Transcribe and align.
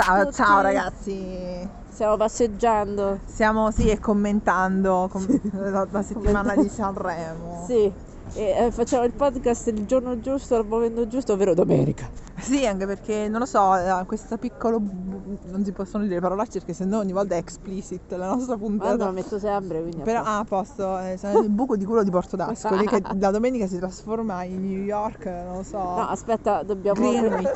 Ciao, 0.00 0.30
Ciao, 0.30 0.58
a 0.58 0.60
ragazzi. 0.60 1.68
Stiamo 1.88 2.16
passeggiando. 2.16 3.18
Siamo 3.24 3.72
sì 3.72 3.88
e 3.88 3.98
commentando 3.98 5.08
com- 5.10 5.26
la, 5.58 5.88
la 5.90 6.02
settimana 6.02 6.54
di 6.54 6.68
Sanremo. 6.68 7.64
Sì. 7.66 7.92
E 8.34 8.66
eh, 8.66 8.70
facciamo 8.70 9.04
il 9.04 9.12
podcast 9.12 9.66
il 9.68 9.86
giorno 9.86 10.20
giusto, 10.20 10.54
al 10.54 10.66
momento 10.66 11.08
giusto, 11.08 11.32
ovvero 11.32 11.52
domenica. 11.54 12.08
Sì, 12.36 12.64
anche 12.64 12.86
perché 12.86 13.26
non 13.26 13.40
lo 13.40 13.46
so, 13.46 13.74
eh, 13.74 14.04
questo 14.06 14.36
piccolo 14.36 14.80
non 14.80 15.64
si 15.64 15.72
possono 15.72 16.04
dire 16.04 16.20
parolacce 16.20 16.58
perché 16.58 16.74
sennò 16.74 16.98
ogni 16.98 17.12
volta 17.12 17.34
è 17.34 17.38
explicit 17.38 18.12
la 18.12 18.28
nostra 18.28 18.54
Ma 18.54 18.60
puntata. 18.60 19.06
lo 19.06 19.12
metto 19.12 19.38
sempre, 19.40 19.80
quindi. 19.80 20.00
a 20.02 20.04
Però 20.04 20.22
posto. 20.22 20.30
ah, 20.30 20.38
a 20.38 20.44
posto, 20.44 20.98
eh, 21.38 21.40
il 21.42 21.50
buco 21.50 21.76
di 21.76 21.84
culo 21.84 22.04
di 22.04 22.10
Porto 22.10 22.36
d'Ascoli 22.36 22.86
che 22.86 23.02
la 23.18 23.30
domenica 23.32 23.66
si 23.66 23.78
trasforma 23.78 24.44
in 24.44 24.60
New 24.60 24.82
York, 24.82 25.24
non 25.24 25.56
lo 25.56 25.62
so. 25.64 25.78
No, 25.78 26.06
aspetta, 26.06 26.62
dobbiamo, 26.62 27.00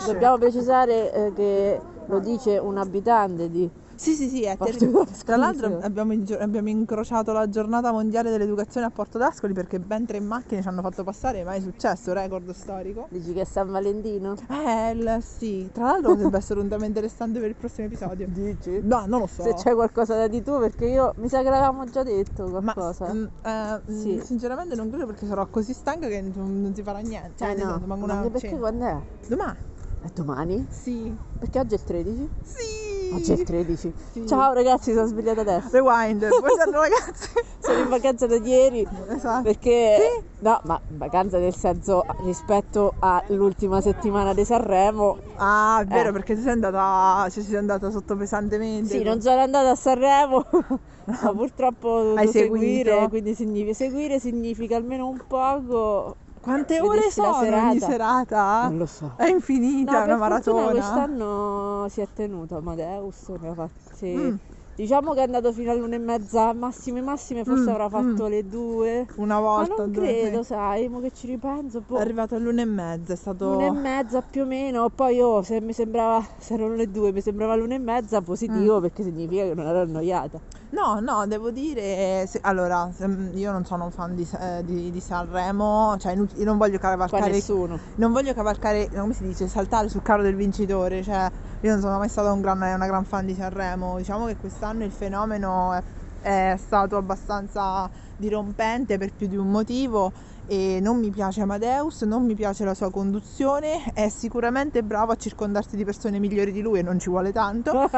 dobbiamo 0.06 0.38
precisare 0.38 1.12
eh, 1.12 1.32
che 1.34 1.80
lo 2.06 2.18
dice 2.20 2.58
un 2.58 2.76
abitante 2.78 3.50
di. 3.50 3.70
Sì, 3.94 4.14
sì, 4.14 4.28
sì, 4.28 4.42
è 4.42 4.56
terribile. 4.58 5.06
Tra 5.24 5.36
l'altro 5.36 5.78
abbiamo, 5.80 6.12
abbiamo 6.40 6.68
incrociato 6.68 7.32
la 7.32 7.48
giornata 7.48 7.92
mondiale 7.92 8.30
dell'educazione 8.30 8.86
a 8.86 8.90
Porto 8.90 9.16
d'Ascoli 9.16 9.52
perché 9.52 9.78
ben 9.78 10.06
tre 10.06 10.18
macchine 10.18 10.60
ci 10.60 10.66
hanno 10.66 10.82
fatto 10.82 11.04
passare, 11.04 11.44
mai 11.44 11.60
successo, 11.60 12.12
record 12.12 12.50
storico. 12.52 13.06
Dici 13.10 13.32
che 13.32 13.42
è 13.42 13.44
San 13.44 13.70
Valentino? 13.70 14.34
Eh, 14.48 14.90
il- 14.90 15.18
sì, 15.20 15.68
tra 15.72 15.84
l'altro 15.84 16.14
potrebbe 16.14 16.36
essere 16.38 16.58
un 16.58 16.68
tema 16.68 16.84
interessante 16.86 17.38
per 17.38 17.50
il 17.50 17.54
prossimo 17.54 17.86
episodio. 17.86 18.26
Dici? 18.28 18.80
No, 18.82 19.04
non 19.06 19.20
lo 19.20 19.26
so. 19.28 19.42
Se 19.44 19.54
c'è 19.54 19.74
qualcosa 19.74 20.16
da 20.16 20.26
di 20.26 20.42
tu, 20.42 20.58
perché 20.58 20.86
io 20.86 21.12
mi 21.18 21.28
sa 21.28 21.42
che 21.42 21.50
l'avevamo 21.50 21.84
già 21.84 22.02
detto 22.02 22.48
Ma 22.60 22.72
qualcosa. 22.72 23.12
mm, 23.12 23.24
eh, 23.44 23.80
mm, 23.88 24.00
Sì. 24.00 24.20
sinceramente 24.24 24.74
non 24.74 24.88
credo 24.88 25.06
perché 25.06 25.26
sarò 25.26 25.46
così 25.46 25.72
stanca 25.72 26.08
che 26.08 26.20
non, 26.22 26.60
non 26.60 26.74
si 26.74 26.82
farà 26.82 26.98
niente. 26.98 27.34
Cioè, 27.36 27.50
Eh 27.50 27.62
no, 27.62 27.80
anche 28.08 28.30
perché 28.30 28.58
quando 28.58 28.84
è? 28.84 28.96
Domani? 29.28 29.58
È 30.02 30.08
domani? 30.14 30.66
Sì. 30.68 31.16
Perché 31.38 31.60
oggi 31.60 31.74
è 31.74 31.78
il 31.78 31.84
13? 31.84 32.30
Sì. 32.42 33.14
Oggi 33.14 33.32
è 33.32 33.34
il 33.36 33.44
13. 33.44 33.94
Sì. 34.12 34.26
Ciao 34.26 34.52
ragazzi, 34.52 34.92
sono 34.92 35.06
svegliata 35.06 35.42
adesso. 35.42 35.68
Rewind. 35.70 36.26
Buongiorno 36.40 36.80
ragazzi. 36.80 37.28
Sono 37.60 37.78
in 37.78 37.88
vacanza 37.88 38.26
da 38.26 38.36
ieri 38.36 38.86
esatto. 39.08 39.42
perché 39.42 40.24
no, 40.38 40.60
ma 40.64 40.80
vacanza 40.88 41.38
nel 41.38 41.54
senso 41.54 42.04
rispetto 42.24 42.94
all'ultima 42.98 43.80
settimana 43.80 44.34
di 44.34 44.44
Sanremo. 44.44 45.18
Ah, 45.36 45.80
è 45.82 45.84
vero, 45.84 46.08
Eh. 46.08 46.12
perché 46.12 46.36
sei 46.36 46.50
andata, 46.50 47.28
cioè, 47.30 47.42
sei 47.44 47.56
andata 47.56 47.90
sotto 47.90 48.16
pesantemente. 48.16 48.88
Sì, 48.88 49.02
non 49.04 49.20
sono 49.20 49.40
andata 49.40 49.70
a 49.70 49.74
Sanremo, 49.76 50.44
ma 51.04 51.32
purtroppo 51.36 52.14
Hai 52.16 52.26
seguire, 52.26 52.90
seguito? 52.90 53.08
quindi 53.08 53.34
significa, 53.34 53.74
seguire 53.74 54.18
significa 54.18 54.74
almeno 54.76 55.06
un 55.06 55.22
poco. 55.28 56.16
Quante 56.42 56.80
ore 56.80 57.10
sono 57.10 57.36
ogni 57.36 57.44
serata. 57.78 57.86
serata? 57.86 58.68
Non 58.68 58.78
lo 58.78 58.86
so. 58.86 59.12
È 59.16 59.28
infinita, 59.28 59.92
No, 59.92 59.98
è 60.00 60.04
una 60.06 60.16
maratona. 60.16 60.70
quest'anno 60.70 61.86
si 61.88 62.00
è 62.00 62.08
tenuto 62.12 62.56
Amadeus, 62.56 63.28
ne 63.40 63.48
ha 63.48 63.54
fatti. 63.54 64.14
Mm. 64.14 64.34
Diciamo 64.74 65.12
che 65.12 65.20
è 65.20 65.22
andato 65.24 65.52
fino 65.52 65.70
all'una 65.70 65.94
e 65.94 65.98
mezza, 65.98 66.52
massime 66.54 67.00
massime, 67.02 67.44
forse 67.44 67.64
Mm, 67.64 67.68
avrà 67.68 67.88
fatto 67.90 68.24
mm. 68.24 68.28
le 68.28 68.48
due. 68.48 69.06
Una 69.16 69.34
Ma 69.34 69.40
volta, 69.40 69.74
non 69.82 69.92
due, 69.92 70.02
credo, 70.02 70.42
sì. 70.42 70.48
sai, 70.54 70.88
mo 70.88 70.98
che 71.00 71.12
ci 71.12 71.26
ripenso, 71.28 71.82
boh, 71.86 71.98
È 71.98 72.00
arrivato 72.00 72.34
all'una 72.34 72.62
e 72.62 72.64
mezza, 72.64 73.12
è 73.12 73.16
stato... 73.16 73.50
l'una 73.52 73.66
e 73.66 73.70
mezza 73.70 74.22
più 74.22 74.42
o 74.42 74.46
meno, 74.46 74.88
poi 74.88 75.20
oh, 75.20 75.42
se 75.42 75.60
mi 75.60 75.72
sembrava, 75.74 76.26
se 76.38 76.54
erano 76.54 76.74
le 76.74 76.90
due, 76.90 77.12
mi 77.12 77.20
sembrava 77.20 77.54
l'una 77.54 77.74
e 77.74 77.78
mezza 77.78 78.20
positivo 78.22 78.78
Mm. 78.78 78.80
perché 78.80 79.02
significa 79.04 79.44
che 79.44 79.54
non 79.54 79.66
ero 79.66 79.82
annoiata. 79.82 80.40
No, 80.72 81.00
no, 81.00 81.26
devo 81.26 81.50
dire, 81.50 82.24
se- 82.26 82.38
allora, 82.42 82.90
se- 82.96 83.04
io 83.34 83.52
non 83.52 83.62
sono 83.66 83.84
un 83.84 83.90
fan 83.90 84.14
di, 84.14 84.26
eh, 84.40 84.62
di- 84.64 84.90
di 84.90 85.00
Sanremo, 85.00 85.96
cioè 85.98 86.14
io 86.14 86.44
non 86.44 86.56
voglio 86.56 86.78
Qua 86.78 86.88
cavalcare, 86.90 87.30
nessuno. 87.30 87.78
non 87.96 88.10
voglio 88.10 88.32
cavalcare, 88.32 88.88
come 88.90 89.12
si 89.12 89.22
dice, 89.22 89.48
saltare 89.48 89.90
sul 89.90 90.00
carro 90.00 90.22
del 90.22 90.34
vincitore, 90.34 91.02
cioè 91.02 91.28
io 91.60 91.70
non 91.70 91.80
sono 91.80 91.98
mai 91.98 92.08
stata 92.08 92.32
un 92.32 92.40
gran- 92.40 92.56
una 92.56 92.86
gran 92.86 93.04
fan 93.04 93.26
di 93.26 93.34
Sanremo, 93.34 93.98
diciamo 93.98 94.24
che 94.24 94.36
quest'anno 94.38 94.82
il 94.84 94.92
fenomeno 94.92 95.74
è, 95.74 95.82
è 96.22 96.56
stato 96.56 96.96
abbastanza 96.96 97.90
dirompente 98.16 98.96
per 98.96 99.12
più 99.14 99.26
di 99.26 99.36
un 99.36 99.50
motivo 99.50 100.10
e 100.46 100.78
non 100.80 100.98
mi 100.98 101.10
piace 101.10 101.40
Amadeus, 101.40 102.02
non 102.02 102.24
mi 102.24 102.34
piace 102.34 102.64
la 102.64 102.74
sua 102.74 102.90
conduzione, 102.90 103.92
è 103.92 104.08
sicuramente 104.08 104.82
bravo 104.82 105.12
a 105.12 105.16
circondarsi 105.16 105.76
di 105.76 105.84
persone 105.84 106.18
migliori 106.18 106.52
di 106.52 106.60
lui 106.60 106.80
e 106.80 106.82
non 106.82 106.98
ci 106.98 107.08
vuole 107.08 107.32
tanto. 107.32 107.72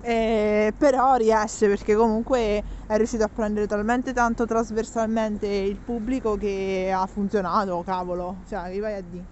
Eh, 0.00 0.72
però 0.76 1.16
riesce 1.16 1.66
perché 1.66 1.94
comunque 1.94 2.62
è 2.86 2.96
riuscito 2.96 3.24
a 3.24 3.28
prendere 3.28 3.66
talmente 3.66 4.12
tanto 4.12 4.46
trasversalmente 4.46 5.46
il 5.46 5.76
pubblico 5.76 6.36
che 6.36 6.92
ha 6.94 7.04
funzionato, 7.06 7.82
cavolo, 7.84 8.36
cioè 8.48 8.70
che 8.70 8.80
vai 8.80 8.94
a 8.94 9.02
dire. 9.02 9.24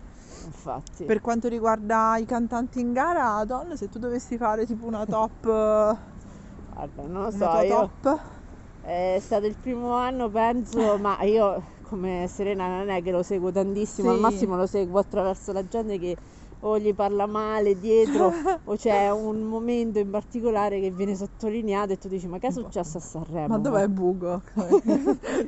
Infatti. 0.45 1.05
Per 1.05 1.21
quanto 1.21 1.49
riguarda 1.49 2.17
i 2.19 2.27
cantanti 2.27 2.81
in 2.81 2.93
gara, 2.93 3.43
Don, 3.45 3.77
se 3.77 3.89
tu 3.89 3.99
dovessi 3.99 4.37
fare 4.37 4.67
tipo 4.67 4.87
una 4.87 5.07
top, 5.07 5.45
una 5.45 5.99
Guarda, 6.77 7.07
non 7.07 7.23
lo 7.23 7.31
so, 7.31 7.39
tua 7.39 7.63
io 7.63 7.91
top, 8.03 8.21
è 8.87 9.19
stato 9.21 9.47
il 9.47 9.57
primo 9.61 9.95
anno, 9.95 10.31
penso, 10.31 10.97
ma 10.99 11.21
io 11.23 11.61
come 11.83 12.27
Serena 12.29 12.69
non 12.69 12.89
è 12.89 13.03
che 13.03 13.11
lo 13.11 13.23
seguo 13.25 13.51
tantissimo, 13.51 14.09
Sì. 14.09 14.15
al 14.15 14.21
massimo 14.21 14.57
lo 14.57 14.67
seguo 14.67 14.99
attraverso 15.01 15.53
la 15.53 15.67
gente 15.67 15.99
che 15.99 16.17
o 16.61 16.79
gli 16.79 16.95
parla 16.95 17.27
male 17.27 17.79
dietro 17.79 18.33
o 18.65 18.77
c'è 18.77 19.11
un 19.11 19.43
momento 19.43 19.99
in 19.99 20.09
particolare 20.11 20.81
che 20.81 20.91
viene 20.91 21.15
sottolineato 21.15 21.93
e 21.93 21.99
tu 21.99 22.09
dici 22.09 22.27
ma 22.29 22.39
che 22.39 22.47
è 22.47 22.51
successo 22.51 22.97
a 22.97 23.01
Sanremo? 23.01 23.49
ma 23.49 23.59
dov'è 23.59 23.87
Bugo? 23.89 24.43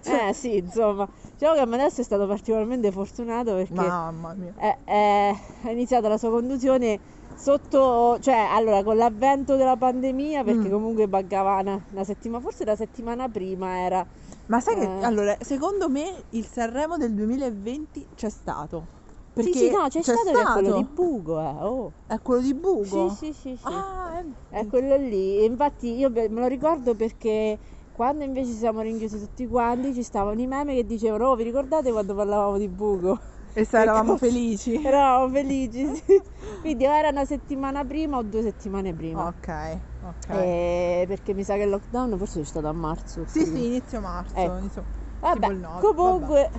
Eh 0.05 0.32
sì, 0.34 0.56
insomma, 0.56 1.09
diciamo 1.32 1.55
che 1.55 1.60
adesso 1.60 2.00
è 2.00 2.05
stato 2.05 2.26
particolarmente 2.26 2.91
fortunato 2.93 3.55
perché 3.55 3.75
Mamma 3.75 4.34
mia. 4.34 4.53
è, 4.56 4.78
è- 4.84 5.34
ha 5.62 5.70
iniziato 5.70 6.09
la 6.09 6.19
sua 6.19 6.31
conduzione 6.31 6.99
sotto, 7.41 8.19
cioè 8.21 8.34
allora 8.50 8.82
con 8.82 8.97
l'avvento 8.97 9.54
della 9.56 9.76
pandemia 9.76 10.43
perché 10.43 10.69
Mm. 10.69 10.72
comunque 10.72 11.06
mancava 11.06 11.60
una, 11.60 11.81
una 11.93 12.04
settimana, 12.04 12.43
forse 12.43 12.65
la 12.65 12.75
settimana 12.75 13.28
prima 13.28 13.78
era 13.78 14.04
Ma 14.47 14.60
sai 14.60 14.75
che 14.75 14.82
Eh. 14.82 15.04
allora, 15.04 15.37
secondo 15.41 15.88
me 15.88 16.25
il 16.31 16.47
Sanremo 16.47 16.97
del 16.97 17.15
2020 17.15 18.09
c'è 18.15 18.28
stato. 18.31 18.88
Perché 19.32 19.53
sì, 19.53 19.59
sì, 19.66 19.71
no, 19.71 19.87
c'è, 19.88 20.03
stato, 20.03 20.32
che 20.32 20.41
è 20.41 20.44
quello 20.53 20.72
di 20.72 20.84
Bugo, 20.84 21.41
eh. 21.41 21.62
Oh. 21.62 21.93
È 22.06 22.19
quello 22.21 22.41
di 22.41 22.54
Bugo? 22.54 23.09
Sì, 23.10 23.32
sì, 23.32 23.32
sì, 23.32 23.56
sì. 23.56 23.72
Ah, 23.72 24.19
è... 24.50 24.59
È 24.60 24.66
quello 24.66 24.97
lì. 24.97 25.44
Infatti 25.44 25.97
io 25.97 26.10
me 26.10 26.26
lo 26.28 26.47
ricordo 26.49 26.97
perché 26.97 27.59
quando 27.93 28.25
invece 28.25 28.50
ci 28.53 28.56
siamo 28.56 28.81
rinchiusi 28.81 29.19
tutti 29.20 29.47
quanti 29.47 29.94
ci 29.94 30.03
stavano 30.03 30.41
i 30.41 30.47
meme 30.47 30.75
che 30.75 30.84
dicevano 30.84 31.28
"Oh, 31.31 31.37
vi 31.37 31.44
ricordate 31.44 31.93
quando 31.93 32.15
parlavamo 32.16 32.59
di 32.59 32.69
Bugo?" 32.69 33.20
E 33.59 33.65
sai, 33.65 33.83
eravamo 33.83 34.13
Ecco. 34.15 34.25
felici. 34.25 34.75
Eravamo 34.87 35.33
felici, 35.33 35.85
sì. 35.97 36.21
Quindi 36.61 36.85
era 36.85 37.09
una 37.09 37.25
settimana 37.25 37.85
prima 37.85 38.17
o 38.19 38.23
due 38.23 38.43
settimane 38.43 38.95
prima. 38.95 39.27
Ok, 39.27 39.79
ok. 40.03 40.29
Eh, 40.29 41.05
perché 41.09 41.35
mi 41.35 41.43
sa 41.43 41.55
che 41.57 41.63
il 41.63 41.71
lockdown 41.71 42.17
forse 42.17 42.41
è 42.41 42.45
stato 42.45 42.69
a 42.69 42.73
marzo. 42.73 43.25
Sì, 43.27 43.41
quindi- 43.41 43.61
sì, 43.61 43.67
inizio 43.67 44.01
marzo. 44.01 44.37
Ecco. 44.37 44.59
inizio- 44.59 44.85
Vabbè, 45.21 45.49
nove, 45.55 45.81
comunque, 45.81 46.51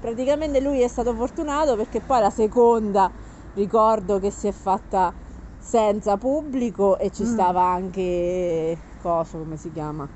praticamente 0.00 0.60
lui 0.60 0.80
è 0.80 0.88
stato 0.88 1.14
fortunato 1.14 1.76
perché 1.76 2.00
poi 2.00 2.20
la 2.20 2.30
seconda 2.30 3.10
ricordo 3.54 4.18
che 4.18 4.30
si 4.30 4.46
è 4.46 4.52
fatta 4.52 5.12
senza 5.58 6.16
pubblico 6.16 6.98
e 6.98 7.10
ci 7.10 7.24
Mm. 7.24 7.26
stava 7.26 7.62
anche 7.62 8.78
coso, 9.02 9.38
come 9.38 9.58
si 9.58 9.70
chiama? 9.70 10.08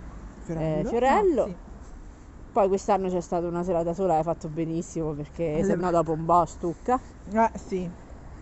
Fiorello. 0.45 0.81
Eh, 0.81 0.85
Fiorello. 0.89 1.43
Ah, 1.43 1.47
sì. 1.47 1.57
Poi 2.57 2.69
quest'anno 2.69 3.11
c'è 3.11 3.21
stata 3.21 3.47
una 3.47 3.63
serata 3.63 3.93
sola 3.93 4.15
e 4.15 4.17
hai 4.17 4.23
fatto 4.23 4.49
benissimo 4.49 5.13
perché 5.13 5.57
Le- 5.57 5.63
se 5.65 5.75
no 5.75 5.91
dopo 5.91 6.13
un 6.13 6.25
po' 6.25 6.47
stucca. 6.47 6.99
Eh, 7.31 7.51
sì. 7.59 7.91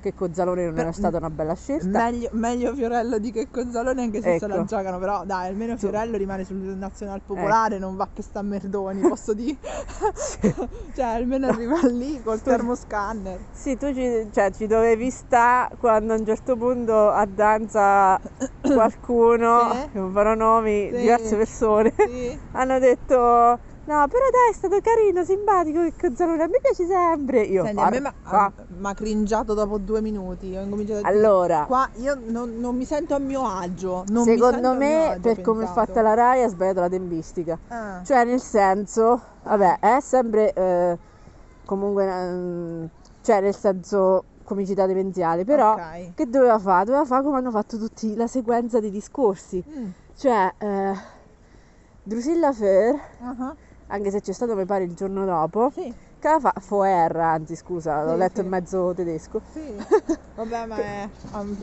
Che 0.00 0.14
Cozzalone 0.14 0.66
non 0.66 0.74
Per- 0.74 0.82
era 0.84 0.92
stata 0.92 1.16
una 1.16 1.30
bella 1.30 1.54
scelta. 1.56 1.88
Meglio, 1.88 2.28
meglio 2.30 2.74
Fiorello 2.76 3.18
di 3.18 3.32
che 3.32 3.48
Gonzalone 3.50 4.02
anche 4.02 4.22
se 4.22 4.38
se 4.38 4.46
la 4.46 4.54
Ecco. 4.54 4.66
giocano, 4.66 5.00
però 5.00 5.24
dai, 5.24 5.48
almeno 5.48 5.76
Fiorello 5.76 6.16
rimane 6.16 6.44
sul 6.44 6.58
nazional 6.58 7.22
popolare, 7.26 7.78
non 7.78 7.96
va 7.96 8.06
per 8.06 8.22
sta 8.22 8.40
merdoni, 8.42 9.00
posso 9.00 9.34
dire. 9.34 9.56
cioè, 10.94 11.04
almeno 11.06 11.48
arriva 11.48 11.80
lì 11.88 12.22
col 12.22 12.40
termoscanner. 12.40 13.40
Sì, 13.50 13.76
tu 13.76 13.92
ci, 13.92 14.28
cioè, 14.30 14.52
ci 14.52 14.68
dovevi 14.68 15.10
stare 15.10 15.74
quando 15.76 16.12
a 16.12 16.18
un 16.18 16.24
certo 16.24 16.56
punto 16.56 17.08
a 17.10 17.26
danza 17.26 18.20
qualcuno, 18.60 19.72
Sì. 19.72 19.88
che 19.90 19.98
non 19.98 20.12
farò 20.12 20.34
nomi, 20.34 20.88
Sì. 20.92 20.98
diverse 20.98 21.34
persone, 21.36 21.92
Sì. 21.96 22.38
hanno 22.52 22.78
detto 22.78 23.58
no, 23.86 24.06
però 24.08 24.24
dai, 24.30 24.50
è 24.50 24.54
stato 24.54 24.78
carino, 24.80 25.24
simpatico 25.24 25.82
che 25.82 25.92
Cozzalone, 25.98 26.42
a 26.42 26.46
me 26.46 26.58
piace 26.60 26.86
sempre. 26.86 27.40
Io, 27.42 27.64
Senti, 27.64 27.80
a 27.80 27.90
me 27.90 28.00
mi 28.00 28.86
ha 28.86 28.94
cringiato 28.94 29.54
dopo 29.54 29.78
due 29.78 30.00
minuti. 30.00 30.56
Ho 30.56 30.62
incominciato 30.62 31.06
a 31.06 31.10
dire, 31.10 31.14
Allora, 31.26 31.64
Qua 31.66 31.88
io 31.96 32.18
non, 32.26 32.58
non 32.58 32.76
mi 32.76 32.84
sento 32.84 33.14
a 33.14 33.18
mio 33.18 33.46
agio. 33.46 34.04
Non 34.08 34.24
mi 34.26 34.34
secondo 34.36 34.68
a 34.68 34.72
mio 34.72 34.78
me, 34.78 35.06
agio, 35.10 35.20
per 35.20 35.40
come 35.42 35.62
è 35.62 35.66
pensato. 35.66 35.86
fatta 35.86 36.02
la 36.02 36.14
Rai, 36.14 36.42
ha 36.42 36.48
sbagliato 36.48 36.80
la 36.80 36.88
tempistica. 36.88 37.58
Ah. 37.68 38.00
Cioè, 38.04 38.24
nel 38.24 38.40
senso, 38.40 39.20
vabbè, 39.42 39.78
è 39.80 39.98
sempre 40.00 40.52
eh, 40.52 40.98
comunque, 41.64 42.06
mm, 42.06 42.84
cioè, 43.22 43.40
nel 43.40 43.54
senso, 43.54 44.24
comicità 44.44 44.84
demenziale, 44.86 45.44
però 45.44 45.72
Ok. 45.72 46.14
che 46.14 46.28
doveva 46.28 46.58
fare? 46.58 46.84
Doveva 46.84 47.04
fare 47.06 47.22
come 47.22 47.38
hanno 47.38 47.50
fatto 47.50 47.78
tutti 47.78 48.14
la 48.14 48.26
sequenza 48.26 48.78
dei 48.80 48.90
discorsi. 48.90 49.62
Mm. 49.66 49.88
Cioè, 50.16 50.52
eh, 50.58 50.92
Drusilla 52.02 52.52
Fair, 52.52 52.94
Ah, 53.22 53.54
anche 53.94 54.10
se 54.10 54.20
c'è 54.20 54.32
stato 54.32 54.54
mi 54.56 54.64
pare 54.66 54.84
il 54.84 54.94
giorno 54.94 55.24
dopo, 55.24 55.70
Sì. 55.70 55.94
cercava 56.20 56.50
fa- 56.52 56.60
Foer, 56.60 57.16
anzi 57.16 57.54
scusa, 57.56 58.02
l'ho 58.02 58.12
Sì, 58.12 58.18
letto 58.18 58.40
sì. 58.40 58.44
in 58.44 58.48
mezzo 58.48 58.92
tedesco. 58.94 59.40
Sì, 59.50 59.76
vabbè, 60.34 60.66
ma 60.66 60.76
è, 60.78 61.10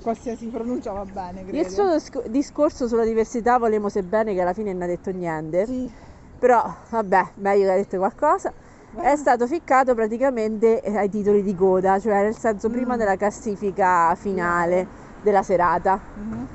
qualsiasi 0.01 0.49
pronuncia 0.49 0.91
va 0.91 1.05
bene, 1.05 1.43
credo. 1.43 1.57
Il 1.57 1.69
suo 1.69 1.91
disc- 1.93 2.27
discorso 2.27 2.87
sulla 2.87 3.03
diversità 3.03 3.57
volemo 3.57 3.89
sebbene 3.89 4.33
che 4.33 4.41
alla 4.41 4.53
fine 4.53 4.71
non 4.71 4.83
ha 4.83 4.85
detto 4.87 5.11
niente, 5.11 5.65
Sì, 5.65 5.91
però 6.37 6.63
vabbè, 6.89 7.33
meglio 7.35 7.65
che 7.65 7.71
ha 7.71 7.75
detto 7.75 7.97
qualcosa. 7.97 8.53
È 8.93 9.15
stato 9.15 9.47
ficcato 9.47 9.93
praticamente 9.95 10.81
eh, 10.81 10.97
ai 10.97 11.09
titoli 11.09 11.41
di 11.41 11.53
coda, 11.55 11.97
cioè 11.99 12.23
nel 12.23 12.35
senso 12.37 12.69
prima 12.69 12.95
Mm. 12.95 12.97
della 12.97 13.15
classifica 13.15 14.13
finale 14.15 14.87
della 15.19 15.43
serata. 15.43 15.99
mhm, 16.15 16.47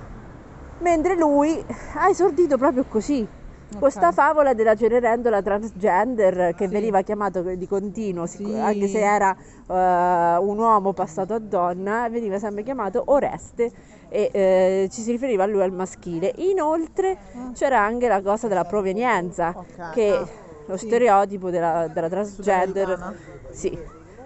Mentre 0.79 1.17
lui 1.17 1.63
ha 1.95 2.09
esordito 2.09 2.57
proprio 2.57 2.85
così. 2.87 3.29
Ok. 3.73 3.79
Questa 3.79 4.13
favola 4.13 4.55
della 4.55 4.75
Cenerentola 4.75 5.43
transgender 5.43 6.55
che 6.55 6.67
Sì. 6.67 6.73
veniva 6.73 7.03
chiamato 7.03 7.43
di 7.43 7.67
continuo, 7.67 8.27
Sì. 8.27 8.45
anche 8.55 8.87
se 8.89 9.01
era 9.01 9.35
eh, 9.69 10.37
un 10.41 10.59
uomo 10.59 10.93
passato 10.93 11.35
a 11.35 11.39
donna, 11.39 12.09
veniva 12.09 12.39
sempre 12.39 12.63
chiamato 12.63 13.03
Oreste 13.07 13.71
e 14.09 14.31
eh, 14.33 14.89
ci 14.91 15.01
si 15.03 15.11
riferiva 15.11 15.43
a 15.45 15.47
lui 15.47 15.63
al 15.63 15.73
maschile. 15.73 16.33
Inoltre 16.37 17.19
Ah. 17.35 17.51
c'era 17.53 17.81
anche 17.81 18.07
la 18.09 18.23
cosa 18.23 18.47
della 18.49 18.65
provenienza, 18.65 19.53
Ok, 19.57 19.91
che 19.93 20.11
ah, 20.17 20.27
lo 20.67 20.77
sì. 20.77 20.87
stereotipo 20.87 21.51
della, 21.51 21.89
della 21.89 22.09
transgender, 22.09 23.17
sì, 23.51 23.77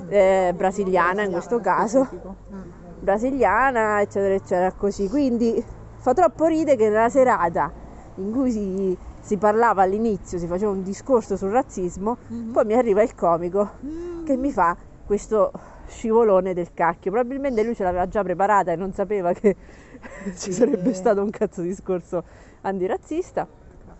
eh, 0.08 0.52
brasiliana 0.54 1.22
in 1.22 1.30
questo 1.32 1.60
caso. 1.60 2.06
Mm. 2.52 2.58
brasiliana, 3.00 4.02
eccetera, 4.02 4.34
eccetera, 4.34 4.72
così. 4.72 5.08
Quindi 5.08 5.64
fa 5.98 6.12
troppo 6.12 6.44
ridere 6.46 6.76
che 6.76 6.88
nella 6.90 7.08
serata 7.08 7.72
in 8.16 8.30
cui 8.32 8.50
si, 8.50 8.96
si 9.30 9.38
parlava 9.38 9.82
all'inizio, 9.82 10.38
si 10.38 10.48
faceva 10.48 10.72
un 10.72 10.82
discorso 10.82 11.36
sul 11.36 11.50
razzismo, 11.50 12.16
Mhm. 12.26 12.50
poi 12.50 12.64
mi 12.64 12.74
arriva 12.74 13.00
il 13.00 13.14
comico 13.14 13.74
Mm. 13.86 14.24
che 14.24 14.36
mi 14.36 14.50
fa 14.50 14.76
questo 15.04 15.52
scivolone 15.86 16.52
del 16.52 16.72
cacchio. 16.74 17.12
Probabilmente 17.12 17.62
lui 17.62 17.76
ce 17.76 17.84
l'aveva 17.84 18.08
già 18.08 18.24
preparata 18.24 18.72
e 18.72 18.76
non 18.76 18.92
sapeva 18.92 19.32
che 19.32 19.54
ci 20.36 20.50
Sì. 20.50 20.52
sarebbe 20.52 20.92
stato 20.94 21.22
un 21.22 21.30
cazzo 21.30 21.62
discorso 21.62 22.24
antirazzista. 22.62 23.46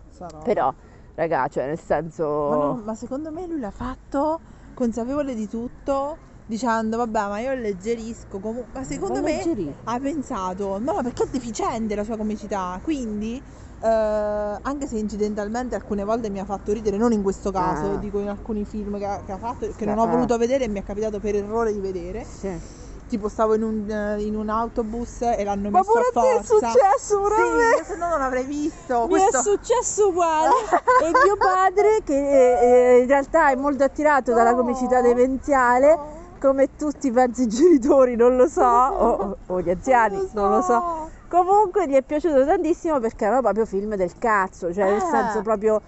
Sarà. 0.09 0.39
Però, 0.39 0.73
raga, 1.15 1.47
cioè 1.47 1.65
nel 1.67 1.79
senso... 1.79 2.25
Ma, 2.49 2.57
no, 2.57 2.81
ma 2.83 2.93
secondo 2.95 3.31
me 3.31 3.47
lui 3.47 3.59
l'ha 3.59 3.71
fatto 3.71 4.41
consapevole 4.73 5.33
di 5.33 5.47
tutto, 5.47 6.17
dicendo 6.45 6.97
vabbè 6.97 7.27
ma 7.29 7.39
io 7.39 7.51
alleggerisco 7.51 8.39
comunque, 8.39 8.71
ma 8.81 8.85
secondo 8.85 9.21
Ma 9.21 9.27
me 9.27 9.77
ha 9.85 9.99
pensato, 9.99 10.77
no 10.79 10.91
no, 10.95 11.01
perché 11.01 11.23
è 11.23 11.27
deficiente 11.31 11.95
la 11.95 12.03
sua 12.03 12.17
comicità, 12.17 12.77
quindi 12.81 13.41
eh, 13.81 13.87
anche 14.61 14.87
se 14.87 14.97
incidentalmente 14.97 15.75
alcune 15.75 16.03
volte 16.03 16.29
mi 16.29 16.39
ha 16.39 16.45
fatto 16.45 16.71
ridere, 16.71 16.97
non 16.97 17.11
in 17.11 17.21
questo 17.23 17.51
caso, 17.51 17.93
Ah. 17.93 17.97
dico 17.97 18.19
in 18.19 18.29
alcuni 18.29 18.63
film 18.65 18.97
che 18.97 19.05
ha, 19.05 19.21
che 19.25 19.31
ha 19.31 19.37
fatto, 19.37 19.65
che 19.67 19.73
Sì, 19.77 19.85
non 19.85 19.97
ho 19.97 20.03
ah. 20.03 20.07
voluto 20.07 20.37
vedere 20.37 20.65
e 20.65 20.67
mi 20.67 20.79
è 20.79 20.83
capitato 20.83 21.19
per 21.19 21.35
errore 21.35 21.71
di 21.73 21.79
vedere, 21.79 22.23
Sì. 22.25 22.79
tipo 23.07 23.27
stavo 23.27 23.55
in 23.55 23.63
un, 23.63 23.89
eh, 23.89 24.21
in 24.21 24.35
un 24.35 24.49
autobus 24.49 25.21
e 25.21 25.43
l'hanno 25.43 25.69
Ma 25.69 25.79
messo 25.79 25.91
a 25.91 25.99
a 25.99 26.03
te 26.21 26.29
è 26.39 26.41
forza. 26.43 26.69
successo, 26.69 27.19
pure 27.19 27.35
a 27.35 27.55
me. 27.55 27.75
Sì, 27.79 27.83
se 27.85 27.95
no 27.97 28.07
non 28.09 28.21
avrei 28.21 28.43
visto. 28.45 29.01
Mi 29.01 29.07
Questo... 29.09 29.37
è 29.37 29.41
successo 29.41 30.07
uguale 30.09 30.49
e 31.03 31.11
mio 31.23 31.35
padre 31.37 31.99
che 32.03 32.95
eh, 32.95 32.99
in 33.01 33.07
realtà 33.07 33.49
è 33.51 33.55
molto 33.55 33.83
attirato 33.83 34.33
dalla 34.33 34.51
No. 34.51 34.57
comicità 34.57 35.01
demenziale 35.01 36.19
come 36.39 36.75
tutti 36.75 37.07
i 37.07 37.47
genitori 37.47 38.15
non 38.15 38.35
lo 38.35 38.47
so 38.47 38.63
o, 38.63 39.37
o 39.45 39.61
gli 39.61 39.69
anziani 39.69 40.29
non 40.33 40.49
lo 40.49 40.61
so 40.61 41.09
comunque 41.31 41.87
gli 41.87 41.93
è 41.93 42.03
piaciuto 42.03 42.45
tantissimo 42.45 42.99
perché 42.99 43.23
erano 43.23 43.39
proprio 43.41 43.65
film 43.65 43.95
del 43.95 44.11
cazzo 44.17 44.73
cioè 44.73 44.83
nel 44.83 44.97
Eh. 44.97 44.99
senso 44.99 45.41
proprio 45.41 45.81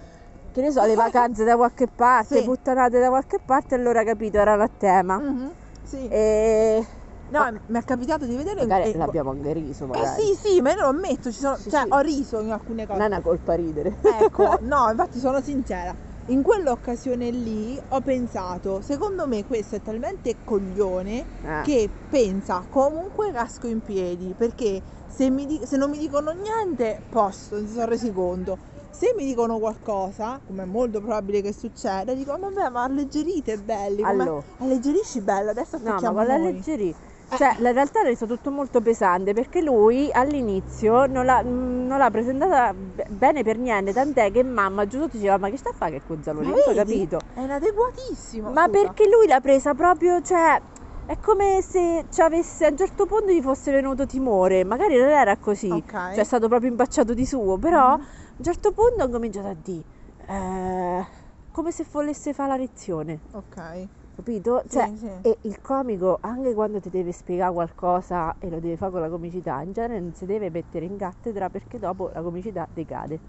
che 0.54 0.62
ne 0.62 0.72
so 0.72 0.82
le 0.86 0.96
vacanze 0.96 1.44
da 1.44 1.58
qualche 1.58 1.88
parte 1.94 2.38
Sì. 2.38 2.44
puttanate 2.44 2.98
da 3.00 3.10
qualche 3.10 3.40
parte 3.44 3.76
allora 3.76 4.04
capito 4.06 4.38
erano 4.38 4.64
a 4.64 4.70
tema 4.76 5.18
Mhm, 5.18 5.52
Sì. 5.84 6.08
e 6.08 6.88
No, 7.30 7.50
mi 7.68 7.80
è 7.80 7.84
capitato 7.84 8.26
di 8.26 8.36
vedere 8.36 8.62
magari 8.62 8.92
e- 8.92 8.98
l'abbiamo 8.98 9.32
anche 9.32 9.54
riso 9.54 9.86
Eh 9.86 9.88
magari 9.88 10.22
sì, 10.22 10.36
sì, 10.40 10.62
ma 10.62 10.70
io 10.72 10.82
lo 10.82 10.88
ammetto, 10.90 11.32
ci 11.32 11.40
sono, 11.40 11.56
Sì, 11.56 11.70
cioè, 11.72 11.82
sì. 11.82 11.88
ho 11.90 12.00
riso 12.00 12.40
in 12.42 12.52
alcune 12.52 12.86
non 12.86 12.98
cose. 12.98 13.02
è 13.02 13.06
una 13.08 13.22
colpa 13.22 13.54
ridere 13.56 13.98
Ecco, 14.02 14.58
no, 14.62 14.90
infatti 14.92 15.18
sono 15.20 15.42
sincera. 15.42 15.94
In 16.26 16.44
quell'occasione 16.44 17.32
lì 17.32 17.82
ho 17.90 18.02
pensato, 18.02 18.82
secondo 18.82 19.26
me 19.28 19.44
questo 19.44 19.76
è 19.78 19.82
talmente 19.82 20.38
coglione 20.44 21.26
Eh. 21.42 21.62
che 21.64 21.90
pensa 22.08 22.64
comunque 22.70 23.32
casco 23.32 23.68
in 23.68 23.82
piedi, 23.82 24.36
perché 24.36 24.82
se, 25.16 25.30
mi 25.30 25.46
di- 25.46 25.62
se 25.64 25.78
non 25.78 25.90
mi 25.90 25.98
dicono 25.98 26.32
niente, 26.32 27.04
posto, 27.10 27.56
non 27.56 27.68
si 27.68 27.74
sono 27.74 27.86
resi 27.86 28.12
conto. 28.12 28.58
Se 28.90 29.14
mi 29.18 29.26
dicono 29.26 29.58
qualcosa, 29.60 30.40
come 30.46 30.64
è 30.64 30.66
molto 30.66 31.00
probabile 31.00 31.42
che 31.42 31.52
succeda, 31.54 32.14
dico, 32.14 32.32
"Ma 32.38 32.50
vabbè, 32.54 32.70
ma 32.70 32.84
alleggerite 32.84 33.58
belli, 33.58 34.04
come 34.04 34.24
Allora. 34.24 34.44
alleggerisci 34.60 35.22
bello, 35.22 35.50
adesso 35.50 35.78
No, 35.78 35.84
ma 35.84 35.90
attacchiamo 35.90 36.18
con 36.18 36.28
la 36.28 36.38
noi." 36.38 36.54
leggerì. 36.54 36.96
Cioè, 37.36 37.56
la 37.60 37.72
realtà 37.72 38.02
è 38.02 38.04
reso 38.04 38.28
tutto 38.28 38.52
molto 38.52 38.82
pesante 38.82 39.34
perché 39.34 39.62
lui 39.62 40.10
all'inizio 40.12 41.08
non 41.08 41.26
l'ha, 41.26 41.44
mm, 41.44 41.86
non 41.88 41.98
l'ha 41.98 42.12
presentata 42.12 42.74
be- 42.76 43.06
bene 43.10 43.42
per 43.42 43.58
niente, 43.58 43.92
tant'è 43.92 44.30
che 44.32 44.44
mamma 44.44 44.86
giù 44.86 45.00
sotto 45.00 45.18
diceva 45.18 45.40
ma 45.40 45.50
che 45.50 45.58
sta 45.58 45.70
a 45.70 45.74
fare 45.76 46.00
che 46.00 46.04
Ma 46.06 46.42
lì? 46.42 46.50
Non 46.50 46.52
ho 46.52 46.56
vedi? 46.68 46.76
capito. 46.76 47.18
È 47.34 47.40
inadeguatissimo. 47.40 48.52
Ma 48.52 48.66
scusa. 48.66 48.84
perché 48.84 49.06
lui 49.10 49.26
l'ha 49.28 49.40
presa 49.40 49.74
proprio, 49.74 50.22
cioè, 50.22 50.62
è 51.06 51.18
come 51.20 51.62
se 51.62 52.06
ci 52.10 52.22
avesse 52.22 52.66
a 52.66 52.70
un 52.70 52.78
certo 52.78 53.06
punto 53.06 53.32
gli 53.32 53.42
fosse 53.42 53.72
venuto 53.72 54.06
timore, 54.06 54.64
magari 54.64 54.98
non 54.98 55.10
era 55.10 55.38
così, 55.38 55.70
Ok. 55.70 55.90
cioè 55.92 56.20
è 56.20 56.24
stato 56.24 56.48
proprio 56.48 56.70
impacciato 56.70 57.14
di 57.14 57.26
suo, 57.26 57.58
però 57.58 57.96
Mhm. 57.96 58.02
a 58.02 58.06
un 58.38 58.44
certo 58.44 58.72
punto 58.72 59.04
ha 59.04 59.10
cominciato 59.10 59.48
a 59.48 59.54
dire, 59.54 59.84
eh, 60.28 61.06
come 61.52 61.72
se 61.72 61.86
volesse 61.92 62.34
fare 62.34 62.50
la 62.50 62.58
lezione. 62.58 63.20
Ok. 63.32 63.88
Capito? 64.16 64.62
Sì, 64.68 64.74
Cioè, 64.78 64.92
sì. 64.96 65.10
e 65.24 65.38
il 65.42 65.60
comico, 65.60 66.20
anche 66.22 66.54
quando 66.54 66.80
ti 66.80 66.90
deve 66.90 67.12
spiegare 67.12 67.52
qualcosa 67.52 68.36
e 68.38 68.48
lo 68.50 68.60
deve 68.60 68.78
fare 68.78 68.92
con 68.92 69.02
la 69.02 69.10
comicità, 69.10 69.62
in 69.62 69.72
genere 69.72 70.00
non 70.00 70.14
si 70.14 70.26
deve 70.26 70.50
mettere 70.52 70.86
in 70.86 70.98
cattedra 70.98 71.50
perché 71.50 71.80
dopo 71.80 72.12
la 72.14 72.22
comicità 72.22 72.68
decade. 72.72 73.20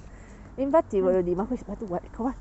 E 0.55 0.62
infatti 0.62 1.00
voglio 1.00 1.23
dire, 1.23 1.35
ma, 1.35 1.47
questo, 1.47 1.65
ma 1.69 1.75
tu 1.75 1.87
guarda, 1.87 2.09
qua- 2.15 2.37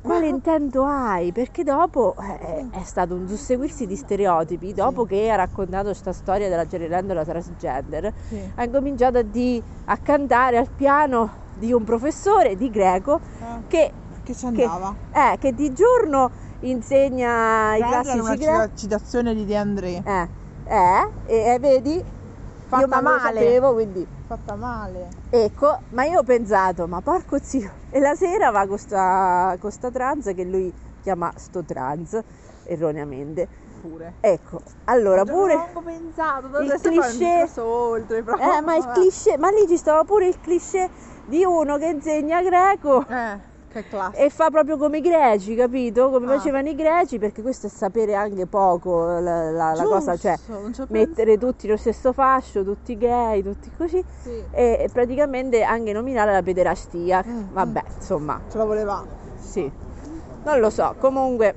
quale 0.00 0.28
intento 0.28 0.84
hai? 0.84 1.30
Perché 1.32 1.62
dopo 1.62 2.14
eh, 2.18 2.68
è 2.70 2.82
stato 2.84 3.14
un 3.14 3.28
susseguirsi 3.28 3.86
di 3.86 3.96
stereotipi, 3.96 4.72
dopo 4.72 5.04
che 5.04 5.30
ha 5.30 5.36
raccontato 5.36 5.86
questa 5.86 6.12
storia 6.12 6.48
della 6.48 6.66
Cenerentola 6.66 7.24
transgender, 7.24 8.12
Sì. 8.28 8.50
ha 8.54 8.68
cominciato 8.68 9.18
a, 9.18 9.22
di- 9.22 9.62
a 9.86 9.96
cantare 9.98 10.56
al 10.58 10.70
piano 10.74 11.48
di 11.54 11.72
un 11.72 11.84
professore 11.84 12.56
di 12.56 12.70
greco 12.70 13.20
Ah, 13.40 13.60
che, 13.66 13.92
che 14.22 14.34
ci 14.34 14.50
che- 14.52 14.64
andava. 14.64 14.94
eh, 15.12 15.36
che 15.38 15.52
di 15.52 15.72
giorno 15.72 16.30
insegna 16.60 17.76
i 17.76 17.78
l'altro 17.80 17.86
era 17.86 18.02
classici 18.02 18.18
una 18.18 18.34
greci. 18.34 18.44
cita- 18.44 18.70
citazione 18.74 19.34
di 19.34 19.44
De 19.44 19.56
André. 19.56 20.02
Eh, 20.04 20.28
eh, 21.26 21.52
e 21.54 21.58
vedi, 21.58 22.02
Fatta 22.70 22.82
io 22.82 22.86
lo 22.86 23.02
male. 23.02 23.40
sapevo, 23.40 23.72
quindi 23.72 24.06
Fatta 24.26 24.54
male. 24.54 25.08
ecco, 25.28 25.80
ma 25.90 26.04
io 26.04 26.20
ho 26.20 26.22
pensato, 26.22 26.86
ma 26.86 27.00
porco 27.00 27.38
zio, 27.42 27.70
e 27.90 27.98
la 27.98 28.14
sera 28.14 28.50
va 28.50 28.64
con 28.66 28.78
sta, 28.78 29.56
con 29.58 29.72
sta 29.72 29.90
trans 29.90 30.26
che 30.34 30.44
lui 30.44 30.72
chiama 31.02 31.32
sto 31.34 31.64
trans, 31.64 32.16
erroneamente. 32.64 33.48
Pure. 33.80 34.14
Ecco, 34.20 34.60
allora 34.84 35.24
Non 35.24 35.34
pure... 35.34 35.54
avevo 35.54 35.82
pensato, 35.82 36.46
il 36.60 36.78
cliché- 36.80 37.50
oltre 37.56 38.22
proprio. 38.22 38.52
Eh, 38.52 38.60
ma 38.60 38.76
il 38.76 38.86
cliché, 38.94 39.36
ma 39.36 39.48
lì 39.48 39.66
ci 39.66 39.76
stava 39.76 40.04
pure 40.04 40.28
il 40.28 40.38
cliché 40.40 40.88
di 41.26 41.44
uno 41.44 41.76
che 41.76 41.86
insegna 41.86 42.40
greco 42.40 43.04
Eh. 43.08 43.48
E 44.12 44.30
fa 44.30 44.50
proprio 44.50 44.76
come 44.76 44.98
i 44.98 45.00
greci, 45.00 45.54
capito? 45.54 46.10
Come 46.10 46.26
Ah. 46.32 46.36
facevano 46.36 46.68
i 46.68 46.74
greci, 46.74 47.18
perché 47.18 47.40
questo 47.42 47.66
è 47.66 47.70
sapere 47.70 48.14
anche 48.14 48.46
poco 48.46 49.04
la, 49.20 49.50
la- 49.50 49.74
la 49.74 49.84
cosa, 49.84 50.16
cioè 50.16 50.34
Giusto, 50.36 50.86
mettere 50.88 51.38
tutti 51.38 51.66
lo 51.68 51.76
stesso 51.76 52.12
fascio, 52.12 52.64
tutti 52.64 52.96
gay, 52.96 53.42
tutti 53.42 53.70
così, 53.76 54.02
pensato. 54.02 54.28
Sì. 54.28 54.44
e, 54.50 54.88
praticamente 54.92 55.62
anche 55.62 55.92
nominare 55.92 56.32
la 56.32 56.42
pederastia. 56.42 57.22
Mm, 57.26 57.52
Vabbè, 57.52 57.82
insomma, 57.96 58.40
Ce 58.50 58.58
la 58.58 58.64
voleva. 58.64 59.06
sì. 59.36 59.70
Non 60.42 60.58
lo 60.58 60.70
so, 60.70 60.94
comunque, 60.98 61.54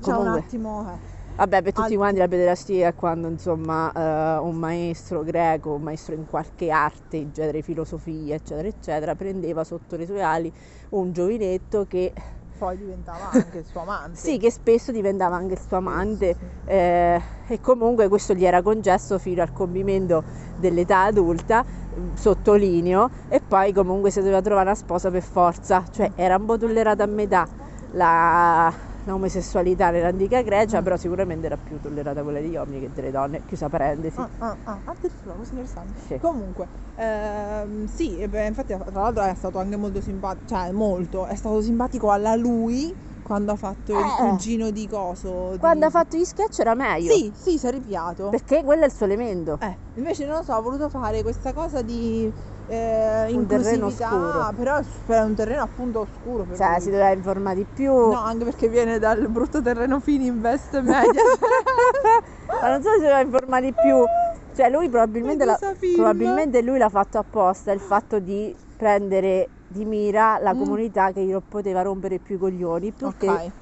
C'è 0.00 0.10
un 0.10 0.14
comunque 0.16 0.40
attimo. 0.40 0.90
Eh. 0.92 1.16
Vabbè, 1.38 1.62
per 1.62 1.72
tutti 1.72 1.94
quanti 1.94 2.18
la 2.18 2.26
pederastia 2.26 2.88
è 2.88 2.94
quando, 2.94 3.28
insomma, 3.28 3.92
eh, 3.92 4.38
un 4.40 4.56
maestro 4.56 5.22
greco, 5.22 5.74
un 5.74 5.82
maestro 5.82 6.14
in 6.14 6.26
qualche 6.26 6.70
arte, 6.70 7.16
in 7.16 7.30
genere 7.32 7.62
filosofia, 7.62 8.34
eccetera, 8.34 8.66
eccetera, 8.66 9.14
prendeva 9.14 9.62
sotto 9.62 9.96
le 9.96 10.04
sue 10.04 10.20
ali 10.20 10.52
un 10.90 11.12
giovinetto 11.12 11.84
che 11.86 12.12
Poi 12.58 12.76
diventava 12.76 13.30
anche 13.30 13.58
il 13.58 13.64
suo 13.64 13.82
amante. 13.82 14.18
Sì, 14.18 14.36
che 14.38 14.50
spesso 14.50 14.90
diventava 14.90 15.36
anche 15.36 15.54
il 15.54 15.60
suo 15.60 15.76
amante 15.76 16.34
sì. 16.36 16.44
eh, 16.64 17.22
e 17.46 17.60
comunque 17.60 18.08
questo 18.08 18.34
gli 18.34 18.44
era 18.44 18.60
concesso 18.60 19.18
fino 19.20 19.40
al 19.40 19.52
compimento 19.52 20.24
dell'età 20.56 21.04
adulta, 21.04 21.64
mm, 21.64 22.14
sottolineo, 22.14 23.10
e 23.28 23.40
poi 23.46 23.72
comunque 23.72 24.10
si 24.10 24.18
doveva 24.18 24.40
trovare 24.40 24.66
una 24.66 24.74
sposa 24.74 25.08
per 25.08 25.22
forza, 25.22 25.84
cioè 25.88 26.10
era 26.16 26.34
un 26.34 26.46
po' 26.46 26.56
tollerata 26.58 27.04
a 27.04 27.06
metà 27.06 27.46
la, 27.92 28.74
la 29.08 29.14
omosessualità 29.14 29.90
nell'antica 29.90 30.42
Grecia, 30.42 30.80
Mm. 30.80 30.84
però 30.84 30.96
sicuramente 30.96 31.46
era 31.46 31.56
più 31.56 31.78
tollerata 31.80 32.22
quella 32.22 32.40
degli 32.40 32.54
uomini 32.56 32.80
che 32.80 32.90
delle 32.92 33.10
donne, 33.10 33.42
chiusa 33.44 33.68
parentesi. 33.68 34.20
Ah, 34.20 34.30
ah, 34.38 34.58
ah, 34.64 34.82
addirittura, 34.84 35.34
questo 35.34 35.54
è 35.54 35.58
interessante. 35.58 36.00
Sì. 36.00 36.18
Comunque, 36.18 36.68
ehm, 36.94 37.84
sì, 37.86 38.26
beh, 38.28 38.46
infatti 38.46 38.74
tra 38.76 39.00
l'altro 39.00 39.22
è 39.22 39.34
stato 39.34 39.58
anche 39.58 39.76
molto 39.76 40.00
simpatico, 40.00 40.42
cioè 40.46 40.72
molto, 40.72 41.26
è 41.26 41.36
stato 41.36 41.60
simpatico 41.62 42.10
alla 42.10 42.34
lui 42.34 42.92
quando 43.28 43.52
ha 43.52 43.56
fatto 43.56 43.92
il 43.92 43.98
Eh. 43.98 44.16
cugino 44.30 44.70
di 44.70 44.88
coso. 44.88 45.50
di- 45.52 45.58
Quando 45.58 45.84
ha 45.84 45.90
fatto 45.90 46.16
gli 46.16 46.24
sketch 46.24 46.60
era 46.60 46.74
meglio. 46.74 47.12
Sì, 47.14 47.30
sì, 47.36 47.58
si 47.58 47.66
è 47.66 47.70
ripiato. 47.70 48.30
Perché 48.30 48.64
quello 48.64 48.84
è 48.84 48.86
il 48.86 48.92
suo 48.92 49.04
elemento. 49.04 49.58
Eh, 49.60 49.76
invece 49.96 50.24
non 50.24 50.38
lo 50.38 50.42
so, 50.42 50.52
ha 50.54 50.60
voluto 50.60 50.88
fare 50.88 51.20
questa 51.22 51.52
cosa 51.52 51.82
di 51.82 52.32
eh, 52.70 53.26
Un 53.32 53.46
terreno 53.46 53.86
oscuro. 53.86 54.50
però 54.56 54.78
è 54.78 55.20
un 55.20 55.34
terreno 55.34 55.62
appunto 55.62 56.00
oscuro. 56.00 56.46
Cioè, 56.56 56.70
lui. 56.72 56.80
si 56.80 56.90
doveva 56.90 57.10
informare 57.12 57.56
di 57.56 57.66
più. 57.70 57.92
No, 57.92 58.18
anche 58.18 58.44
perché 58.44 58.68
viene 58.68 58.98
dal 58.98 59.28
brutto 59.28 59.60
terreno 59.60 60.00
fini 60.00 60.24
invest 60.26 60.78
media. 60.80 61.22
Ma 62.62 62.68
non 62.70 62.82
so 62.82 62.88
se 62.88 62.94
si 62.96 63.00
doveva 63.02 63.20
informare 63.20 63.62
di 63.66 63.74
più. 63.74 64.02
Cioè, 64.56 64.70
lui 64.70 64.88
probabilmente, 64.88 65.44
Film. 65.78 65.94
probabilmente 65.96 66.62
lui 66.62 66.78
l'ha 66.78 66.88
fatto 66.88 67.18
apposta 67.18 67.72
il 67.72 67.80
fatto 67.80 68.18
di 68.18 68.54
prendere 68.76 69.48
di 69.68 69.84
mira 69.84 70.38
la 70.40 70.54
Mm. 70.54 70.58
comunità 70.58 71.12
che 71.12 71.22
non 71.24 71.42
poteva 71.46 71.82
rompere 71.82 72.18
più 72.18 72.36
i 72.36 72.38
coglioni, 72.38 72.92
purché 72.92 73.28
ok, 73.28 73.52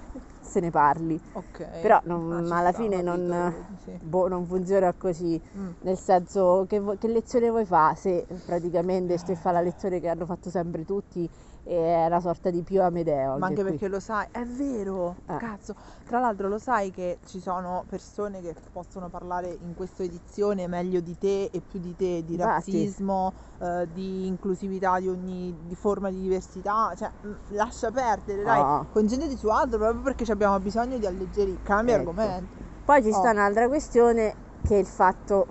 se 0.41 0.61
ne 0.61 0.71
parli. 0.71 1.21
ok. 1.33 1.81
Però 1.81 2.01
non- 2.05 2.51
Ah, 2.51 2.59
alla 2.59 2.73
fine 2.73 3.03
capito, 3.03 3.17
non, 3.17 3.55
sì. 3.85 3.99
boh, 4.01 4.29
non 4.29 4.47
funziona 4.47 4.95
così. 4.95 5.41
Mm. 5.59 5.71
Nel 5.81 5.99
senso, 5.99 6.65
che, 6.69 6.81
che 6.99 7.09
lezione 7.09 7.51
vuoi 7.51 7.65
fare 7.67 7.97
se 7.97 8.27
praticamente 8.47 9.19
stai 9.19 9.35
a 9.35 9.39
fare 9.39 9.57
la 9.57 9.63
lezione 9.63 10.01
che 10.01 10.09
hanno 10.09 10.25
fatto 10.27 10.49
sempre 10.49 10.85
tutti 10.85 11.29
è 11.67 12.07
una 12.07 12.21
sorta 12.21 12.51
di 12.51 12.63
Pio 12.63 12.85
Amedeo. 12.85 13.39
Ma 13.39 13.47
anche 13.47 13.63
qui. 13.63 13.71
perché 13.73 13.89
lo 13.89 13.99
sai, 13.99 14.27
è 14.31 14.45
vero, 14.45 15.17
Eh. 15.27 15.37
cazzo. 15.37 15.75
Tra 16.05 16.21
l'altro 16.21 16.49
lo 16.49 16.59
sai 16.59 16.93
che 16.93 17.19
ci 17.27 17.41
sono 17.41 17.83
persone 17.89 18.41
che 18.41 18.55
possono 18.73 19.09
parlare 19.09 19.57
in 19.63 19.75
questa 19.75 20.05
edizione 20.05 20.69
meglio 20.69 21.01
di 21.01 21.19
te 21.19 21.51
e 21.53 21.61
più 21.61 21.81
di 21.81 21.97
te 21.97 22.23
di 22.25 22.35
Infatti. 22.35 22.71
razzismo, 22.71 23.33
eh, 23.59 23.89
di 23.93 24.27
inclusività, 24.29 25.01
di 25.01 25.09
ogni 25.09 25.55
di 25.67 25.75
forma 25.75 26.09
di 26.11 26.21
diversità. 26.21 26.93
Cioè, 26.95 27.11
mh, 27.23 27.33
lascia 27.55 27.91
perdere, 27.91 28.45
dai, 28.45 28.61
Ah. 28.61 28.87
concentrati 28.93 29.37
su 29.37 29.49
altro 29.49 29.79
proprio 29.79 30.03
perché 30.03 30.31
abbiamo 30.31 30.59
bisogno 30.61 30.99
di 30.99 31.07
alleggerire. 31.07 31.59
Cambia 31.65 31.95
Ecco. 31.97 32.11
argomento. 32.11 32.55
Poi 32.85 33.03
ci 33.03 33.09
Oh. 33.09 33.15
sta 33.15 33.31
un'altra 33.33 33.67
questione 33.67 34.35
che 34.63 34.77
è 34.77 34.79
il 34.79 34.87
fatto 34.87 35.47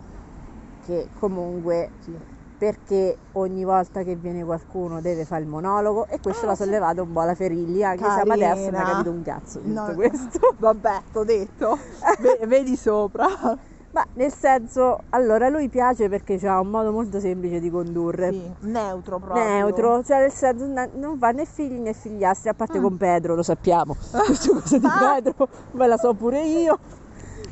che 0.86 1.10
comunque 1.20 1.90
Sì. 2.00 2.18
Perché 2.58 3.18
ogni 3.34 3.64
volta 3.66 4.04
che 4.04 4.16
viene 4.16 4.44
qualcuno 4.44 5.02
deve 5.02 5.26
fare 5.26 5.42
il 5.42 5.48
monologo 5.48 6.08
e 6.08 6.20
questo 6.22 6.46
Ah, 6.46 6.50
l'ha 6.50 6.56
sollevato 6.56 7.04
un 7.04 7.12
po' 7.12 7.24
la 7.24 7.36
Ferilli 7.36 7.84
anche 7.84 8.04
se 8.04 8.20
Amadeus 8.22 8.60
non 8.60 8.68
ha 8.68 8.72
Carina. 8.78 8.92
capito 8.92 9.12
un 9.12 9.22
cazzo 9.22 9.60
di 9.60 9.68
tutto 9.74 9.88
No. 9.88 9.94
questo 9.96 10.40
Vabbè, 10.58 11.02
t'ho 11.12 11.24
detto. 11.24 11.78
Ve- 12.20 12.46
vedi 12.48 12.76
sopra. 12.78 13.26
ma 13.96 14.04
nel 14.16 14.34
senso 14.34 14.98
allora 15.12 15.48
lui 15.48 15.70
piace 15.70 16.10
perché 16.10 16.38
ha 16.46 16.60
un 16.60 16.68
modo 16.68 16.92
molto 16.92 17.22
semplice 17.22 17.60
di 17.62 17.70
condurre 17.70 18.30
Sì, 18.30 18.54
neutro 18.68 19.20
proprio. 19.20 19.42
neutro 19.46 20.04
cioè 20.04 20.20
nel 20.20 20.34
senso 20.34 20.66
non 20.66 21.18
va 21.18 21.32
né 21.32 21.46
figli 21.46 21.80
né 21.80 21.94
figliastri 21.94 22.50
a 22.50 22.54
parte 22.54 22.78
Mm. 22.80 22.82
con 22.82 22.98
Pedro 22.98 23.36
lo 23.36 23.42
sappiamo 23.44 23.96
questa 24.12 24.50
cosa 24.52 24.78
di 24.78 24.88
Pedro 25.00 25.48
me 25.72 25.88
la 25.88 25.96
so 25.96 26.14
pure 26.14 26.42
io 26.46 26.78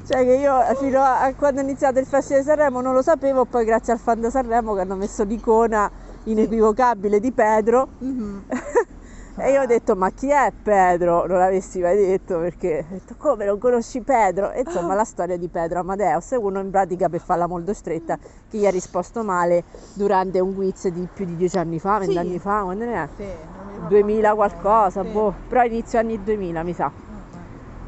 cioè 0.05 0.23
che 0.23 0.33
io 0.33 0.53
fino 0.75 1.01
a 1.01 1.31
quando 1.35 1.61
è 1.61 1.63
iniziato 1.63 1.99
il 1.99 2.05
Festival 2.05 2.41
di 2.41 2.47
Sanremo 2.47 2.81
non 2.81 2.93
lo 2.93 3.01
sapevo 3.01 3.45
poi 3.45 3.65
grazie 3.65 3.93
al 3.93 3.99
fan 3.99 4.19
di 4.19 4.29
Sanremo 4.29 4.73
che 4.73 4.81
hanno 4.81 4.95
messo 4.95 5.23
l'icona 5.23 5.89
inequivocabile 6.23 7.19
di 7.19 7.31
Pedro 7.31 7.89
Mhm. 7.99 8.45
E 9.35 9.49
io 9.51 9.63
ho 9.63 9.65
detto, 9.65 9.95
ma 9.95 10.11
chi 10.11 10.29
è 10.29 10.53
Pedro? 10.61 11.25
Non 11.25 11.39
l'avessi 11.39 11.79
mai 11.79 11.97
detto 11.97 12.37
perché 12.37 12.85
ho 12.87 12.93
detto, 12.93 13.15
come 13.17 13.45
non 13.45 13.57
conosci 13.57 14.03
Pedro? 14.03 14.51
E 14.51 14.59
insomma, 14.63 14.93
la 14.93 15.03
storia 15.05 15.37
di 15.37 15.49
Pedro 15.49 15.79
Amadeus 15.79 16.33
è 16.33 16.35
uno 16.35 16.59
in 16.59 16.69
pratica 16.69 17.09
per 17.09 17.19
farla 17.19 17.47
molto 17.47 17.73
stretta 17.73 18.15
che 18.47 18.57
gli 18.59 18.67
ha 18.67 18.69
risposto 18.69 19.23
male 19.23 19.63
durante 19.95 20.39
un 20.39 20.53
quiz 20.53 20.87
di 20.89 21.09
più 21.11 21.25
di 21.25 21.35
dieci 21.35 21.57
anni 21.57 21.79
fa, 21.79 21.99
Sì. 21.99 22.05
vent'anni 22.13 22.37
fa, 22.37 22.61
quando 22.61 22.85
ne 22.85 22.93
è? 23.05 23.07
Sì, 23.15 23.23
non 23.23 23.65
mi 23.65 23.71
ricordo 23.73 23.87
2000 23.87 24.27
manco 24.35 24.43
il 24.43 24.49
qualcosa, 24.51 25.01
sì. 25.01 25.07
boh, 25.09 25.35
però 25.47 25.63
inizio 25.63 25.97
anni 25.97 26.21
2000 26.23 26.61
mi 26.63 26.73
sa. 26.75 26.91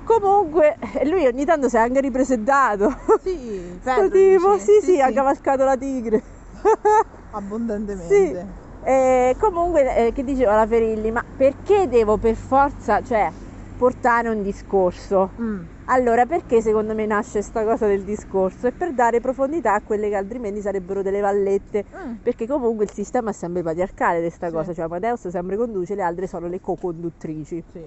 Comunque, 0.06 0.78
e 1.00 1.08
lui 1.08 1.26
ogni 1.26 1.46
tanto 1.46 1.68
si 1.68 1.76
è 1.76 1.80
anche 1.80 2.00
ripresentato. 2.00 2.90
Sì, 3.22 3.78
Pedro 3.84 4.10
tipo, 4.10 4.54
dici? 4.54 4.66
sì, 4.82 4.92
sì, 4.92 5.02
ha 5.02 5.12
cavalcato 5.12 5.64
la 5.64 5.76
tigre. 5.76 6.22
abbondantemente. 7.32 8.08
Sì. 8.08 8.64
E 8.88 9.36
comunque, 9.40 9.96
eh, 9.96 10.12
che 10.12 10.24
diceva 10.24 10.56
la 10.56 10.68
Ferilli, 10.68 11.10
ma 11.12 11.24
perché 11.36 11.88
devo 11.88 12.18
per 12.18 12.36
forza, 12.36 13.02
cioè, 13.02 13.32
portare 13.76 14.30
un 14.30 14.44
discorso? 14.44 15.32
Mm. 15.42 15.62
Allora, 15.86 16.26
perché 16.26 16.62
secondo 16.62 16.94
me 16.94 17.06
nasce 17.06 17.42
sta 17.42 17.64
cosa 17.64 17.88
del 17.88 18.04
discorso? 18.04 18.68
È 18.68 18.72
per 18.72 18.94
dare 18.94 19.20
profondità 19.20 19.74
a 19.74 19.82
quelle 19.82 20.10
che 20.10 20.16
altrimenti 20.16 20.62
sarebbero 20.62 21.02
delle 21.02 21.20
vallette. 21.20 21.84
Mm. 21.96 22.14
Perché 22.22 22.46
comunque 22.48 22.86
il 22.86 22.92
sistema 22.92 23.32
è 23.32 23.34
sempre 23.34 23.64
patriarcale 23.64 24.22
di 24.22 24.30
sta 24.30 24.48
Sì. 24.48 24.54
cosa, 24.54 24.74
cioè 24.74 24.86
Amadeus 24.86 25.28
sempre 25.28 25.58
conduce, 25.58 25.96
le 25.96 26.04
altre 26.04 26.28
sono 26.28 26.48
le 26.48 26.60
co-conduttrici. 26.60 27.64
Sì. 27.72 27.86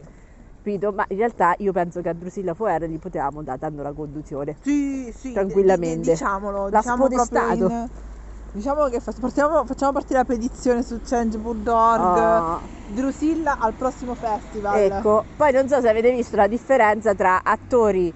Capito? 0.69 0.93
Ma 0.93 1.05
in 1.09 1.17
realtà 1.17 1.55
io 1.59 1.73
penso 1.73 2.03
che 2.03 2.11
a 2.11 2.13
Drusilla 2.13 2.53
Foer 2.53 2.85
gli 2.85 2.99
potevamo 2.99 3.43
dare 3.43 3.59
dando 3.59 3.83
la 3.83 3.93
conduzione. 3.93 4.55
Sì, 4.61 5.11
sì, 5.17 5.33
Tranquillamente. 5.33 5.97
di- 5.97 6.03
di- 6.03 6.11
diciamolo, 6.11 6.69
L'ha 6.69 6.79
diciamo 6.81 7.07
spodestato. 7.07 7.55
in- 7.55 7.89
diciamo 8.53 8.85
che 8.89 9.01
partiamo- 9.19 9.65
facciamo 9.65 9.93
partire 9.93 10.19
la 10.19 10.25
petizione 10.27 10.83
su 10.83 11.01
change.org. 11.03 11.65
Ah. 12.19 12.61
Drusilla 12.87 13.57
al 13.59 13.73
prossimo 13.75 14.15
festival. 14.15 14.79
Ecco, 14.79 15.25
poi 15.37 15.53
non 15.53 15.69
so 15.69 15.81
se 15.81 15.89
avete 15.89 16.11
visto 16.11 16.37
la 16.37 16.47
differenza 16.47 17.15
tra 17.15 17.41
attori. 17.43 18.13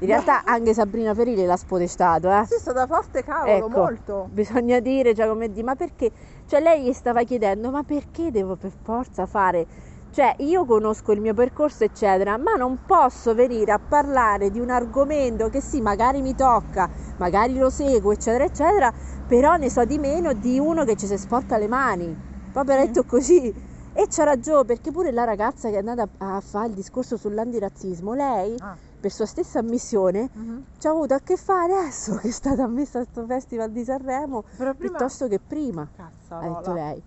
In 0.00 0.08
realtà 0.08 0.42
anche 0.44 0.74
Sabrina 0.74 1.14
Ferilli 1.14 1.44
l'ha 1.44 1.56
spodestato, 1.56 2.28
eh. 2.28 2.44
Sì, 2.46 2.54
è 2.54 2.58
stata 2.58 2.88
forte, 2.88 3.22
cavolo, 3.22 3.52
Ecco. 3.52 3.68
molto. 3.68 4.28
Bisogna 4.32 4.80
dire, 4.80 5.14
cioè 5.14 5.28
come 5.28 5.48
di, 5.52 5.62
ma 5.62 5.76
perché? 5.76 6.10
Cioè 6.46 6.60
lei 6.60 6.82
gli 6.82 6.92
stava 6.92 7.22
chiedendo, 7.22 7.70
ma 7.70 7.84
perché 7.84 8.32
devo 8.32 8.56
per 8.56 8.72
forza 8.82 9.26
fare? 9.26 9.64
Cioè 10.12 10.34
io 10.40 10.66
conosco 10.66 11.12
il 11.12 11.22
mio 11.22 11.32
percorso 11.32 11.84
eccetera, 11.84 12.36
ma 12.36 12.52
non 12.52 12.80
posso 12.84 13.34
venire 13.34 13.72
a 13.72 13.78
parlare 13.78 14.50
di 14.50 14.60
un 14.60 14.68
argomento 14.68 15.48
che 15.48 15.62
sì, 15.62 15.80
magari 15.80 16.20
mi 16.20 16.34
tocca, 16.34 16.86
magari 17.16 17.56
lo 17.56 17.70
seguo 17.70 18.12
eccetera 18.12 18.44
eccetera, 18.44 18.92
però 19.26 19.56
ne 19.56 19.70
so 19.70 19.86
di 19.86 19.96
meno 19.96 20.34
di 20.34 20.58
uno 20.58 20.84
che 20.84 20.96
ci 20.96 21.06
si 21.06 21.16
sporca 21.16 21.56
le 21.56 21.66
mani. 21.66 22.14
Proprio 22.52 22.78
Sì. 22.78 22.86
detto 22.86 23.04
così. 23.04 23.54
E 23.94 24.06
c'ha 24.08 24.24
ragione, 24.24 24.64
perché 24.66 24.90
pure 24.90 25.12
la 25.12 25.24
ragazza 25.24 25.68
che 25.70 25.76
è 25.76 25.78
andata 25.78 26.06
a, 26.18 26.36
a 26.36 26.40
fare 26.40 26.68
il 26.68 26.74
discorso 26.74 27.16
sull'antirazzismo, 27.16 28.12
lei, 28.12 28.54
Ah. 28.60 28.76
per 29.00 29.10
sua 29.10 29.24
stessa 29.26 29.60
ammissione, 29.60 30.28
mhm. 30.32 30.64
ci 30.78 30.86
ha 30.88 30.90
avuto 30.90 31.14
a 31.14 31.20
che 31.24 31.36
fare 31.36 31.72
adesso 31.74 32.16
che 32.16 32.28
è 32.28 32.30
stata 32.30 32.64
ammessa 32.64 32.98
a 33.00 33.02
questo 33.04 33.24
festival 33.26 33.70
di 33.70 33.82
Sanremo 33.84 34.44
piuttosto 34.76 35.26
che 35.28 35.40
prima, 35.40 35.82
ha 35.82 35.88
Cazzarola. 35.94 36.58
detto 36.58 36.72
lei. 36.74 37.02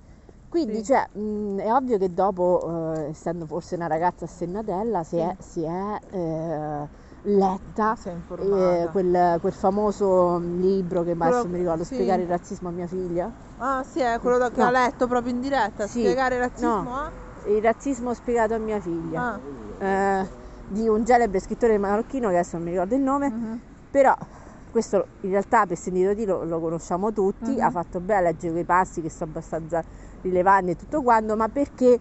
Quindi, 0.50 0.78
Sì. 0.78 0.84
cioè, 0.86 1.06
mh, 1.12 1.58
è 1.60 1.74
ovvio 1.74 1.98
che 1.98 2.14
dopo, 2.14 2.94
eh, 2.96 3.10
essendo 3.10 3.46
forse 3.46 3.76
una 3.76 3.88
ragazza 3.88 4.26
assennatella, 4.26 5.04
si 5.04 5.16
Sì. 5.18 5.22
è, 5.22 5.36
si 5.40 5.64
è, 5.64 6.00
eh, 6.12 6.90
letta 7.24 7.96
eh, 8.04 8.88
quel, 8.92 9.38
quel 9.42 9.54
famoso 9.54 10.38
libro 10.40 11.04
che 11.04 11.12
adesso 11.12 11.30
Quello- 11.42 11.48
mi 11.50 11.58
ricordo, 11.58 11.84
sì. 11.84 11.96
Spiegare 11.96 12.22
il 12.22 12.28
razzismo 12.30 12.70
a 12.70 12.72
mia 12.72 12.88
figlia. 12.88 13.32
Ah, 13.58 13.84
sì, 13.84 14.00
è 14.00 14.18
quello 14.20 14.38
da- 14.38 14.50
che 14.52 14.60
No. 14.62 14.68
ha 14.68 14.72
letto 14.72 15.08
proprio 15.08 15.32
in 15.34 15.40
diretta. 15.42 15.88
Spiegare 15.88 16.36
il 16.36 16.42
razzismo 16.42 16.82
No. 16.84 16.90
a... 16.92 17.12
Il 17.48 17.62
razzismo 17.62 18.14
spiegato 18.14 18.54
a 18.54 18.58
mia 18.60 18.80
figlia. 18.80 19.34
Ah. 19.34 19.40
eh, 19.86 20.30
di 20.68 20.88
un 20.88 21.06
celebre 21.06 21.40
scrittore 21.40 21.78
marocchino 21.78 22.30
che 22.30 22.36
adesso 22.36 22.56
non 22.56 22.66
mi 22.66 22.72
ricordo 22.72 22.96
il 22.96 23.02
nome. 23.02 23.30
mhm. 23.30 23.62
Però 23.92 24.14
questo 24.72 25.08
in 25.22 25.30
realtà 25.32 25.66
per 25.66 25.78
sentito 25.78 26.14
dire 26.14 26.32
lo, 26.32 26.44
lo 26.44 26.60
conosciamo 26.60 27.12
tutti, 27.12 27.52
Mhm. 27.52 27.60
ha 27.62 27.70
fatto 27.72 28.00
bene 28.00 28.20
a 28.20 28.24
leggere 28.24 28.52
quei 28.54 28.66
passi 28.66 29.02
che 29.02 29.10
sono 29.10 29.30
abbastanza 29.30 29.82
rilevanti 30.30 30.72
e 30.72 30.76
tutto 30.76 31.02
quanto, 31.02 31.36
ma 31.36 31.48
perché 31.48 32.00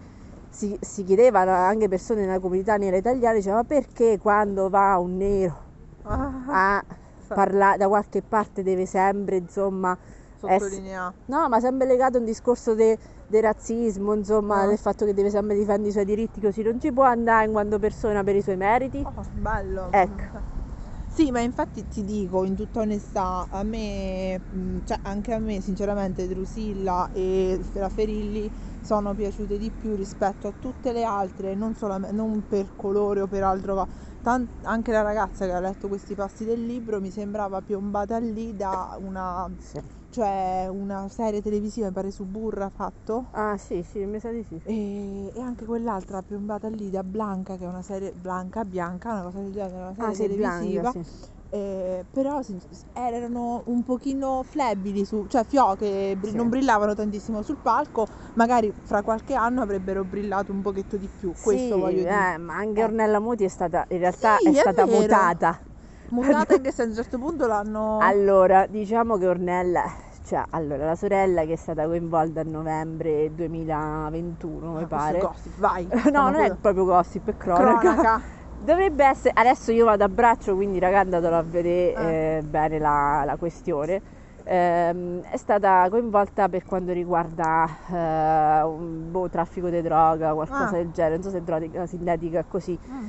si, 0.49 0.77
si 0.81 1.05
chiedevano 1.05 1.51
anche 1.53 1.89
persone 1.89 2.23
nella 2.23 2.39
comunità 2.41 2.77
nera 2.77 2.97
italiana, 2.97 3.35
diceva 3.37 3.57
ma 3.57 3.65
perché 3.65 4.19
quando 4.19 4.69
va 4.69 4.97
un 4.99 5.17
nero 5.17 5.63
Ah, 6.07 6.77
a 6.79 6.85
parlare 7.29 7.79
da 7.79 7.89
qualche 7.89 8.23
parte 8.23 8.63
deve 8.63 8.85
sempre 8.87 9.37
insomma 9.37 9.97
Sottolinea. 10.37 11.13
no 11.27 11.49
ma 11.49 11.59
sempre 11.61 11.87
legato 11.87 12.19
a 12.19 12.21
un 12.21 12.27
discorso 12.27 12.75
del 12.75 12.99
razzismo 13.29 14.13
insomma 14.13 14.63
Ah. 14.63 14.67
del 14.67 14.77
fatto 14.79 15.07
che 15.07 15.15
deve 15.15 15.31
sempre 15.31 15.57
difendere 15.57 15.89
i 15.89 15.93
suoi 15.93 16.05
diritti 16.05 16.41
così 16.43 16.63
non 16.63 16.79
ci 16.79 16.93
può 16.93 17.05
andare 17.05 17.47
in 17.47 17.53
quanto 17.53 17.79
persona 17.79 18.23
per 18.23 18.37
i 18.37 18.43
suoi 18.43 18.57
meriti 18.57 19.03
Oh, 19.03 19.23
bello. 19.33 19.89
Ecco. 19.91 20.54
Sì, 21.17 21.31
ma 21.31 21.41
infatti 21.43 21.87
ti 21.87 22.03
dico 22.03 22.43
in 22.45 22.57
tutta 22.57 22.81
onestà, 22.81 23.47
a 23.49 23.63
me, 23.63 24.37
mh, 24.49 24.79
cioè 24.83 24.99
anche 25.03 25.33
a 25.33 25.39
me 25.39 25.61
sinceramente 25.61 26.27
Drusilla 26.27 27.09
e 27.13 27.65
la 27.75 27.89
sono 28.85 29.15
piaciute 29.15 29.57
di 29.57 29.73
più 29.73 29.95
rispetto 29.95 30.47
a 30.47 30.55
tutte 30.59 30.93
le 30.93 31.05
altre, 31.05 31.55
non, 31.55 31.73
non 32.13 32.43
per 32.47 32.73
colore 32.77 33.23
o 33.23 33.27
per 33.27 33.43
altro, 33.43 33.75
ma 33.77 33.87
tan- 34.21 34.47
anche 34.63 34.93
la 34.93 35.01
ragazza 35.01 35.47
che 35.47 35.53
ha 35.53 35.61
letto 35.61 35.89
questi 35.89 36.15
passi 36.15 36.45
del 36.45 36.65
libro 36.65 37.01
mi 37.01 37.11
sembrava 37.11 37.63
piombata 37.63 38.19
lì 38.19 38.55
da 38.55 38.97
una, 39.01 39.51
Sì. 39.59 39.81
cioè 40.11 40.67
una 40.71 41.09
serie 41.09 41.41
televisiva, 41.41 41.87
mi 41.87 41.93
pare 41.93 42.11
su 42.11 42.25
Burra 42.27 42.69
fatto. 42.69 43.27
ah 43.33 43.57
sì 43.57 43.83
sì 43.83 44.05
mi 44.07 44.19
sa 44.21 44.31
di 44.31 44.43
sì 44.43 44.61
E, 44.67 45.33
e 45.35 45.41
anche 45.41 45.65
quell'altra 45.65 46.23
piombata 46.23 46.69
lì 46.69 46.91
da 46.91 47.03
Blanca, 47.03 47.57
che 47.57 47.65
è 47.65 47.69
una 47.69 47.83
serie 47.83 48.13
Blanca, 48.13 48.65
Bianca, 48.65 49.13
una 49.13 49.23
cosa 49.23 49.41
del 49.41 49.53
genere, 49.53 49.77
una 49.77 49.95
serie 49.95 50.13
ah 50.13 50.15
televisiva. 50.29 50.81
Blanca 50.81 51.03
sì 51.03 51.33
Eh, 51.55 52.05
però 52.11 52.41
erano 52.95 53.63
un 53.67 53.85
pochino 53.85 54.43
flebili, 54.43 55.05
su, 55.05 55.25
cioè 55.29 55.45
fioche 55.45 56.17
bri- 56.17 56.31
Sì. 56.31 56.37
non 56.37 56.49
brillavano 56.49 56.95
tantissimo 56.95 57.43
sul 57.43 57.59
palco, 57.63 58.07
magari 58.35 58.73
fra 58.83 59.03
qualche 59.03 59.35
anno 59.35 59.63
avrebbero 59.63 60.03
brillato 60.05 60.51
un 60.51 60.63
pochetto 60.63 60.97
di 60.97 61.09
più, 61.09 61.33
questo 61.41 61.77
Sì, 61.77 61.81
voglio 61.81 62.03
dire. 62.03 62.11
eh, 62.11 62.39
ma 62.39 62.57
anche 62.57 62.83
Ornella 62.83 63.21
Muti 63.21 63.45
è 63.45 63.49
stata, 63.49 63.85
in 63.91 63.99
realtà 63.99 64.37
Sì, 64.39 64.49
è 64.49 64.51
è 64.51 64.55
stata 64.55 64.85
vero. 64.85 65.03
mutata. 65.03 65.61
Mutata 66.11 66.55
in 66.57 66.63
che 66.63 66.73
senso, 66.73 66.83
a 66.83 66.87
un 66.87 66.95
certo 66.95 67.19
punto 67.19 67.47
l'hanno... 67.47 67.99
Allora, 68.03 68.67
diciamo 68.67 69.17
che 69.17 69.27
Ornella, 69.29 69.85
cioè, 70.25 70.43
allora, 70.51 70.85
la 70.87 70.97
sorella 70.97 71.45
che 71.45 71.53
è 71.53 71.57
stata 71.57 71.87
coinvolta 71.87 72.41
a 72.41 72.45
novembre 72.45 73.33
2021, 73.35 74.73
mi 74.73 74.83
Ah, 74.83 74.87
pare. 74.87 75.19
questo 75.19 75.27
è 75.27 75.29
gossip, 75.31 75.59
vai. 75.59 75.87
No, 76.13 76.31
non 76.31 76.35
è 76.35 76.55
proprio 76.57 76.85
gossip, 76.85 77.29
è 77.31 77.37
cronaca. 77.37 77.95
cronaca. 77.95 78.23
Dovrebbe 78.65 79.05
essere, 79.05 79.35
adesso 79.37 79.73
io 79.73 79.85
vado 79.85 80.05
a 80.05 80.09
braccio, 80.09 80.55
quindi 80.55 80.79
raga 80.79 81.01
andatelo 81.01 81.37
a 81.37 81.43
vedere 81.43 81.95
Ah. 81.95 82.11
eh, 82.11 82.43
bene 82.43 82.79
la, 82.79 83.23
la 83.27 83.37
questione. 83.37 84.01
Ehm, 84.47 85.21
è 85.23 85.37
stata 85.37 85.87
coinvolta 85.91 86.49
per 86.49 86.65
quanto 86.65 86.93
riguarda 86.93 87.67
eh, 87.91 88.63
un 88.65 89.11
boh, 89.11 89.29
traffico 89.29 89.69
di 89.69 89.83
droga, 89.83 90.33
qualcosa 90.33 90.69
Ah. 90.69 90.71
del 90.73 90.91
genere, 90.93 91.15
non 91.17 91.23
so 91.25 91.31
se 91.31 91.43
droga 91.43 91.87
sintetica 91.87 92.39
è 92.39 92.45
così. 92.49 92.79
Mm. 92.91 93.07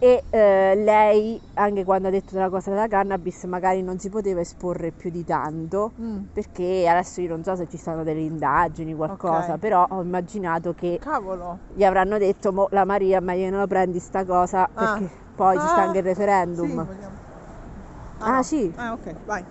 E 0.00 0.22
eh, 0.30 0.74
lei, 0.76 1.40
anche 1.54 1.82
quando 1.84 2.06
ha 2.06 2.10
detto 2.12 2.34
della 2.34 2.48
cosa 2.48 2.70
della 2.70 2.86
cannabis, 2.86 3.42
magari 3.44 3.82
non 3.82 3.98
si 3.98 4.08
poteva 4.08 4.40
esporre 4.40 4.92
più 4.92 5.10
di 5.10 5.24
tanto. 5.24 5.92
Mm. 6.00 6.18
Perché 6.32 6.86
adesso 6.88 7.20
io 7.20 7.28
non 7.28 7.42
so 7.42 7.56
se 7.56 7.66
ci 7.68 7.76
stanno 7.76 8.04
delle 8.04 8.20
indagini, 8.20 8.94
qualcosa, 8.94 9.54
Ok. 9.54 9.58
però 9.58 9.84
ho 9.90 10.00
immaginato 10.00 10.72
che 10.72 10.98
Cavolo. 11.00 11.58
gli 11.74 11.82
avranno 11.82 12.16
detto 12.18 12.52
mo 12.52 12.68
la 12.70 12.84
Maria 12.84 13.20
ma 13.20 13.34
gliene 13.34 13.56
lo 13.58 13.66
prendi 13.66 13.98
sta 13.98 14.24
cosa 14.24 14.68
Ah. 14.72 14.98
perché 14.98 15.10
poi 15.34 15.58
ci 15.58 15.66
sta 15.66 15.80
Ah, 15.82 15.84
anche 15.86 15.98
il 15.98 16.04
referendum 16.04 16.68
Sì, 16.68 16.74
vogliamo. 16.74 17.16
Ah, 18.20 18.36
no. 18.36 18.42
sì. 18.42 18.72
Ah, 18.76 18.92
ok, 18.92 19.14
vai. 19.24 19.44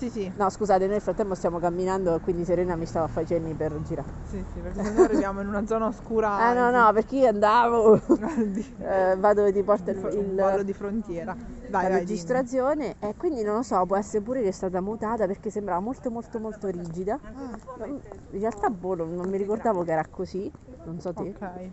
Sì, 0.00 0.08
sì. 0.10 0.32
no 0.36 0.48
scusate 0.48 0.86
nel 0.86 1.00
frattempo 1.00 1.34
stiamo 1.34 1.58
camminando 1.58 2.14
e 2.14 2.20
quindi 2.20 2.44
Serena 2.44 2.74
mi 2.76 2.86
stava 2.86 3.06
facendo 3.06 3.54
per 3.54 3.78
girare 3.82 4.14
Sì, 4.24 4.44
sì, 4.52 4.60
perché 4.60 4.82
sennò 4.82 5.02
arriviamo 5.02 5.40
in 5.40 5.48
una 5.48 5.66
zona 5.66 5.86
oscura. 5.86 6.28
ah 6.36 6.54
no 6.54 6.70
no 6.70 6.92
perché 6.92 7.16
io 7.16 7.28
andavo 7.28 8.00
di, 8.46 8.64
eh, 8.80 9.14
vado 9.18 9.40
dove 9.40 9.52
ti 9.52 9.62
porta 9.62 9.90
il, 9.90 9.98
il 9.98 10.34
vallo 10.34 10.62
di 10.62 10.72
frontiera. 10.72 11.36
Dai, 11.66 11.70
la 11.70 11.88
dimmi. 11.88 11.98
registrazione 11.98 12.94
e 12.98 13.14
quindi 13.16 13.42
non 13.42 13.56
lo 13.56 13.62
so 13.62 13.84
può 13.86 13.96
essere 13.96 14.22
pure 14.22 14.42
che 14.42 14.48
è 14.48 14.52
stata 14.52 14.80
mutata 14.80 15.26
perché 15.26 15.50
sembrava 15.50 15.80
molto 15.80 16.10
molto 16.10 16.38
molto 16.40 16.68
rigida 16.68 17.18
Ah, 17.22 17.54
in 17.86 18.40
realtà 18.40 18.68
boh, 18.70 18.94
non 18.94 19.14
non 19.14 19.28
mi 19.28 19.36
ricordavo 19.38 19.82
che 19.84 19.92
era 19.92 20.04
così 20.08 20.50
non 20.84 20.98
so 21.00 21.12
te 21.12 21.22
ok. 21.22 21.70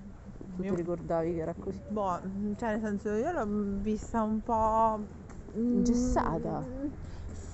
tu 0.55 0.63
Io- 0.63 0.71
ti 0.71 0.75
ricordavi 0.75 1.33
che 1.33 1.39
era 1.39 1.53
così 1.57 1.81
Boh, 1.89 2.19
cioè 2.57 2.71
nel 2.77 2.81
senso 2.81 3.09
io 3.13 3.31
l'ho 3.31 3.45
vista 3.81 4.21
un 4.21 4.41
po'... 4.41 4.99
mm, 5.57 5.73
Ingessata. 5.77 6.65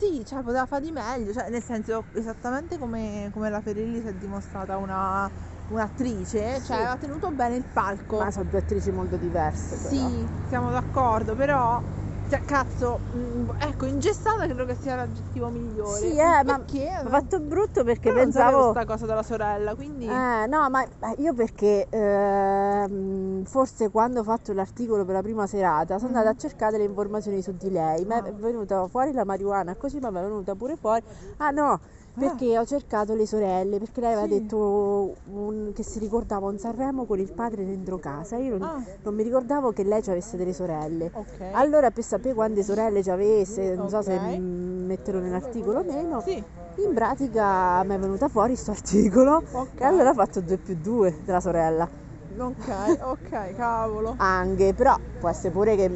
Sì, 0.03 0.25
cioè 0.25 0.41
poteva 0.41 0.65
fare 0.65 0.81
di 0.83 0.91
meglio, 0.91 1.31
cioè 1.31 1.49
nel 1.49 1.63
senso 1.63 2.07
esattamente 2.13 2.77
come, 2.77 3.29
come 3.31 3.49
la 3.49 3.61
Ferilli 3.61 4.01
si 4.01 4.07
è 4.07 4.13
dimostrata 4.13 4.77
una, 4.77 5.31
un'attrice, 5.67 6.55
Sì. 6.57 6.63
cioè 6.65 6.75
aveva 6.77 6.97
tenuto 6.97 7.31
bene 7.31 7.55
il 7.55 7.65
palco. 7.71 8.17
ma 8.17 8.29
sono 8.31 8.45
due 8.49 8.59
attrici 8.59 8.91
molto 8.91 9.17
diverse 9.17 9.77
però. 9.79 9.89
Sì, 9.89 10.29
siamo 10.45 10.71
d'accordo, 10.71 11.35
però 11.35 11.79
cioè, 11.79 12.02
cazzo, 12.45 13.01
mm, 13.15 13.49
ecco, 13.59 13.85
ingessata 13.85 14.45
credo 14.45 14.65
che 14.65 14.75
sia 14.75 14.95
l'aggettivo 14.95 15.49
migliore. 15.49 15.99
Sì, 15.99 16.17
eh, 16.17 16.43
ma 16.43 16.57
perché? 16.57 16.87
Ho 17.05 17.09
fatto 17.09 17.39
brutto 17.41 17.83
perché 17.83 18.09
Però 18.09 18.15
non 18.23 18.31
pensavo 18.31 18.69
sta 18.71 18.85
cosa 18.85 19.05
della 19.05 19.23
sorella, 19.23 19.75
quindi 19.75 20.05
Eh, 20.05 20.47
no, 20.47 20.69
ma 20.69 20.85
ma 20.99 21.13
io 21.17 21.33
perché 21.33 21.87
ehm, 21.89 23.43
forse 23.43 23.89
quando 23.89 24.19
ho 24.21 24.23
fatto 24.23 24.51
l'articolo 24.53 25.05
per 25.05 25.15
la 25.15 25.21
prima 25.21 25.47
serata 25.47 25.97
sono 25.99 26.09
andata 26.17 26.29
a 26.29 26.35
cercare 26.39 26.77
le 26.77 26.83
informazioni 26.85 27.41
su 27.41 27.51
di 27.55 27.69
lei, 27.69 28.05
ma 28.05 28.17
è 28.23 28.29
Ah. 28.29 28.31
venuta 28.33 28.87
fuori 28.87 29.11
la 29.13 29.23
marijuana, 29.25 29.75
così 29.75 29.99
ma 29.99 30.09
mi 30.11 30.19
è 30.19 30.21
venuta 30.21 30.55
pure 30.55 30.75
fuori. 30.77 31.01
Ah 31.37 31.51
no, 31.51 31.79
perché 32.17 32.57
ho 32.57 32.65
cercato 32.65 33.13
le 33.15 33.25
sorelle, 33.25 33.79
perché 33.79 33.99
lei 34.01 34.13
aveva 34.13 34.27
Sì. 34.27 34.39
detto 34.39 35.15
un- 35.25 35.71
che 35.73 35.83
si 35.83 35.99
ricordava 35.99 36.47
un 36.47 36.57
Sanremo 36.57 37.05
con 37.05 37.19
il 37.19 37.31
padre 37.33 37.65
dentro 37.65 37.97
casa. 37.97 38.37
Io 38.37 38.57
non, 38.57 38.67
Ah. 38.67 38.83
non 39.03 39.15
mi 39.15 39.23
ricordavo 39.23 39.71
che 39.71 39.83
lei 39.83 40.01
ci 40.03 40.11
avesse 40.11 40.37
delle 40.37 40.53
sorelle. 40.53 41.09
ok. 41.11 41.49
Allora 41.53 41.89
per 41.91 42.03
sapere 42.03 42.33
quante 42.33 42.63
sorelle 42.63 43.01
ci 43.01 43.09
avesse, 43.09 43.75
non 43.75 43.89
so 43.89 44.01
se 44.01 44.15
Ok. 44.15 44.37
metterlo 44.39 45.19
nell'articolo 45.19 45.79
o 45.79 45.83
meno, 45.83 46.21
Sì, 46.21 46.35
in 46.77 46.93
pratica 46.93 47.83
mi 47.83 47.95
è 47.95 47.99
venuta 47.99 48.27
fuori 48.27 48.55
sto 48.55 48.71
articolo 48.71 49.41
ok. 49.51 49.79
e 49.79 49.83
allora 49.85 50.09
ho 50.09 50.13
fatto 50.13 50.41
2 50.41 50.57
più 50.57 50.75
2 50.75 51.21
della 51.23 51.39
sorella. 51.39 51.89
Ok, 52.37 52.67
ok, 53.01 53.53
cavolo. 53.55 54.15
Anche, 54.17 54.73
però 54.73 54.95
può 55.19 55.29
essere 55.29 55.51
pure 55.51 55.75
che 55.75 55.89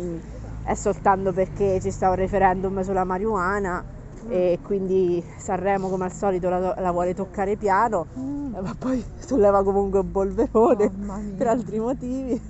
è 0.63 0.74
soltanto 0.76 1.32
perché 1.32 1.80
ci 1.80 1.91
sta 1.91 2.10
un 2.10 2.15
referendum 2.15 2.82
sulla 2.82 3.04
marijuana 3.06 3.84
e 4.27 4.60
quindi 4.62 5.23
Sanremo 5.38 5.89
come 5.89 6.06
al 6.06 6.13
solito 6.13 6.49
la, 6.49 6.73
la 6.77 6.91
vuole 6.91 7.13
toccare 7.13 7.56
piano, 7.58 8.08
Mm. 8.17 8.53
ma 8.53 8.75
poi 8.77 9.03
solleva 9.19 9.63
comunque 9.63 9.99
un 9.99 10.12
polverone 10.12 10.91
mia. 10.95 11.36
per 11.38 11.47
altri 11.47 11.80
motivi 11.80 12.41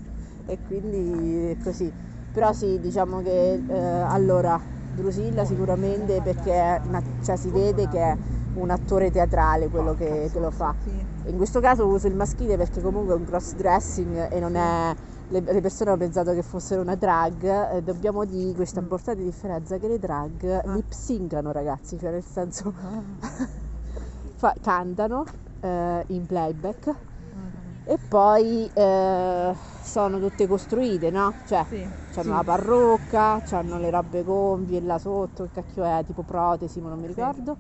e 0.46 0.60
quindi 0.66 1.52
è 1.52 1.58
così. 1.58 1.92
Però 2.32 2.54
sì, 2.54 2.80
diciamo 2.80 3.22
che 3.22 3.64
eh, 3.68 3.78
allora 3.78 4.60
Drusilla 4.92 5.44
sicuramente 5.46 6.22
perché 6.22 6.82
una- 6.86 7.02
cioè, 7.24 7.36
si 7.36 7.50
vede 7.50 7.88
che 7.88 8.00
è 8.00 8.18
un 8.54 8.70
attore 8.70 9.12
teatrale 9.12 9.70
quello 9.70 9.94
che, 9.94 10.30
che 10.32 10.40
lo 10.40 10.50
fa. 10.52 10.74
In 11.26 11.36
questo 11.36 11.60
caso 11.60 11.86
uso 11.88 12.08
il 12.08 12.16
maschile 12.16 12.58
perché 12.58 12.82
comunque 12.82 13.14
è 13.14 13.18
un 13.18 13.26
cross 13.26 13.54
dressing 13.54 14.32
e 14.32 14.40
non 14.40 14.56
è. 14.56 14.94
Le, 15.30 15.42
le 15.42 15.62
persone 15.62 15.90
hanno 15.90 16.00
pensato 16.00 16.34
che 16.34 16.42
fossero 16.42 16.82
una 16.82 16.96
drag. 16.96 17.74
eh, 17.74 17.82
dobbiamo 17.82 18.24
dire 18.26 18.54
questa 18.54 18.80
Mm. 18.80 18.84
importante 18.84 19.24
differenza 19.24 19.78
che 19.78 19.88
le 19.88 20.00
drag 20.00 20.66
lip 20.74 20.92
syncano, 20.92 21.52
ragazzi, 21.52 21.98
cioè 21.98 22.12
nel 22.12 22.24
senso 22.24 22.74
Ah. 22.82 23.02
fa- 24.36 24.54
cantano 24.62 25.26
eh, 25.60 26.04
in 26.08 26.26
playback 26.26 26.96
Mm. 27.36 27.50
e 27.84 27.98
poi 28.08 28.72
eh, 28.74 29.54
sono 29.84 30.20
tutte 30.20 30.48
costruite, 30.48 31.10
no? 31.10 31.34
Cioè, 31.46 31.66
Sì, 31.68 31.84
hanno 31.84 32.24
sì. 32.24 32.30
la 32.30 32.44
parrucca, 32.44 33.44
hanno 33.52 33.78
le 33.78 33.90
robe 33.90 34.24
gonfie 34.24 34.80
là 34.82 34.98
sotto, 34.98 35.44
che 35.44 35.50
cacchio 35.62 35.84
è, 35.84 36.04
tipo 36.06 36.24
protesi, 36.24 36.80
ma 36.80 36.88
non 36.90 37.00
mi 37.00 37.08
Sì. 37.08 37.14
ricordo. 37.14 37.58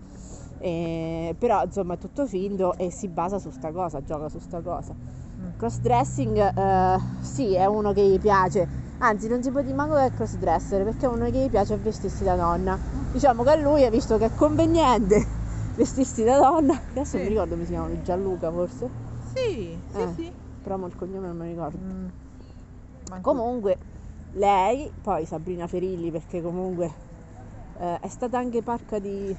E- 0.60 1.36
però 1.38 1.63
insomma 1.63 1.95
è 1.95 1.97
tutto 1.97 2.25
finto 2.25 2.75
e 2.77 2.89
si 2.91 3.08
basa 3.10 3.39
su 3.39 3.49
sta 3.51 3.71
cosa, 3.71 4.01
gioca 4.01 4.30
su 4.30 4.39
sta 4.39 4.62
cosa. 4.62 4.95
Mm. 5.39 5.50
Cross 5.58 5.80
dressing, 5.82 6.38
eh, 6.56 6.97
sì, 7.21 7.54
è 7.54 7.65
uno 7.65 7.93
che 7.93 8.02
gli 8.02 8.19
piace, 8.19 8.67
anzi 9.00 9.28
non 9.28 9.43
si 9.43 9.52
può 9.52 9.62
dire 9.62 9.76
manco 9.76 9.95
che 9.95 10.06
è 10.06 10.12
cross 10.12 10.36
dresser 10.36 10.84
perché 10.84 11.06
è 11.06 11.10
uno 11.10 11.26
che 11.30 11.43
gli 11.43 11.50
piace 11.50 11.78
vestirsi 11.78 12.23
da 12.23 12.36
donna. 12.36 12.78
Diciamo 13.12 13.43
che 13.43 13.50
a 13.52 13.56
lui 13.56 13.86
ha 13.86 13.89
visto 13.89 14.17
che 14.17 14.26
è 14.26 14.32
conveniente 14.36 15.26
vestirsi 15.78 16.23
da 16.23 16.39
donna, 16.39 16.73
adesso 16.89 17.17
Sì. 17.17 17.23
mi 17.23 17.28
ricordo 17.30 17.52
come 17.54 17.65
si 17.65 17.71
chiama, 17.71 18.02
Gianluca 18.02 18.52
forse, 18.52 18.89
Sì, 19.34 19.80
sì, 19.91 20.02
Eh. 20.02 20.13
sì. 20.15 20.32
però 20.63 20.76
il 20.86 20.95
cognome 20.95 21.28
non 21.28 21.38
mi 21.38 21.47
ricordo. 21.50 21.78
Mm. 21.78 22.08
Comunque 23.21 23.78
lei, 24.32 24.91
poi 25.02 25.26
Sabrina 25.26 25.67
Ferilli, 25.67 26.12
perché 26.12 26.41
comunque 26.41 26.91
eh, 27.80 28.00
è 28.00 28.08
stata 28.08 28.38
anche 28.38 28.62
parca 28.63 29.00
di, 29.00 29.36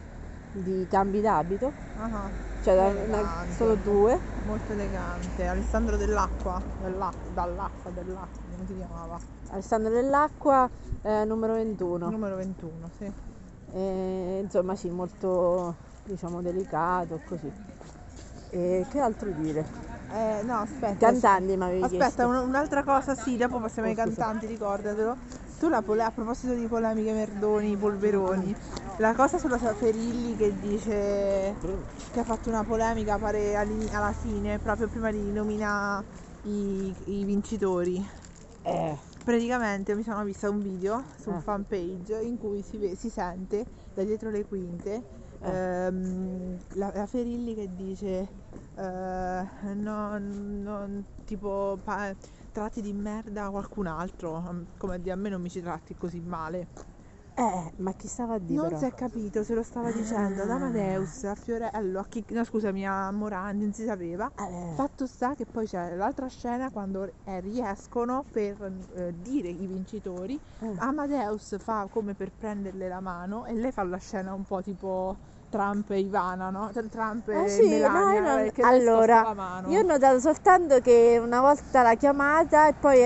di 0.52 0.86
cambi 0.88 1.20
d'abito, 1.20 1.72
Ah, 1.96 2.30
cioè 2.68 2.76
da- 2.76 2.90
Elegante. 2.90 3.52
solo 3.54 3.74
due. 3.76 4.20
molto 4.44 4.72
elegante. 4.72 5.46
Alessandro 5.46 5.96
dell'acqua, 5.96 6.60
dell'acqua, 6.76 7.30
dall'acqua, 7.30 7.90
dell'acqua, 7.90 8.42
come 8.50 8.66
si 8.66 8.76
chiamava? 8.76 9.18
Alessandro 9.50 9.90
dell'Acqua, 9.90 10.68
eh, 11.02 11.24
numero 11.24 11.54
21. 11.54 12.10
Numero 12.10 12.36
21, 12.36 12.90
sì. 12.98 13.10
E, 13.70 14.40
insomma 14.42 14.74
sì, 14.76 14.90
molto 14.90 15.74
diciamo 16.04 16.42
delicato 16.42 17.20
così. 17.26 17.50
E 18.50 18.86
che 18.90 18.98
altro 19.00 19.30
dire? 19.30 19.64
Eh, 20.12 20.42
no, 20.42 20.56
aspetta. 20.60 20.96
Cantanti 21.06 21.56
mi 21.56 21.64
avevi 21.64 21.84
Aspetta, 21.84 22.26
un- 22.26 22.48
un'altra 22.48 22.82
cosa, 22.82 23.14
sì, 23.14 23.36
dopo 23.36 23.60
passiamo 23.60 23.88
Oh, 23.88 23.92
ai 23.92 23.96
cantanti, 23.96 24.46
ricordatelo. 24.46 25.16
Tu 25.58 25.68
la 25.68 25.78
a 25.78 26.10
proposito 26.12 26.54
di 26.54 26.66
polemiche 26.68 27.12
Merdoni, 27.12 27.76
Polveroni, 27.76 28.54
la 28.98 29.12
cosa 29.14 29.38
sulla 29.38 29.58
Ferilli 29.58 30.36
che 30.36 30.56
dice 30.56 31.56
che 32.12 32.20
ha 32.20 32.22
fatto 32.24 32.48
una 32.48 32.62
polemica 32.62 33.18
pare 33.18 33.56
alla 33.56 34.12
fine, 34.12 34.60
proprio 34.60 34.86
prima 34.88 35.10
di 35.10 35.32
nominare 35.32 36.04
i, 36.42 36.94
i 37.06 37.24
vincitori. 37.24 38.06
Eh, 38.62 38.96
Praticamente 39.24 39.94
mi 39.96 40.04
sono 40.04 40.22
vista 40.24 40.48
un 40.48 40.62
video 40.62 41.04
su 41.20 41.30
un 41.30 41.36
Ah. 41.36 41.40
fan 41.40 41.64
page 41.66 42.18
in 42.22 42.38
cui 42.38 42.62
si, 42.62 42.78
ve- 42.78 42.94
si 42.94 43.10
sente 43.10 43.66
da 43.94 44.02
dietro 44.04 44.30
le 44.30 44.44
quinte 44.46 45.02
Ah. 45.40 45.50
ehm, 45.50 46.56
la, 46.74 46.92
la 46.94 47.06
Ferilli 47.06 47.54
che 47.54 47.68
dice 47.74 48.28
eh, 48.76 49.48
non, 49.74 50.60
non- 50.62 51.04
tipo 51.24 51.78
pa- 51.82 52.14
tratti 52.58 52.80
di 52.80 52.92
merda 52.92 53.50
qualcun 53.50 53.86
altro, 53.86 54.66
come 54.76 54.94
a 54.94 54.98
dire 54.98 55.12
a 55.12 55.16
me 55.16 55.28
non 55.28 55.40
mi 55.40 55.50
ci 55.50 55.60
tratti 55.60 55.94
così 55.94 56.20
male. 56.20 56.68
Eh, 57.34 57.72
ma 57.78 57.92
chi 57.94 58.08
stava 58.08 58.34
a 58.34 58.38
dire 58.38 58.58
Non 58.58 58.68
però? 58.68 58.78
si 58.78 58.84
è 58.84 58.94
capito 58.94 59.44
se 59.44 59.54
lo 59.54 59.62
stava 59.62 59.92
dicendo 59.92 60.42
ad. 60.42 60.50
Amadeus, 60.50 61.22
a 61.24 61.34
Fiorello, 61.36 62.00
a 62.00 62.06
chi, 62.08 62.24
no 62.30 62.42
scusami, 62.44 62.84
a 62.86 63.10
Morandi, 63.12 63.64
non 63.64 63.72
si 63.72 63.84
sapeva. 63.84 64.30
Eh, 64.38 64.74
Fatto 64.74 65.06
sta 65.06 65.34
che 65.34 65.46
poi 65.46 65.66
c'è 65.66 65.94
l'altra 65.94 66.28
scena 66.28 66.70
quando 66.70 67.12
eh, 67.24 67.40
riescono 67.40 68.24
per 68.30 68.60
eh, 68.94 69.12
dire 69.20 69.48
i 69.48 69.66
vincitori. 69.66 70.40
eh. 70.60 70.78
Amadeus 70.80 71.56
fa 71.58 71.86
come 71.88 72.14
per 72.14 72.32
prenderle 72.36 72.88
la 72.88 73.00
mano 73.00 73.44
e 73.46 73.54
lei 73.54 73.70
fa 73.72 73.82
la 73.84 73.98
scena 73.98 74.34
un 74.34 74.44
po' 74.44 74.60
tipo 74.60 75.18
Trump 75.48 75.90
e 75.90 75.98
Ivana, 76.00 76.50
no? 76.50 76.70
Cioè, 76.72 76.88
Trump 76.88 77.28
e 77.28 77.36
Ah, 77.36 77.46
sì, 77.46 77.62
no, 77.62 77.68
Melania, 77.68 78.12
io 78.14 78.20
non- 78.20 78.38
eh, 78.38 78.52
allora, 78.60 79.16
sposta 79.18 79.22
la 79.22 79.34
mano. 79.34 79.68
Io 79.70 79.80
ho 79.80 79.86
notato 79.86 80.20
soltanto 80.20 80.80
che 80.80 81.18
una 81.22 81.40
volta 81.40 81.82
l'ha 81.82 81.94
chiamata 81.94 82.68
e 82.68 82.74
poi 82.78 82.98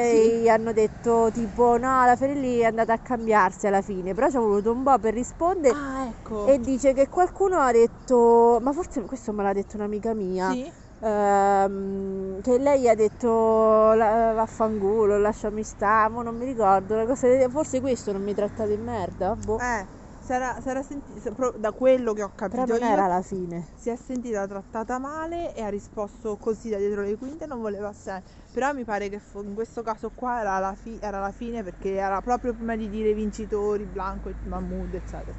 eh, 0.45 0.49
hanno 0.49 0.73
detto 0.73 1.29
tipo 1.33 1.77
no, 1.77 2.05
la 2.05 2.17
Ferilli 2.17 2.59
è 2.59 2.65
andata 2.65 2.93
a 2.93 2.99
cambiarsi 2.99 3.67
alla 3.67 3.83
fine, 3.83 4.15
però 4.15 4.29
ci 4.29 4.37
ha 4.37 4.41
voluto 4.41 4.73
un 4.73 4.83
po' 4.83 4.99
per 4.99 5.15
rispondere 5.15 5.75
Ah, 5.77 6.07
ecco. 6.09 6.47
e 6.47 6.59
dice 6.59 6.93
che 6.93 7.09
qualcuno 7.09 7.59
ha 7.59 7.73
detto, 7.73 8.59
ma 8.61 8.73
forse 8.73 9.03
questo 9.03 9.33
me 9.33 9.43
l'ha 9.43 9.53
detto 9.53 9.77
un'amica 9.77 10.13
mia, 10.15 10.51
Sì. 10.53 10.73
ehm, 11.01 12.41
che 12.41 12.59
lei 12.59 12.89
ha 12.89 12.95
detto 12.95 13.93
la- 13.95 14.33
vaffanculo, 14.33 15.19
lasciami 15.19 15.63
stare, 15.63 16.13
non 16.23 16.37
mi 16.37 16.45
ricordo, 16.45 16.95
una 16.95 17.07
cosa 17.07 17.27
forse 17.51 17.81
questo 17.81 18.13
non 18.13 18.23
mi 18.23 18.35
tratta 18.35 18.67
di 18.67 18.77
merda, 18.77 19.35
boh. 19.37 19.59
Eh, 19.59 19.87
si 20.23 20.69
era 20.69 20.83
senti- 20.83 21.21
da 21.59 21.73
quello 21.73 22.13
che 22.13 22.23
ho 22.23 22.31
però 22.49 22.65
capito 22.65 22.79
non 22.79 22.89
io, 22.89 22.93
era 22.95 23.07
la 23.07 23.23
fine. 23.23 23.67
si 23.75 23.91
è 23.91 23.97
sentita 23.97 24.47
trattata 24.47 24.99
male 24.99 25.55
e 25.55 25.63
ha 25.63 25.69
risposto 25.69 26.37
così 26.37 26.71
da 26.71 26.77
dietro 26.79 27.03
le 27.03 27.17
quinte, 27.17 27.47
non 27.47 27.61
voleva 27.61 27.89
assai. 27.89 28.23
Però 28.53 28.73
mi 28.73 28.85
pare 28.85 29.09
che 29.09 29.19
fo- 29.19 29.43
in 29.43 29.55
questo 29.55 29.83
caso 29.83 30.11
qua 30.15 30.41
era 30.41 30.59
la, 30.59 30.75
fi- 30.75 30.99
era 31.01 31.19
la 31.21 31.33
fine 31.33 31.63
perché 31.63 31.95
era 31.95 32.21
proprio 32.21 32.55
prima 32.55 32.77
di 32.77 32.89
dire 32.89 33.13
vincitori, 33.15 33.85
Blanco 33.85 34.29
e 34.29 34.35
Mahmood, 34.45 34.95
eccetera. 34.95 35.37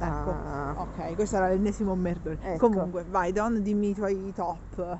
Ecco. 0.00 0.30
Ah. 0.30 0.74
Ok, 0.76 1.14
questo 1.14 1.36
era 1.36 1.48
l'ennesimo 1.48 1.94
merdone. 1.96 2.38
Ecco. 2.40 2.68
Comunque, 2.68 3.04
vai, 3.08 3.32
Don, 3.32 3.60
dimmi 3.62 3.90
i 3.90 3.94
tuoi 3.94 4.32
top. 4.32 4.98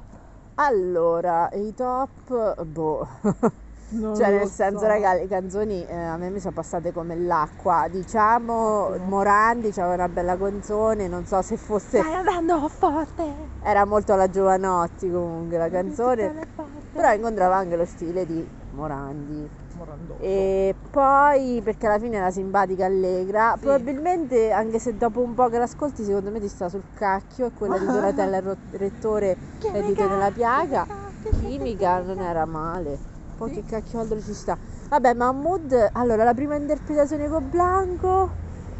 Allora, 0.56 1.48
i 1.52 1.72
top, 1.74 2.64
boh. 2.64 3.06
Non 3.90 4.14
Cioè, 4.14 4.30
nel 4.30 4.48
senso, 4.48 4.80
so. 4.80 4.86
raga, 4.86 5.14
le 5.14 5.26
canzoni 5.26 5.84
eh, 5.86 5.94
a 5.96 6.16
me 6.18 6.28
mi 6.28 6.40
sono 6.40 6.52
passate 6.52 6.92
come 6.92 7.16
l'acqua. 7.16 7.86
Diciamo, 7.90 8.88
Ottimo. 8.88 9.04
Morandi 9.06 9.70
c'aveva 9.72 9.94
una 9.94 10.08
bella 10.08 10.36
canzone, 10.36 11.08
non 11.08 11.24
so 11.24 11.40
se 11.40 11.56
fosse. 11.56 12.00
Stai 12.00 12.14
andando 12.14 12.68
forte. 12.68 13.24
Era 13.62 13.86
molto 13.86 14.12
alla 14.12 14.28
Giovanotti 14.28 15.10
comunque 15.10 15.56
la 15.56 15.70
canzone. 15.70 16.46
Però 16.92 17.12
incontrava 17.12 17.56
anche 17.56 17.76
lo 17.76 17.86
stile 17.86 18.26
di 18.26 18.46
Morandi. 18.72 19.48
Morandotto. 19.76 20.22
E 20.22 20.74
poi, 20.90 21.60
perché 21.62 21.86
alla 21.86 21.98
fine 21.98 22.16
era 22.16 22.30
simpatica, 22.30 22.86
allegra, 22.86 23.52
Sì. 23.54 23.60
probabilmente 23.60 24.50
anche 24.50 24.78
se 24.78 24.96
dopo 24.96 25.20
un 25.20 25.34
po' 25.34 25.48
che 25.48 25.58
l'ascolti, 25.58 26.04
secondo 26.04 26.30
me 26.30 26.40
ti 26.40 26.48
sta 26.48 26.68
sul 26.68 26.82
cacchio. 26.94 27.46
E 27.46 27.52
quella 27.56 27.78
di 27.78 27.86
Donatella 27.86 28.42
Rettore 28.72 29.36
è 29.72 29.82
dito 29.82 30.06
nella 30.08 30.30
piaga. 30.30 30.86
Chimica 31.40 32.00
non 32.00 32.18
era 32.18 32.44
male. 32.44 33.16
Poi 33.38 33.50
Sì. 33.50 33.54
che 33.54 33.64
cacchio 33.66 34.00
altro 34.00 34.20
ci 34.20 34.34
sta? 34.34 34.58
Vabbè, 34.88 35.14
Mahmood, 35.14 35.90
allora 35.92 36.24
la 36.24 36.34
prima 36.34 36.56
interpretazione 36.56 37.28
con 37.28 37.48
Blanco 37.48 38.30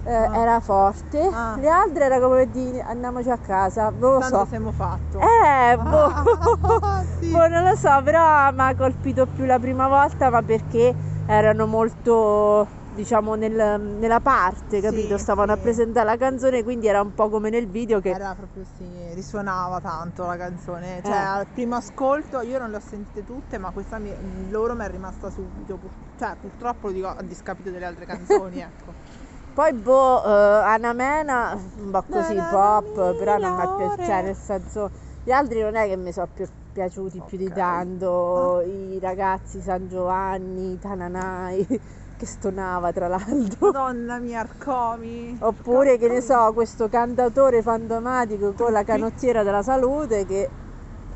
eh, 0.05 0.12
Ah. 0.12 0.37
era 0.37 0.59
forte, 0.59 1.21
Ah. 1.33 1.55
le 1.57 1.68
altre 1.68 2.05
era 2.07 2.18
come 2.18 2.51
dire 2.51 2.81
andiamoci 2.83 3.31
a 3.31 3.37
casa, 3.38 3.90
non 3.90 4.14
lo 4.14 4.18
Tanto 4.18 4.38
so. 4.38 4.47
siamo 4.47 4.73
fatto. 4.73 5.18
Eh, 5.21 5.77
boh. 5.77 6.05
Ah, 6.07 7.05
sì. 7.21 7.31
Boh, 7.31 7.47
non 7.47 7.62
lo 7.62 7.77
so, 7.77 8.03
però 8.03 8.51
mi 8.51 8.61
ha 8.62 8.75
colpito 8.75 9.27
più 9.27 9.44
la 9.44 9.61
prima 9.61 9.87
volta, 9.87 10.29
ma 10.29 10.42
perché 10.42 10.92
erano 11.27 11.66
molto, 11.66 12.66
diciamo, 12.99 13.37
nel- 13.37 13.81
nella 13.81 14.19
parte, 14.19 14.81
capito? 14.81 15.17
Sì, 15.17 15.23
Stavano 15.23 15.53
sì. 15.53 15.59
a 15.59 15.63
presentare 15.63 16.05
la 16.07 16.17
canzone, 16.17 16.65
quindi 16.65 16.89
era 16.89 17.01
un 17.01 17.13
po' 17.15 17.29
come 17.29 17.49
nel 17.49 17.69
video 17.69 18.01
che... 18.01 18.11
Era 18.11 18.35
proprio 18.35 18.65
sì, 18.65 19.15
risuonava 19.15 19.79
tanto 19.81 20.27
la 20.27 20.37
canzone. 20.37 21.01
Cioè, 21.05 21.13
Eh. 21.13 21.17
al 21.17 21.47
primo 21.47 21.77
ascolto 21.77 22.41
io 22.41 22.59
non 22.59 22.71
le 22.71 22.77
ho 22.77 22.81
sentite 22.81 23.23
tutte, 23.25 23.57
ma 23.59 23.71
questa 23.71 23.99
mi- 23.99 24.51
loro 24.51 24.75
mi 24.75 24.85
è 24.85 24.91
rimasta 24.91 25.31
subito. 25.31 25.77
pur- 25.77 25.93
Cioè, 26.19 26.35
purtroppo 26.41 26.89
lo 26.89 26.93
dico 26.93 27.07
a 27.07 27.23
discapito 27.23 27.71
delle 27.71 27.85
altre 27.85 28.05
canzoni, 28.05 28.59
ecco. 28.67 28.93
Poi, 29.55 29.73
boh, 29.75 30.25
eh, 30.25 30.29
Anna 30.65 30.93
Mena, 30.93 31.53
un 31.77 31.91
po' 31.93 32.03
così 32.09 32.35
Na, 32.35 32.43
na, 32.43 32.49
pop, 32.51 32.97
na, 32.97 33.15
però 33.15 33.39
non 33.39 33.55
mi 33.55 33.63
è 33.63 33.77
piaciuto, 33.77 34.03
cioè 34.05 34.23
nel 34.23 34.37
senso, 34.37 34.91
gli 35.23 35.31
altri 35.31 35.61
non 35.61 35.77
è 35.77 35.87
che 35.87 35.97
mi 35.97 36.11
sono 36.13 36.29
più 36.33 36.47
piaciuti 36.73 37.23
più 37.27 37.39
di 37.39 37.49
tanto, 37.53 38.61
i 38.63 38.99
ragazzi 39.01 39.61
San 39.61 39.87
Giovanni, 39.89 40.79
Tananai, 40.79 41.67
che 42.19 42.27
stonava 42.27 42.93
tra 42.93 43.09
l'altro. 43.09 43.71
Madonna 43.71 44.19
mia, 44.19 44.41
Arcomi. 44.41 45.39
Oppure 45.41 45.97
che 45.97 46.09
ne 46.09 46.17
Arcomi. 46.17 46.41
so, 46.47 46.53
questo 46.53 46.89
cantautore 46.89 47.63
fantomatico 47.63 48.53
con 48.53 48.73
la 48.73 48.83
canottiera 48.85 49.43
della 49.43 49.63
salute 49.63 50.27
che 50.27 50.49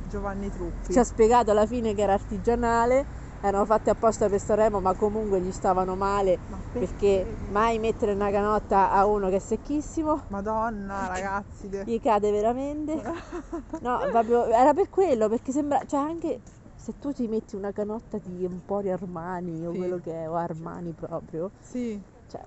Giovanni 0.09 0.51
Truppi. 0.51 0.93
ci 0.93 0.99
ha 0.99 1.05
spiegato 1.05 1.51
alla 1.51 1.67
fine 1.67 1.95
che 1.95 2.03
era 2.03 2.12
artigianale, 2.12 3.05
erano 3.41 3.65
fatte 3.65 3.91
apposta 3.91 4.29
per 4.29 4.41
Sanremo 4.41 4.79
ma 4.79 4.93
comunque 4.95 5.41
gli 5.41 5.51
stavano 5.51 5.97
male 5.97 6.38
Ma 6.49 6.59
perché 6.71 7.27
mai 7.51 7.79
mettere 7.79 8.12
una 8.12 8.31
canotta 8.31 8.93
a 8.93 9.05
uno 9.07 9.29
che 9.31 9.37
è 9.37 9.38
secchissimo 9.41 10.21
Madonna, 10.29 11.09
ragazzi. 11.09 11.69
gli 11.85 12.01
cade 12.01 12.31
veramente. 12.31 13.01
No, 13.81 13.99
proprio 14.11 14.47
era 14.47 14.73
per 14.75 14.88
quello, 14.91 15.29
perché 15.29 15.51
sembra, 15.51 15.81
cioè 15.88 15.99
anche 15.99 16.38
se 16.83 16.99
tu 16.99 17.12
ti 17.12 17.29
metti 17.29 17.55
una 17.55 17.71
canotta 17.73 18.18
di 18.18 18.45
Emporio 18.45 18.92
Armani 18.92 19.64
o 19.66 19.71
Sì. 19.71 19.79
quello 19.79 19.99
che 19.99 20.12
è, 20.25 20.29
o 20.29 20.35
Armani 20.35 20.92
proprio, 20.92 21.53
Sì, 21.61 22.03
cioè 22.27 22.42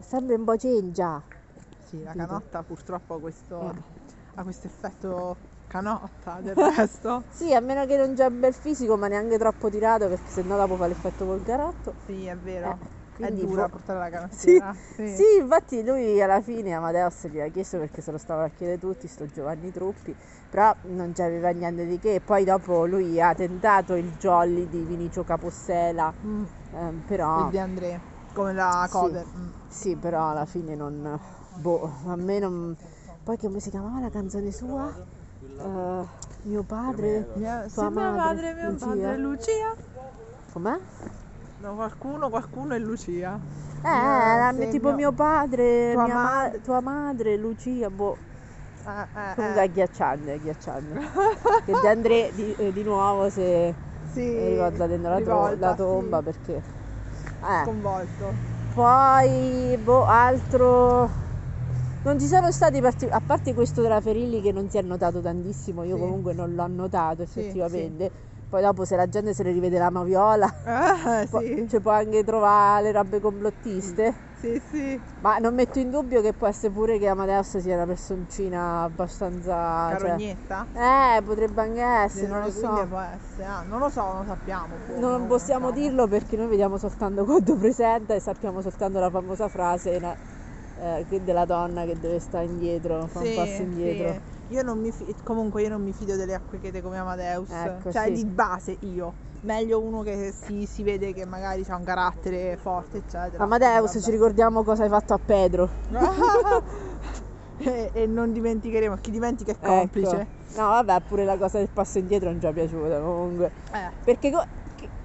sembra 0.00 0.36
un 0.36 0.44
po' 0.44 0.56
cengia. 0.56 1.22
sì, 1.88 2.02
la 2.02 2.12
Capito? 2.12 2.26
canotta 2.26 2.62
purtroppo 2.62 3.14
ha 3.14 3.20
questo, 3.20 3.58
Eh. 3.58 3.72
ha 4.36 4.42
questo 4.42 4.66
effetto 4.66 5.36
canotta 5.66 6.40
del 6.40 6.54
resto. 6.56 7.24
Sì, 7.34 7.52
a 7.52 7.60
meno 7.60 7.84
che 7.86 7.96
non 7.96 8.14
c'è 8.14 8.26
un 8.26 8.38
bel 8.38 8.54
fisico, 8.54 8.96
ma 8.96 9.08
neanche 9.08 9.38
troppo 9.38 9.68
tirato, 9.68 10.08
perché 10.08 10.30
sennò 10.30 10.56
dopo 10.56 10.76
fa 10.76 10.86
l'effetto 10.86 11.24
col 11.26 11.42
garotto. 11.42 11.94
Sì, 12.06 12.26
è 12.26 12.36
vero. 12.36 12.78
Eh, 13.20 13.26
è 13.26 13.32
quindi 13.32 13.40
dura 13.46 13.62
boh. 13.62 13.70
portare 13.70 13.98
la 13.98 14.08
Sì, 14.30 14.50
canottiera. 14.50 14.72
sì, 15.16 15.22
infatti 15.40 15.84
lui 15.84 16.20
alla 16.20 16.40
fine 16.40 16.72
Amadeus 16.74 17.26
gli 17.28 17.40
ha 17.40 17.48
chiesto 17.48 17.78
perché 17.78 18.00
se 18.02 18.10
lo 18.10 18.18
stavano 18.18 18.46
a 18.46 18.50
chiedere 18.50 18.78
tutti, 18.78 19.06
sto 19.08 19.26
Giovanni 19.26 19.70
Truppi, 19.70 20.14
però 20.54 20.72
non 20.82 21.10
c'aveva 21.12 21.50
niente 21.50 21.84
di 21.84 21.98
che. 21.98 22.20
Poi 22.24 22.44
dopo 22.44 22.86
lui 22.86 23.20
ha 23.20 23.34
tentato 23.34 23.94
il 23.94 24.12
jolly 24.20 24.68
di 24.68 24.84
Vinicio 24.84 25.24
Capossela, 25.24 26.14
Mm, 26.24 26.44
ehm, 26.74 27.02
però 27.08 27.46
il 27.46 27.50
De 27.50 27.58
André, 27.58 28.00
come 28.32 28.52
la 28.52 28.84
Sì. 28.84 28.92
cover. 28.92 29.26
Mm. 29.36 29.48
sì, 29.66 29.96
però 29.96 30.28
alla 30.30 30.44
fine 30.44 30.76
non... 30.76 31.18
Boh, 31.56 31.90
a 32.06 32.14
me 32.14 32.38
non... 32.38 32.76
Poi 33.24 33.36
come 33.36 33.58
si 33.58 33.70
chiamava 33.70 33.98
la 33.98 34.10
canzone 34.10 34.52
sua? 34.52 34.92
Eh, 35.40 36.06
mio 36.42 36.62
padre? 36.62 37.26
Mia, 37.34 37.66
Tua 37.72 37.88
sì, 37.88 37.94
mia 37.96 38.10
madre, 38.12 38.16
madre, 38.16 38.54
mio 38.54 38.70
Lucia. 38.70 38.86
padre, 38.86 39.16
Lucia. 39.18 39.74
Com'è? 40.52 40.78
No, 41.58 41.74
qualcuno, 41.74 42.28
qualcuno 42.28 42.74
è 42.74 42.78
Lucia. 42.78 43.40
Eh, 43.82 43.88
era 43.88 44.52
sì, 44.52 44.68
tipo 44.68 44.88
mio- 44.88 44.96
mio 44.96 45.12
padre, 45.12 45.92
tua 45.94 46.04
mia 46.04 46.14
ma- 46.14 46.22
madre. 46.22 46.60
tua 46.60 46.80
madre, 46.80 47.36
Lucia, 47.36 47.90
boh. 47.90 48.18
Eh, 48.86 49.00
eh, 49.00 49.34
Comunque 49.34 49.60
è 49.60 49.64
eh. 49.64 49.68
agghiacciante, 49.68 50.32
agghiacciante. 50.32 51.00
che 51.64 51.72
De 51.80 51.88
André 51.88 52.30
di, 52.34 52.54
eh, 52.58 52.72
di 52.72 52.82
nuovo 52.82 53.30
se 53.30 53.74
Sì, 54.12 54.20
ricorda 54.48 54.86
dentro 54.86 55.10
la, 55.10 55.18
rivolta, 55.18 55.68
la 55.68 55.74
tomba 55.74 56.18
sì, 56.18 56.24
perché... 56.24 56.62
Eh. 57.42 57.62
sconvolto. 57.62 58.34
Poi, 58.74 59.76
boh, 59.78 60.04
altro... 60.04 61.22
Non 62.02 62.18
ci 62.18 62.26
sono 62.26 62.50
stati 62.50 62.80
parti... 62.80 63.06
a 63.10 63.20
parte 63.24 63.54
questo 63.54 63.80
della 63.80 64.00
Ferilli 64.00 64.42
che 64.42 64.52
non 64.52 64.68
si 64.68 64.76
è 64.76 64.82
notato 64.82 65.20
tantissimo, 65.20 65.84
io 65.84 65.94
Sì. 65.94 66.00
comunque 66.02 66.34
non 66.34 66.54
l'ho 66.54 66.66
notato 66.66 67.24
Sì, 67.24 67.40
effettivamente. 67.40 68.12
Poi 68.54 68.62
dopo 68.62 68.84
se 68.84 68.94
la 68.94 69.08
gente 69.08 69.34
se 69.34 69.42
ne 69.42 69.50
rivede 69.50 69.78
la 69.78 69.90
moviola, 69.90 70.46
Eh, 70.64 71.26
po- 71.28 71.40
sì, 71.40 71.66
ci 71.68 71.80
può 71.80 71.90
anche 71.90 72.22
trovare 72.22 72.84
le 72.84 72.92
robe 72.92 73.18
complottiste. 73.18 74.14
sì, 74.38 74.62
sì. 74.70 75.02
Ma 75.22 75.38
non 75.38 75.54
metto 75.56 75.80
in 75.80 75.90
dubbio 75.90 76.20
che 76.22 76.34
può 76.34 76.46
essere 76.46 76.72
pure 76.72 76.98
che 77.00 77.08
Amadeus 77.08 77.58
sia 77.58 77.74
una 77.74 77.84
personcina 77.84 78.82
abbastanza... 78.84 79.88
cioè- 79.98 79.98
Carognetta. 79.98 80.68
eh, 80.72 81.22
potrebbe 81.24 81.62
anche 81.62 81.82
essere, 81.82 82.28
non 82.28 82.38
lo 82.38 82.44
le 82.44 82.52
so. 82.52 82.86
può 82.86 83.00
essere. 83.00 83.44
Ah, 83.48 83.62
non 83.64 83.80
lo 83.80 83.88
so, 83.90 84.02
non 84.02 84.18
lo 84.18 84.24
sappiamo. 84.24 84.76
boh, 84.86 85.00
Non 85.00 85.26
possiamo 85.26 85.70
sappiamo. 85.70 85.70
dirlo 85.72 86.06
perché 86.06 86.36
noi 86.36 86.46
vediamo 86.46 86.78
soltanto 86.78 87.24
quando 87.26 87.56
presenta 87.56 88.14
e 88.14 88.20
sappiamo 88.20 88.60
soltanto 88.60 89.00
la 89.00 89.10
famosa 89.10 89.48
frase 89.48 90.00
eh, 90.76 91.04
che- 91.08 91.24
della 91.24 91.44
donna 91.44 91.84
che 91.86 91.98
deve 91.98 92.20
stare 92.20 92.44
indietro, 92.44 93.08
fa 93.08 93.18
Sì, 93.18 93.26
un 93.30 93.34
passo 93.34 93.62
indietro. 93.62 94.12
sì. 94.12 94.33
Io 94.54 94.62
non 94.62 94.78
mi 94.78 94.92
fi- 94.92 95.12
comunque 95.24 95.62
io 95.62 95.68
non 95.68 95.82
mi 95.82 95.92
fido 95.92 96.14
delle 96.14 96.32
acque 96.32 96.60
chete 96.60 96.80
come 96.80 96.96
Amadeus. 96.96 97.50
Ecco, 97.50 97.90
cioè 97.90 98.04
sì. 98.06 98.12
di 98.12 98.24
base 98.24 98.76
io. 98.82 99.12
Meglio 99.40 99.80
uno 99.80 100.02
che 100.02 100.32
si, 100.32 100.64
si 100.64 100.84
vede 100.84 101.12
che 101.12 101.26
magari 101.26 101.64
ha 101.68 101.74
un 101.74 101.82
carattere 101.82 102.56
forte, 102.56 102.98
eccetera. 102.98 103.42
Amadeus, 103.42 103.98
ci 104.00 104.10
ricordiamo 104.12 104.62
cosa 104.62 104.84
hai 104.84 104.88
fatto 104.88 105.12
a 105.12 105.18
Pedro. 105.18 105.68
e, 107.58 107.90
e 107.92 108.06
non 108.06 108.32
dimenticheremo, 108.32 108.94
chi 109.00 109.10
dimentica 109.10 109.50
è 109.50 109.56
Ecco. 109.58 109.66
complice. 109.66 110.28
No, 110.54 110.68
vabbè, 110.68 111.00
pure 111.00 111.24
la 111.24 111.36
cosa 111.36 111.58
del 111.58 111.68
passo 111.72 111.98
indietro 111.98 112.30
non 112.30 112.40
ci 112.40 112.46
è 112.46 112.52
piaciuta 112.52 113.00
comunque. 113.00 113.50
Eh, 113.72 113.90
Perché 114.04 114.30
co- 114.30 114.44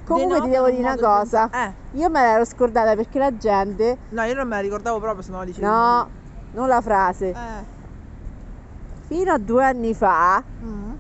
Comunque 0.04 0.42
ti 0.42 0.50
devo 0.50 0.70
dire 0.70 0.82
una 0.82 0.96
di 0.96 1.02
cosa. 1.02 1.48
pensare. 1.48 1.76
Io 1.94 2.10
me 2.10 2.22
l'ero 2.22 2.46
scordata 2.46 2.96
perché 2.96 3.18
la 3.18 3.36
gente. 3.36 3.92
Eh, 3.94 3.98
no, 4.10 4.22
io 4.24 4.36
non 4.36 4.48
me 4.48 4.58
la 4.58 4.62
ricordavo 4.62 5.00
proprio 5.00 5.24
se 5.24 5.32
non 5.32 5.40
la 5.40 5.46
dicevi. 5.48 5.66
No, 5.66 6.10
non 6.52 6.68
la 6.68 6.82
frase. 6.82 7.30
Eh. 7.30 7.78
Fino 9.10 9.32
a 9.32 9.40
due 9.40 9.64
anni 9.66 9.96
fa, 9.96 10.44
Mm. 10.64 10.94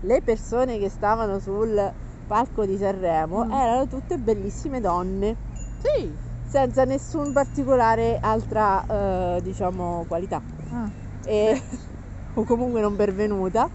le 0.00 0.20
persone 0.22 0.78
che 0.78 0.88
stavano 0.88 1.38
sul 1.38 1.92
palco 2.26 2.66
di 2.66 2.76
Sanremo 2.76 3.44
Mm. 3.44 3.52
erano 3.52 3.86
tutte 3.86 4.16
bellissime 4.16 4.80
donne, 4.80 5.36
Sì. 5.78 6.18
senza 6.44 6.82
nessun 6.82 7.32
particolare 7.32 8.18
altra, 8.20 8.84
eh, 8.84 9.40
diciamo, 9.42 10.04
qualità. 10.08 10.42
Mm. 10.74 10.86
E- 11.24 11.62
o 12.34 12.44
comunque 12.44 12.80
non 12.80 12.96
pervenuta. 12.96 13.68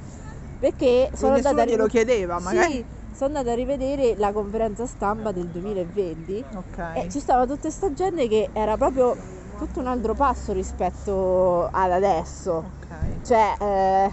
Perché 0.60 1.10
sono 1.14 1.36
Nessuno 1.36 1.50
andata 1.50 1.62
a 1.62 1.66
glielo 1.66 1.86
chiedeva, 1.88 2.40
magari. 2.40 2.74
Sì, 2.74 2.86
sono 3.16 3.38
andata 3.38 3.54
a 3.54 3.56
rivedere 3.56 4.16
la 4.18 4.34
conferenza 4.34 4.86
stampa 4.86 5.32
del 5.32 5.48
2020 5.50 6.44
Ok. 6.56 6.78
e 6.96 7.10
ci 7.10 7.20
stava 7.22 7.46
tutta 7.46 7.70
sta 7.70 7.94
gente 7.94 8.28
che 8.28 8.50
era 8.52 8.76
proprio 8.76 9.16
tutto 9.58 9.80
un 9.80 9.88
altro 9.88 10.14
passo 10.14 10.54
rispetto 10.54 11.68
ad 11.72 11.92
adesso. 11.92 12.64
Ok. 12.66 13.26
Cioè, 13.26 13.56
eh, 13.60 14.12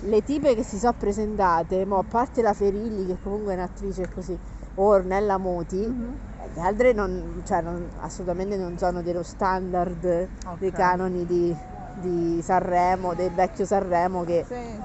le 0.00 0.22
tipe 0.22 0.54
che 0.54 0.62
si 0.62 0.78
sono 0.78 0.92
presentate, 0.94 1.84
mo, 1.84 1.98
a 1.98 2.04
parte 2.04 2.40
la 2.42 2.52
Ferilli, 2.54 3.06
che 3.06 3.18
comunque 3.22 3.52
è 3.52 3.56
un'attrice 3.56 4.08
così, 4.12 4.38
o 4.76 4.84
Ornella 4.86 5.38
Muti, 5.38 5.86
Mhm. 5.86 6.18
eh, 6.40 6.50
le 6.54 6.60
altre 6.60 6.92
non, 6.92 7.42
cioè, 7.44 7.60
non- 7.60 7.88
assolutamente 8.00 8.56
non 8.56 8.76
sono 8.78 9.02
dello 9.02 9.22
standard 9.22 9.98
dei 10.00 10.68
Ok. 10.68 10.72
canoni 10.72 11.24
di, 11.26 11.56
di 11.94 12.40
Sanremo, 12.42 13.14
del 13.14 13.32
vecchio 13.32 13.64
Sanremo 13.66 14.24
che 14.24 14.44
Sì. 14.46 14.82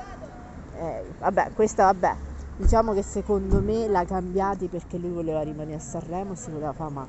eh, 0.74 1.14
vabbè, 1.18 1.52
questa 1.54 1.86
vabbè, 1.86 2.16
diciamo 2.56 2.94
che 2.94 3.04
secondo 3.04 3.62
me 3.62 3.88
l'ha 3.88 4.06
cambiati 4.06 4.68
perché 4.70 4.98
lui 4.98 5.10
voleva 5.12 5.42
rimanere 5.42 5.78
a 5.78 5.80
Sanremo 5.80 6.34
e 6.34 6.36
si 6.36 6.50
voleva 6.52 6.72
fare 6.74 6.92
ma- 6.92 7.08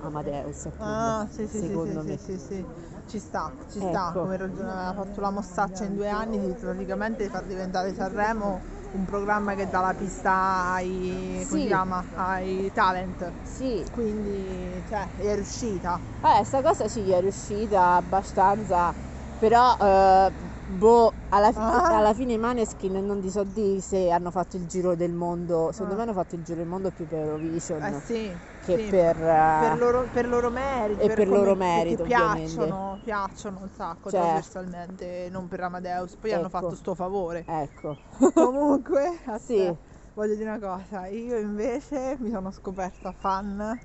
Amadeus 0.00 0.66
appunto, 0.66 0.82
Ah, 0.84 1.28
sì, 1.30 1.46
sì, 1.46 1.58
secondo 1.58 2.02
sì, 2.02 2.08
me. 2.08 2.18
sì, 2.18 2.38
sì. 2.38 2.64
Ci 3.06 3.18
sta, 3.18 3.52
ci 3.70 3.78
sta. 3.80 4.08
Ecco. 4.10 4.20
Come 4.22 4.36
ragione 4.36 4.70
aveva 4.70 4.92
fatto 4.92 5.20
la 5.20 5.30
mossaccia 5.30 5.84
in 5.84 5.96
due 5.96 6.08
anni 6.08 6.38
di 6.38 6.52
praticamente 6.58 7.28
far 7.28 7.44
diventare 7.44 7.94
Sanremo 7.94 8.62
un 8.92 9.04
programma 9.04 9.54
che 9.54 9.68
dà 9.68 9.80
la 9.80 9.94
pista 9.94 10.72
ai, 10.72 11.44
come 11.48 11.60
Sì. 11.60 11.66
chiama? 11.66 12.04
ai 12.14 12.70
talent. 12.72 13.32
Sì, 13.42 13.84
Quindi, 13.90 14.82
cioè, 14.88 15.08
è 15.16 15.34
riuscita. 15.34 15.98
vabbè, 16.20 16.44
sta 16.44 16.62
cosa 16.62 16.88
sì, 16.88 17.10
è 17.10 17.20
riuscita 17.20 17.94
abbastanza, 17.94 18.92
però 19.38 19.74
eh, 19.80 20.32
boh, 20.66 21.12
alla, 21.28 21.52
fi- 21.52 21.58
Ah. 21.58 21.96
alla 21.96 22.14
fine 22.14 22.34
i 22.34 22.38
Maneskin 22.38 22.92
non 23.04 23.20
ti 23.20 23.30
so 23.30 23.44
di 23.44 23.80
se 23.80 24.10
hanno 24.10 24.30
fatto 24.30 24.56
il 24.56 24.66
giro 24.66 24.94
del 24.94 25.12
mondo, 25.12 25.70
secondo 25.72 25.94
Ah. 25.94 25.96
me 25.96 26.02
hanno 26.02 26.12
fatto 26.12 26.34
il 26.34 26.42
giro 26.42 26.58
del 26.58 26.66
mondo 26.66 26.90
più 26.90 27.06
per 27.06 27.20
Eurovision 27.20 27.82
Eh 27.84 28.00
sì. 28.04 28.38
Che 28.66 28.78
sì. 28.78 28.90
per... 28.90 29.16
eh, 29.16 29.70
per 29.70 29.78
loro, 29.78 30.08
per 30.10 30.26
loro 30.28 30.50
merito 30.50 31.04
E 31.04 31.08
per 31.14 31.28
loro 31.28 31.54
merito, 31.54 32.02
ovviamente. 32.02 32.64
piacciono, 32.64 33.00
piacciono 33.02 33.60
un 33.60 33.68
sacco 33.70 34.10
Cioè. 34.10 34.20
trasversalmente 34.20 35.28
non 35.30 35.48
per 35.48 35.60
Amadeus 35.60 36.16
poi 36.16 36.32
hanno 36.32 36.46
Ecco. 36.46 36.58
fatto 36.58 36.74
sto 36.74 36.94
favore 36.94 37.44
Ecco, 37.48 37.96
comunque 38.34 39.18
Sì. 39.46 39.72
voglio 40.14 40.34
dire 40.34 40.50
una 40.50 40.58
cosa 40.58 41.06
io 41.06 41.38
invece 41.38 42.16
mi 42.20 42.30
sono 42.30 42.50
scoperta 42.50 43.12
fan 43.12 43.78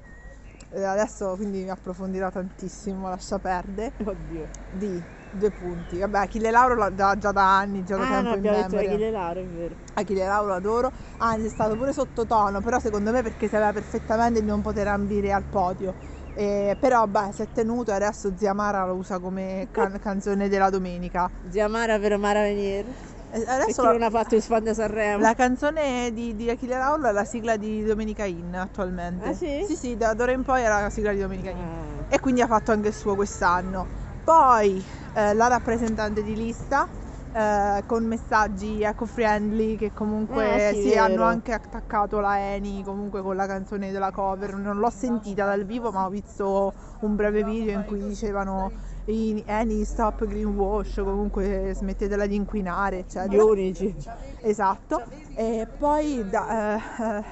eh, 0.74 0.84
adesso 0.84 1.36
quindi 1.36 1.68
approfondirò 1.70 2.30
tantissimo 2.30 3.08
lascia 3.10 3.40
perdere 3.40 3.94
oddio. 4.06 4.50
di 4.70 5.04
due 5.34 5.52
punti 5.52 5.98
vabbè 6.00 6.20
Achille 6.20 6.52
Lauro 6.52 6.76
l'ho 6.76 6.94
già, 6.94 7.16
già 7.18 7.32
da 7.32 7.58
anni 7.58 7.84
già 7.84 7.96
da 7.98 8.04
Ah, 8.04 8.08
tempo 8.08 8.22
no, 8.22 8.30
in 8.30 8.38
abbiamo 8.38 8.58
detto 8.58 8.76
memoria 8.76 8.92
Achille 8.92 9.12
Lauro, 9.12 9.40
è 9.40 9.46
vero. 9.46 9.76
Achille 9.94 10.26
Lauro 10.26 10.48
lo 10.48 10.54
adoro, 10.56 10.92
anzi 11.18 11.46
è 11.46 11.50
stato 11.50 11.76
pure 11.76 11.94
sottotono, 11.94 12.60
però 12.62 12.80
secondo 12.80 13.12
me 13.12 13.22
perché 13.22 13.48
sapeva 13.48 13.72
perfettamente 13.72 14.40
di 14.42 14.46
non 14.46 14.62
poter 14.62 14.88
ambire 14.88 15.32
al 15.32 15.44
podio. 15.50 15.94
Eh, 16.34 16.78
però 16.80 17.06
beh, 17.08 17.32
si 17.34 17.42
è 17.42 17.48
tenuto 17.54 17.92
e 17.92 17.96
adesso 17.96 18.32
Zia 18.38 18.54
Mara 18.54 18.86
lo 18.86 18.94
usa 18.94 19.20
come 19.20 19.68
can- 19.72 20.00
canzone 20.02 20.48
della 20.48 20.70
domenica. 20.70 21.30
Zia 21.50 21.68
Mara 21.68 22.00
per 22.00 22.18
Mara 22.18 22.42
venire. 22.42 22.88
E 23.34 23.40
Perché 23.40 23.50
adesso 23.50 23.84
non 23.84 24.00
la, 24.00 24.06
ha 24.08 24.10
fatto 24.10 24.36
il 24.36 24.42
fan 24.42 24.64
da 24.64 24.74
Sanremo? 24.74 25.22
la 25.22 25.34
canzone 25.34 26.12
di, 26.14 26.36
di 26.36 26.50
Achille 26.50 26.78
Lauro 26.78 27.08
è 27.08 27.12
la 27.14 27.24
sigla 27.24 27.56
di 27.58 27.84
Domenica 27.84 28.26
In 28.26 28.56
attualmente. 28.56 29.30
Ah, 29.30 29.34
sì? 29.34 29.64
Sì, 29.66 29.76
sì, 29.76 29.98
da 29.98 30.14
d'ora 30.14 30.32
in 30.32 30.44
poi 30.44 30.64
è 30.64 30.68
la 30.68 30.90
sigla 30.90 31.12
di 31.14 31.20
Domenica 31.20 31.50
In. 31.50 31.58
Ah. 31.58 32.14
E 32.14 32.20
quindi 32.20 32.42
ha 32.42 32.48
fatto 32.48 32.72
anche 32.72 32.90
il 32.90 32.94
suo 32.94 33.16
quest'anno. 33.16 33.88
Poi 34.24 34.84
eh, 35.14 35.34
la 35.34 35.48
rappresentante 35.48 36.24
di 36.24 36.36
lista 36.36 36.88
eh, 37.34 37.84
con 37.86 38.06
messaggi 38.06 38.82
eco-friendly 38.84 39.78
che 39.78 39.92
comunque 39.94 40.70
Ah, 40.70 40.74
sì, 40.74 40.90
vero. 40.90 41.04
hanno 41.04 41.24
anche 41.24 41.54
attaccato 41.54 42.20
la 42.20 42.38
Eni 42.40 42.84
comunque 42.84 43.22
con 43.22 43.36
la 43.36 43.46
canzone 43.48 43.92
della 43.92 44.12
cover. 44.12 44.56
Non 44.56 44.78
l'ho 44.78 44.90
sentita 44.90 45.46
dal 45.46 45.64
vivo 45.66 45.92
ma 45.92 46.06
ho 46.06 46.10
visto 46.10 46.74
un 47.02 47.16
breve 47.16 47.44
video 47.44 47.72
in 47.72 47.86
cui 47.86 48.04
dicevano 48.04 48.72
"I- 49.06 49.44
Eni 49.48 49.84
stop 49.84 50.26
greenwash, 50.26 51.02
comunque 51.04 51.72
smettetela 51.76 52.26
di 52.28 52.36
inquinare 52.36 52.98
Gli 52.98 53.00
eccetera. 53.00 53.44
unici. 53.44 53.96
Esatto. 54.42 55.02
E 55.36 55.68
poi 55.78 56.28
da, 56.30 56.76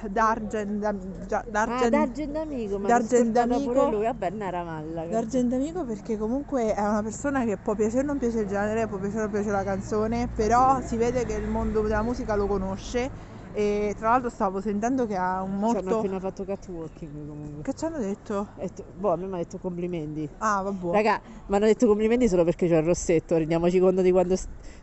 eh, 0.02 0.08
Dargen, 0.08 0.78
da- 0.78 0.94
Gia- 1.26 1.38
Ah, 1.38 1.50
Dargen- 1.50 1.90
D'Argent 1.90 2.36
Amico, 2.36 2.78
ma 2.78 2.88
D'Argent 2.88 3.30
D'Argent 3.32 3.52
Amico. 3.52 3.72
pure 3.72 3.90
lui, 3.90 4.02
vabbè, 4.04 4.30
non 4.30 4.42
era 4.42 4.64
malla. 4.64 5.06
D'Argent 5.06 5.52
Amico 5.52 5.84
perché 5.84 6.16
comunque 6.16 6.74
è 6.74 6.80
una 6.80 7.02
persona 7.02 7.44
che 7.44 7.56
può 7.56 7.74
piacere 7.74 8.02
o 8.02 8.06
non 8.06 8.18
piace 8.18 8.40
il 8.40 8.46
genere, 8.46 8.86
può 8.88 8.98
piacere 8.98 9.20
o 9.20 9.22
non 9.22 9.30
piace 9.30 9.50
la 9.50 9.62
canzone, 9.64 10.28
però 10.28 10.80
si 10.80 10.96
vede 10.96 11.24
che 11.24 11.34
il 11.34 11.46
mondo 11.48 11.82
della 11.82 12.02
musica 12.02 12.34
lo 12.34 12.46
conosce 12.46 13.10
e 13.52 13.94
tra 13.96 14.10
l'altro 14.10 14.30
stavo 14.30 14.60
sentendo 14.60 15.06
che 15.06 15.16
ha 15.16 15.42
un 15.42 15.50
Ci 15.50 15.76
hanno 15.76 15.82
molto... 15.82 15.98
appena 15.98 16.20
fatto 16.20 16.44
catwalking 16.44 17.26
comunque. 17.26 17.62
Che 17.62 17.74
ci 17.74 17.84
hanno 17.84 17.98
detto? 17.98 18.48
Tu- 18.74 18.84
boh, 18.94 19.12
a 19.12 19.16
me 19.16 19.26
mi 19.26 19.34
ha 19.34 19.38
detto 19.38 19.58
complimenti. 19.58 20.28
Ah, 20.38 20.62
vabbè. 20.62 20.92
Raga, 20.92 21.20
mi 21.46 21.56
hanno 21.56 21.66
detto 21.66 21.86
complimenti 21.86 22.28
solo 22.28 22.44
perché 22.44 22.68
c'è 22.68 22.76
il 22.78 22.84
rossetto, 22.84 23.36
rendiamoci 23.36 23.78
conto 23.78 24.02
di 24.02 24.10
quando 24.10 24.36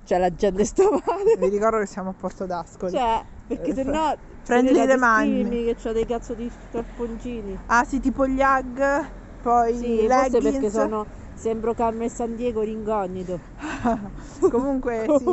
c'è 0.03 0.17
la 0.17 0.33
gente 0.33 0.65
sta 0.65 0.83
male. 0.89 1.35
Vi 1.37 1.47
ricordo 1.49 1.79
che 1.79 1.85
siamo 1.85 2.09
a 2.09 2.13
Porto 2.13 2.45
d'Ascoli. 2.45 2.91
Cioè, 2.91 3.25
perché 3.47 3.71
Eh, 3.71 3.73
se 3.75 3.83
pre- 3.83 3.91
no... 3.93 4.15
prendi 4.43 4.73
se 4.73 4.79
ne 4.79 4.85
le 4.85 4.97
mani. 4.97 5.43
che 5.65 5.75
c'ho 5.75 5.91
dei 5.93 6.05
cazzo 6.05 6.33
di 6.35 6.51
scarponcini. 6.69 7.57
Ah 7.67 7.83
sì, 7.85 7.99
tipo 7.99 8.27
gli 8.27 8.41
hag, 8.41 9.09
poi 9.41 9.77
Sì, 9.77 10.07
leggings. 10.07 10.43
perché 10.51 10.69
sono... 10.69 11.07
Sembro 11.37 11.73
Carmen 11.75 12.09
San 12.09 12.35
Diego 12.35 12.61
ringognito. 12.61 13.39
Comunque 14.49 15.05
sì, 15.19 15.25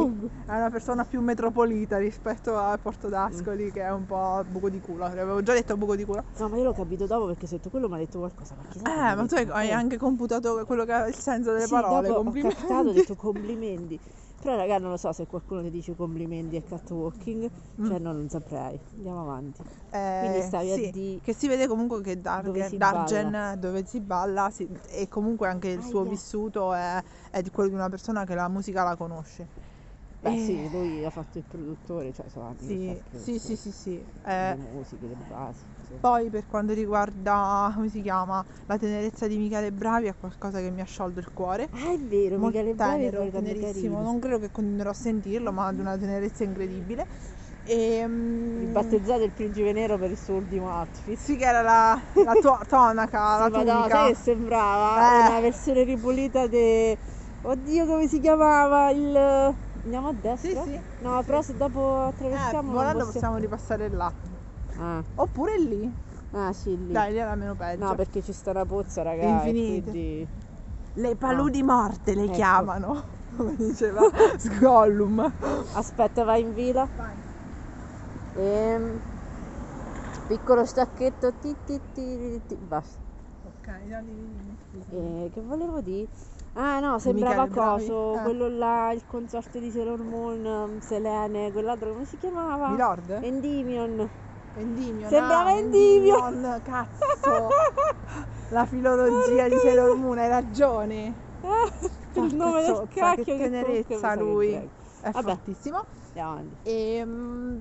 è 0.47 0.53
una 0.55 0.69
persona 0.71 1.05
più 1.05 1.23
metropolita 1.23 1.97
rispetto 1.97 2.59
a 2.59 2.77
Porto 2.77 3.09
d'Ascoli 3.09 3.73
che 3.73 3.81
è 3.83 3.91
un 3.91 4.05
po' 4.05 4.43
buco 4.47 4.69
di 4.69 4.81
culo. 4.81 5.05
L'avevo 5.09 5.43
già 5.43 5.55
detto 5.55 5.77
buco 5.79 5.97
di 5.97 6.05
culo. 6.05 6.25
No, 6.39 6.49
ma 6.49 6.59
io 6.59 6.65
l'ho 6.65 6.75
capito 6.75 7.07
dopo 7.07 7.27
perché 7.27 7.47
se 7.47 7.59
tu 7.59 7.71
quello 7.71 7.89
mi 7.89 7.95
ha 7.95 7.99
detto 7.99 8.19
qualcosa. 8.19 8.55
Ma 8.55 8.65
chissà 8.71 9.13
Eh, 9.13 9.15
ma 9.15 9.27
tu 9.27 9.35
hai, 9.35 9.45
detto? 9.45 9.57
hai 9.57 9.73
anche 9.73 9.97
computato 9.97 10.63
quello 10.67 10.85
che 10.85 10.93
è 10.93 11.09
il 11.09 11.15
senso 11.15 11.53
delle 11.53 11.65
Sì, 11.65 11.71
parole. 11.73 12.09
dopo 12.09 12.23
complimenti. 12.23 12.55
Ho 12.57 12.67
captato, 12.67 12.89
ho 12.89 12.93
detto 12.93 13.15
complimenti. 13.17 14.01
Però 14.45 14.57
raga 14.57 14.77
non 14.77 14.91
lo 14.91 14.99
so 14.99 15.11
se 15.13 15.27
qualcuno 15.27 15.63
ti 15.63 15.71
dice 15.71 15.95
complimenti 15.97 16.57
e 16.57 16.63
catwalking, 16.63 17.49
cioè 17.87 17.99
Mm. 17.99 18.05
no, 18.05 18.13
non 18.13 18.29
saprei. 18.29 18.79
Andiamo 18.95 19.23
avanti. 19.23 19.63
Eh, 19.91 20.19
Quindi 20.19 20.43
stavi 20.43 20.71
a 20.71 20.75
sì, 20.75 20.91
di- 20.91 21.19
che 21.23 21.33
si 21.33 21.49
vede 21.49 21.67
comunque 21.67 22.03
che 22.03 22.21
Dargen, 22.21 22.53
Dove 22.53 22.69
si 22.69 22.77
Dargen, 22.77 23.31
balla. 23.31 23.57
dove 23.57 23.85
si 23.87 24.01
balla 24.03 24.51
sì, 24.51 24.69
e 24.91 25.09
comunque 25.09 25.49
anche 25.49 25.69
il 25.69 25.83
suo 25.83 26.01
Aia. 26.01 26.11
vissuto 26.11 26.75
è, 26.75 27.03
è 27.31 27.41
di 27.41 27.49
quello 27.51 27.71
di 27.71 27.75
una 27.75 27.89
persona 27.89 28.25
che 28.25 28.35
la 28.35 28.49
musica 28.49 28.83
la 28.85 28.97
conosce. 28.97 29.49
Beh 30.21 30.31
Eh, 30.31 30.37
sì, 30.37 30.69
lui 30.71 31.05
ha 31.05 31.11
fatto 31.11 31.39
il 31.39 31.45
produttore, 31.45 32.13
cioè 32.13 32.29
sono 32.29 32.47
anni 32.47 32.59
Sì, 32.67 33.03
sì, 33.11 33.39
sì, 33.39 33.57
sì, 33.57 33.73
sì. 33.73 34.07
Le 34.25 34.25
Eh, 34.31 34.57
musiche, 34.57 35.07
le 35.07 35.17
basi. 35.17 35.65
Poi 36.01 36.31
per 36.31 36.47
quanto 36.47 36.73
riguarda, 36.73 37.73
come 37.75 37.89
si 37.89 38.01
chiama, 38.03 38.45
la 38.67 38.77
tenerezza 38.79 39.27
di 39.27 39.37
Michele 39.37 39.73
Bravi 39.73 40.07
è 40.07 40.15
qualcosa 40.17 40.61
che 40.61 40.71
mi 40.71 40.81
ha 40.81 40.85
sciolto 40.85 41.19
il 41.21 41.33
cuore. 41.33 41.69
Ah, 41.73 41.93
è 41.93 41.99
vero, 41.99 42.39
Molto 42.39 42.59
Michele 42.59 42.75
Bravi 42.75 43.05
tenero, 43.11 43.23
è 43.23 43.31
tenerissimo. 43.31 44.01
Non 44.03 44.19
credo 44.19 44.39
che 44.39 44.51
continuerò 44.51 44.91
a 44.91 44.95
sentirlo, 44.95 45.53
ma 45.53 45.73
di 45.73 45.81
una 45.81 45.97
tenerezza 45.97 46.45
incredibile. 46.45 47.07
E, 47.67 48.05
mm, 48.07 48.59
Ribattezzato 48.59 49.23
il 49.23 49.33
principe 49.33 49.73
nero 49.73 49.97
per 49.97 50.11
il 50.11 50.19
suo 50.19 50.35
ultimo 50.35 50.71
outfit. 50.71 51.19
Sì, 51.19 51.37
che 51.37 51.45
era 51.47 51.63
la, 51.63 51.99
la 52.25 52.33
to- 52.35 52.59
tonaca, 52.69 53.39
la 53.39 53.49
tunica. 53.51 53.89
sai 53.89 54.09
che 54.13 54.15
sembrava 54.17 55.25
Eh. 55.25 55.29
una 55.31 55.41
versione 55.41 55.83
ripulita 55.85 56.47
di... 56.47 56.97
Oddio, 57.41 57.87
come 57.87 58.07
si 58.07 58.21
chiamava? 58.21 58.91
Il... 58.91 59.17
Andiamo 59.83 60.09
a 60.09 60.13
destra? 60.13 60.63
Sì, 60.63 60.71
sì. 60.73 60.81
No, 60.99 61.23
però 61.25 61.41
se 61.43 61.55
dopo 61.57 62.05
Eh, 62.05 62.09
attraversiamo... 62.09 62.63
non 62.63 62.73
volendo 62.73 63.05
possiamo- 63.05 63.13
possiamo 63.13 63.37
ripassare 63.37 63.89
là. 63.91 64.13
Ah. 64.79 65.03
Oppure 65.17 65.59
lì. 65.59 65.93
Ah, 66.33 66.53
sì, 66.53 66.77
lì. 66.77 66.93
Dai, 66.93 67.13
lì 67.13 67.19
era 67.19 67.35
meno 67.35 67.55
peggio. 67.55 67.85
No, 67.85 67.95
perché 67.95 68.23
ci 68.23 68.33
sta 68.33 68.51
una 68.51 68.65
pozza, 68.65 69.03
ragazzi. 69.03 69.49
Infinite. 69.49 69.91
Quindi... 69.91 70.29
Le 70.97 71.17
paludi 71.17 71.63
morte 71.63 72.15
le 72.15 72.25
Ecco. 72.25 72.33
chiamano. 72.33 73.05
Come 73.37 73.57
diceva 73.57 74.03
Gollum. 74.61 75.33
Aspetta, 75.75 76.23
vai 76.25 76.43
in 76.43 76.55
fila. 76.55 76.89
Ehm, 78.37 79.01
piccolo 80.29 80.65
stacchetto. 80.65 81.33
Ti, 81.41 81.57
ti, 81.65 81.81
ti, 81.93 82.41
ti, 82.47 82.55
Basta. 82.57 83.03
Ok, 83.43 83.69
Eh, 83.69 85.31
che 85.33 85.41
volevo 85.41 85.81
dire? 85.81 86.07
Ah 86.55 86.79
no, 86.79 86.99
sembrava 87.01 87.49
coso, 87.49 88.15
Eh. 88.15 88.23
quello 88.23 88.49
là, 88.49 88.93
il 88.93 89.03
consorte 89.07 89.59
di 89.59 89.71
Sailor 89.71 90.01
Moon, 90.03 90.45
um, 90.45 90.79
Selene, 90.81 91.51
quell'altro 91.51 91.93
come 91.93 92.05
si 92.05 92.17
chiamava? 92.17 92.71
Milord? 92.71 93.19
Endymion. 93.23 94.09
Endimio. 94.57 95.09
Sembrava 95.09 95.51
no, 95.51 95.57
Endimio. 95.59 96.27
Endymion, 96.27 96.61
cazzo. 96.63 97.49
La 98.51 98.67
filologia 98.67 99.49
di 99.49 99.57
Sailor 99.57 99.97
Moon, 99.97 100.19
hai 100.19 100.29
ragione. 100.29 101.15
il 102.15 102.35
nome 102.35 102.63
del 102.63 102.87
cacchio 102.89 103.25
che 103.25 103.37
tenerezza 103.37 104.15
lui. 104.15 104.53
è 104.53 105.11
Vabbè. 105.11 105.23
fortissimo. 105.23 105.85
Andiamo 106.07 106.31
avanti. 106.33 106.57
E 106.63 107.03
mm, 107.05 107.59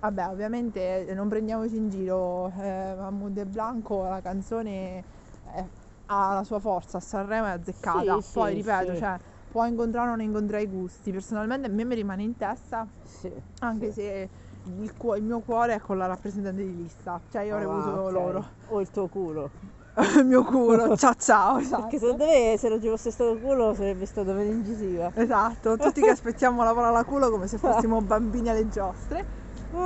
vabbè, 0.00 0.28
ovviamente 0.28 1.06
eh, 1.06 1.14
non 1.14 1.28
prendiamoci 1.28 1.76
in 1.76 1.88
giro. 1.90 2.46
Eh, 2.58 2.94
Mahmood 2.96 3.36
e 3.38 3.44
Blanco, 3.46 4.02
la 4.04 4.20
canzone 4.22 5.04
è- 5.52 5.64
ha 6.06 6.34
la 6.34 6.44
sua 6.44 6.58
forza, 6.58 6.98
Sanremo 7.00 7.46
è 7.46 7.50
azzeccata. 7.50 8.20
Sì, 8.20 8.30
Poi 8.32 8.50
sì, 8.50 8.56
ripeto, 8.56 8.92
sì. 8.94 8.98
cioè, 8.98 9.16
può 9.50 9.64
incontrare 9.66 10.06
o 10.08 10.10
non 10.10 10.20
incontrare 10.22 10.62
i 10.62 10.66
gusti. 10.66 11.12
Personalmente 11.12 11.66
a 11.68 11.70
me 11.70 11.84
mi 11.84 11.94
rimane 11.94 12.22
in 12.22 12.36
testa, 12.36 12.86
Sì. 13.04 13.30
anche 13.60 13.92
sì. 13.92 14.00
se 14.00 14.28
il, 14.64 14.94
cuo- 14.96 15.16
il 15.16 15.22
mio 15.24 15.40
cuore 15.40 15.74
è 15.74 15.80
con 15.80 15.96
la 15.98 16.06
rappresentante 16.06 16.62
di 16.62 16.74
lista. 16.76 17.20
Cioè 17.28 17.42
io 17.42 17.52
avrei 17.56 17.68
Ah, 17.68 17.72
voluto 17.82 18.00
ok. 18.06 18.10
loro. 18.10 18.48
O 18.66 18.80
il 18.80 18.90
tuo 18.90 19.08
culo. 19.08 19.50
il 20.18 20.24
mio 20.24 20.44
culo, 20.44 20.96
ciao 20.96 21.14
ciao. 21.14 21.58
esatto. 21.58 21.82
Perché 21.82 21.98
secondo 21.98 22.24
me 22.24 22.56
se 22.58 22.68
non 22.68 22.80
ci 22.80 22.88
fosse 22.88 23.10
stato 23.10 23.32
il 23.32 23.40
culo 23.40 23.74
sarebbe 23.74 24.06
stato 24.06 24.32
meno 24.32 24.50
incisiva. 24.50 25.10
Esatto, 25.14 25.76
tutti 25.76 26.02
che 26.02 26.10
aspettiamo 26.10 26.62
la 26.62 26.72
parola 26.74 27.04
culo 27.04 27.30
come 27.30 27.48
se 27.48 27.58
fossimo 27.58 28.00
bambini 28.02 28.48
alle 28.48 28.68
giostre. 28.68 29.26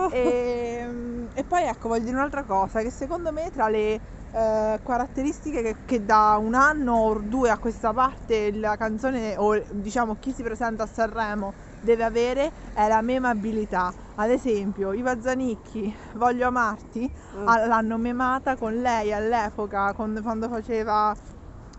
E, 0.07 1.29
e 1.33 1.45
poi 1.45 1.65
ecco, 1.65 1.89
voglio 1.89 2.05
dire 2.05 2.17
un'altra 2.17 2.45
cosa, 2.45 2.81
che 2.83 2.91
secondo 2.91 3.33
me 3.33 3.51
tra 3.51 3.69
le 3.69 3.95
eh, 4.31 4.81
caratteristiche 4.83 5.63
che, 5.63 5.77
che 5.85 6.05
da 6.05 6.37
un 6.41 6.55
anno 6.55 6.95
o 6.97 7.19
due 7.21 7.51
a 7.51 7.59
questa 7.59 7.93
parte 7.93 8.53
la 8.53 8.77
canzone 8.77 9.37
o 9.37 9.61
diciamo 9.73 10.17
chi 10.17 10.33
si 10.33 10.43
presenta 10.43 10.85
a 10.85 10.87
Sanremo 10.87 11.55
deve 11.81 12.05
avere 12.05 12.53
è 12.73 12.87
la 12.89 13.03
memabilità. 13.03 13.95
Ad 14.16 14.31
esempio, 14.31 14.92
Iva 14.92 15.20
Zanicchi, 15.20 15.92
Voglio 16.14 16.46
amarti, 16.46 17.12
Mm. 17.37 17.46
l'hanno 17.46 17.98
memata 17.98 18.57
con 18.57 18.74
lei 18.81 19.12
all'epoca 19.12 19.92
quando, 19.92 20.22
quando 20.22 20.48
faceva 20.48 21.12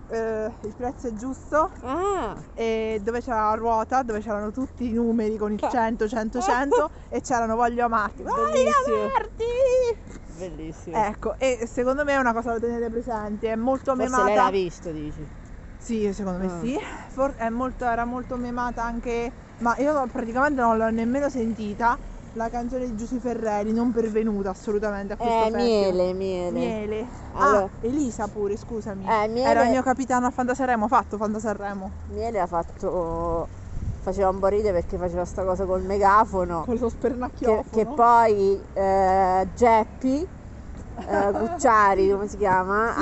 eh, 0.08 0.54
Il 0.62 0.76
prezzo 0.76 1.08
è 1.08 1.14
giusto 1.14 1.72
Ah, 1.82 2.36
e 2.54 3.00
dove 3.02 3.22
c'era 3.22 3.50
la 3.50 3.56
ruota, 3.56 4.04
dove 4.04 4.20
c'erano 4.20 4.52
tutti 4.52 4.88
i 4.88 4.92
numeri 4.92 5.36
con 5.38 5.54
il 5.54 5.60
Ah. 5.64 5.70
100, 5.70 6.08
100, 6.08 6.42
100 6.42 6.90
e 7.10 7.22
c'erano 7.22 7.56
voglio 7.56 7.86
amarti. 7.86 8.22
Voglio 8.22 8.44
amarti! 8.44 9.44
bellissimo. 10.38 10.98
Ecco, 10.98 11.36
e 11.40 11.66
secondo 11.72 12.04
me 12.04 12.14
è 12.14 12.18
una 12.18 12.34
cosa 12.34 12.52
da 12.52 12.60
tenere 12.60 12.90
presente, 12.90 13.50
è 13.52 13.56
molto 13.56 13.96
Forse 13.96 14.04
memata. 14.10 14.26
lei 14.26 14.36
l'ha 14.36 14.50
visto, 14.52 14.92
dici. 14.92 15.28
Sì, 15.78 16.14
secondo 16.14 16.38
me 16.40 16.52
Ah. 16.52 16.60
sì. 16.60 16.78
For- 17.10 17.34
è 17.36 17.50
molto- 17.50 17.86
era 17.86 18.06
molto 18.06 18.38
memata 18.38 18.84
anche, 18.84 19.32
ma 19.60 19.76
io 19.78 20.06
praticamente 20.08 20.62
non 20.62 20.78
l'ho 20.78 20.90
nemmeno 20.92 21.30
sentita, 21.30 21.98
la 22.36 22.50
canzone 22.50 22.86
di 22.86 22.96
Giusy 22.96 23.20
Ferreri, 23.20 23.72
non 23.72 23.92
pervenuta 23.92 24.50
assolutamente 24.50 25.14
a 25.14 25.16
questo 25.16 25.34
Eh, 25.34 25.52
festival. 25.52 25.64
miele, 25.66 26.14
miele. 26.14 26.60
Miele. 26.60 27.08
Allora- 27.34 27.64
Ah, 27.64 27.70
Elisa 27.82 28.28
pure, 28.28 28.58
scusami. 28.58 29.06
Eh, 29.06 29.28
Miele- 29.28 29.50
Era 29.50 29.64
il 29.64 29.70
mio 29.72 29.82
capitano 29.82 30.26
a 30.28 30.32
Fantasarremo, 30.32 30.88
fatto 30.88 31.18
Fantasarremo. 31.18 31.92
Miele 32.10 32.40
ha 32.40 32.46
fatto... 32.48 33.48
Faceva 34.02 34.30
un 34.30 34.38
po' 34.38 34.48
ridere 34.48 34.72
perché 34.82 34.98
faceva 34.98 35.26
sta 35.26 35.44
cosa 35.44 35.66
col 35.66 35.82
megafono. 35.82 36.64
Con 36.66 36.76
lo 36.76 36.86
Che, 36.88 36.92
spernacchiofono. 36.92 37.64
che 37.72 37.86
poi 37.88 38.62
eh, 38.74 39.48
Geppi 39.56 40.28
eh, 41.08 41.32
Gucciari, 41.34 42.10
come 42.12 42.28
si 42.28 42.38
chiama? 42.38 42.94
Sì. 42.94 43.00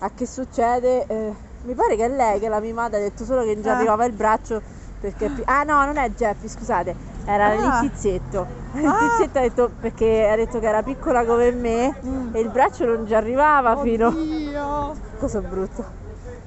A, 0.00 0.06
a 0.06 0.10
che 0.14 0.26
succede? 0.26 1.04
Eh, 1.06 1.34
mi 1.64 1.74
pare 1.74 1.96
che 1.96 2.04
è 2.06 2.08
lei 2.08 2.40
che 2.40 2.48
la 2.48 2.60
mimata 2.60 2.96
ha 2.96 3.00
detto 3.00 3.24
solo 3.24 3.42
che 3.42 3.52
non 3.54 3.62
ci 3.62 3.68
Eh. 3.68 3.72
arrivava 3.72 4.06
il 4.06 4.14
braccio 4.14 4.62
perché 5.10 5.30
ah 5.44 5.62
no 5.64 5.84
non 5.84 5.96
è 5.98 6.10
Geppi 6.14 6.48
scusate 6.48 6.94
era 7.26 7.46
Ah. 7.48 7.52
il 7.82 7.90
tizietto 7.90 8.46
il 8.72 8.86
Ah. 8.86 8.96
tizietto 9.18 9.38
ha 9.38 9.42
detto 9.42 9.70
perché 9.80 10.28
ha 10.30 10.36
detto 10.36 10.58
che 10.60 10.66
era 10.66 10.82
piccola 10.82 11.24
come 11.26 11.50
me 11.52 11.94
Mm. 12.04 12.34
e 12.34 12.40
il 12.40 12.48
braccio 12.48 12.84
non 12.86 13.06
ci 13.06 13.14
arrivava 13.14 13.76
fino 13.78 14.08
Oddio. 14.08 14.94
cosa 15.18 15.40
brutto 15.40 15.84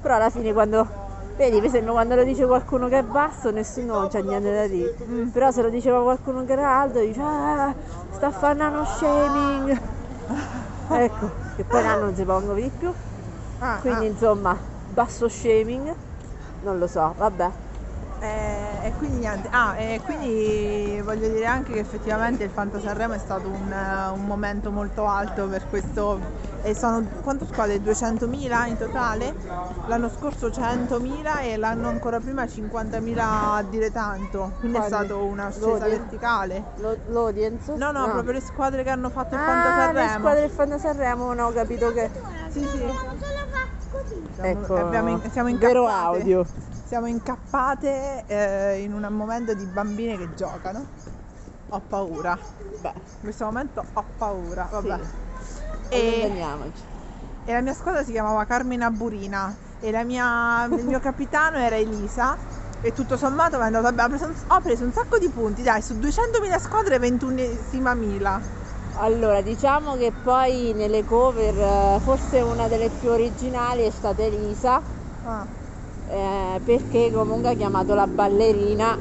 però 0.00 0.16
alla 0.16 0.30
fine 0.30 0.52
quando 0.52 0.86
vedi 1.36 1.56
per 1.58 1.66
esempio 1.66 1.92
quando 1.92 2.16
lo 2.16 2.24
dice 2.24 2.46
qualcuno 2.46 2.88
che 2.88 2.98
è 2.98 3.02
basso 3.04 3.50
nessuno 3.52 4.08
c'ha 4.08 4.18
niente 4.20 4.52
da 4.52 4.66
dire 4.66 4.96
Mm. 5.08 5.28
però 5.28 5.50
se 5.52 5.62
lo 5.62 5.68
diceva 5.68 6.02
qualcuno 6.02 6.44
che 6.44 6.52
era 6.52 6.80
alto 6.80 6.98
dice 7.00 7.20
ah 7.22 7.72
sta 8.10 8.30
fare 8.32 8.54
nano 8.54 8.84
shaming 8.84 9.80
ecco 10.90 11.30
che 11.56 11.64
poi 11.64 11.82
nano 11.82 12.04
non 12.06 12.14
si 12.16 12.24
pongono 12.24 12.54
di 12.54 12.70
più 12.76 12.92
Ah, 13.60 13.78
quindi 13.80 14.04
ah. 14.06 14.08
insomma 14.08 14.56
basso 14.90 15.28
shaming 15.28 15.92
non 16.62 16.78
lo 16.78 16.86
so 16.86 17.14
vabbè 17.16 17.50
Eh, 18.20 18.86
e 18.88 18.92
quindi 18.96 19.18
niente. 19.18 19.48
Ah, 19.52 19.76
e 19.76 20.00
quindi 20.04 21.00
voglio 21.02 21.28
dire 21.28 21.46
anche 21.46 21.72
che 21.74 21.78
effettivamente 21.78 22.42
il 22.42 22.50
Fanta 22.50 22.80
Sanremo 22.80 23.14
è 23.14 23.18
stato 23.18 23.48
un, 23.48 23.72
un 24.12 24.24
momento 24.24 24.70
molto 24.72 25.06
alto 25.06 25.46
per 25.46 25.68
questo. 25.68 26.46
E 26.62 26.74
sono 26.74 27.06
quanto 27.22 27.46
squadre? 27.46 27.80
200.000 27.80 28.66
in 28.66 28.76
totale? 28.76 29.34
L'anno 29.86 30.08
scorso 30.08 30.48
100.000 30.48 31.42
e 31.44 31.56
l'anno 31.56 31.88
ancora 31.88 32.18
prima 32.18 32.44
50.000 32.44 33.18
a 33.18 33.62
dire 33.62 33.92
tanto. 33.92 34.54
Quindi 34.58 34.78
è 34.78 34.80
Quali? 34.80 34.94
stata 35.06 35.14
una 35.16 35.52
L'audience? 35.56 35.88
verticale. 35.88 36.64
L'audience 37.06 37.72
No, 37.76 37.92
no, 37.92 38.10
proprio 38.10 38.32
le 38.32 38.40
squadre 38.40 38.82
che 38.82 38.90
hanno 38.90 39.10
fatto 39.10 39.36
il 39.36 39.40
ah, 39.40 39.44
Fanta 39.44 39.68
le 39.68 39.74
Sanremo. 39.76 40.18
squadre 40.18 40.40
del 40.40 40.50
Fanta 40.50 40.78
Sanremo 40.78 41.32
no 41.34 41.46
ho 41.46 41.52
capito 41.52 41.92
che 41.92 42.10
Sì, 42.50 42.64
sì. 42.66 42.84
Siamo, 44.34 44.50
ecco 44.64 44.74
abbiamo 44.76 45.08
in- 45.10 45.30
siamo 45.30 45.56
vero 45.56 45.86
audio 45.86 46.44
Siamo 46.88 47.06
incappate 47.06 48.24
eh, 48.26 48.80
in 48.80 48.94
un 48.94 49.06
momento 49.10 49.52
di 49.52 49.64
bambine 49.64 50.16
che 50.16 50.34
giocano. 50.34 50.86
Ho 51.68 51.82
paura. 51.86 52.38
beh 52.80 52.92
In 52.94 53.20
questo 53.20 53.44
momento 53.44 53.84
ho 53.92 54.04
paura. 54.16 54.66
Vabbè. 54.70 54.98
e... 55.90 55.98
E, 55.98 56.72
e 57.44 57.52
la 57.52 57.60
mia 57.60 57.74
squadra 57.74 58.02
si 58.02 58.12
chiamava 58.12 58.46
Carmina 58.46 58.90
Burina 58.90 59.54
e 59.80 59.90
la 59.90 60.02
mia- 60.02 60.64
il 60.64 60.86
mio 60.86 60.98
capitano 60.98 61.58
era 61.58 61.76
Elisa. 61.76 62.34
E 62.80 62.94
tutto 62.94 63.18
sommato 63.18 63.58
mi 63.58 63.64
è 63.64 63.66
andato 63.66 63.86
abbiamo 63.86 64.16
preso 64.16 64.32
ho 64.46 64.60
preso 64.62 64.84
un 64.84 64.92
sacco 64.92 65.18
di 65.18 65.28
punti, 65.28 65.62
dai, 65.62 65.82
su 65.82 65.92
200.000 65.92 66.58
squadre 66.58 66.96
21esima 66.98 67.94
mila. 67.94 68.40
Allora, 68.94 69.42
diciamo 69.42 69.94
che 69.96 70.10
poi 70.22 70.72
nelle 70.72 71.04
cover 71.04 71.54
eh, 71.54 72.00
forse 72.00 72.40
una 72.40 72.66
delle 72.66 72.88
più 72.88 73.10
originali 73.10 73.82
è 73.82 73.90
stata 73.90 74.22
Elisa, 74.22 74.80
Ah, 75.26 75.44
eh, 76.10 76.60
perché 76.64 77.10
comunque 77.12 77.50
ha 77.50 77.54
chiamato 77.54 77.94
la 77.94 78.06
ballerina 78.06 78.98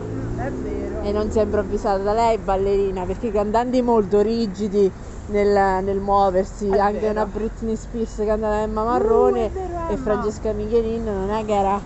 e 1.02 1.12
non 1.12 1.30
si 1.32 1.40
è 1.40 1.44
improvvisata 1.44 1.98
da 2.04 2.14
lei 2.14 2.38
ballerina, 2.38 3.06
perché 3.06 3.28
i 3.28 3.32
cantanti 3.32 3.82
molto 3.82 4.22
rigidi 4.22 4.92
nel, 5.28 5.84
nel 5.84 6.00
muoversi, 6.00 6.70
È 6.70 6.78
anche 6.78 7.00
vero. 7.00 7.12
una 7.12 7.26
Britney 7.26 7.76
Spears 7.76 8.16
cantata 8.18 8.62
Emma 8.62 8.84
Marrone 8.84 9.46
Uh, 9.48 9.52
vero, 9.54 9.88
e. 9.94 9.98
Francesca 9.98 10.54
Michelin 10.54 11.04
non 11.04 11.30
è 11.30 11.44
che 11.46 11.54
era... 11.54 11.82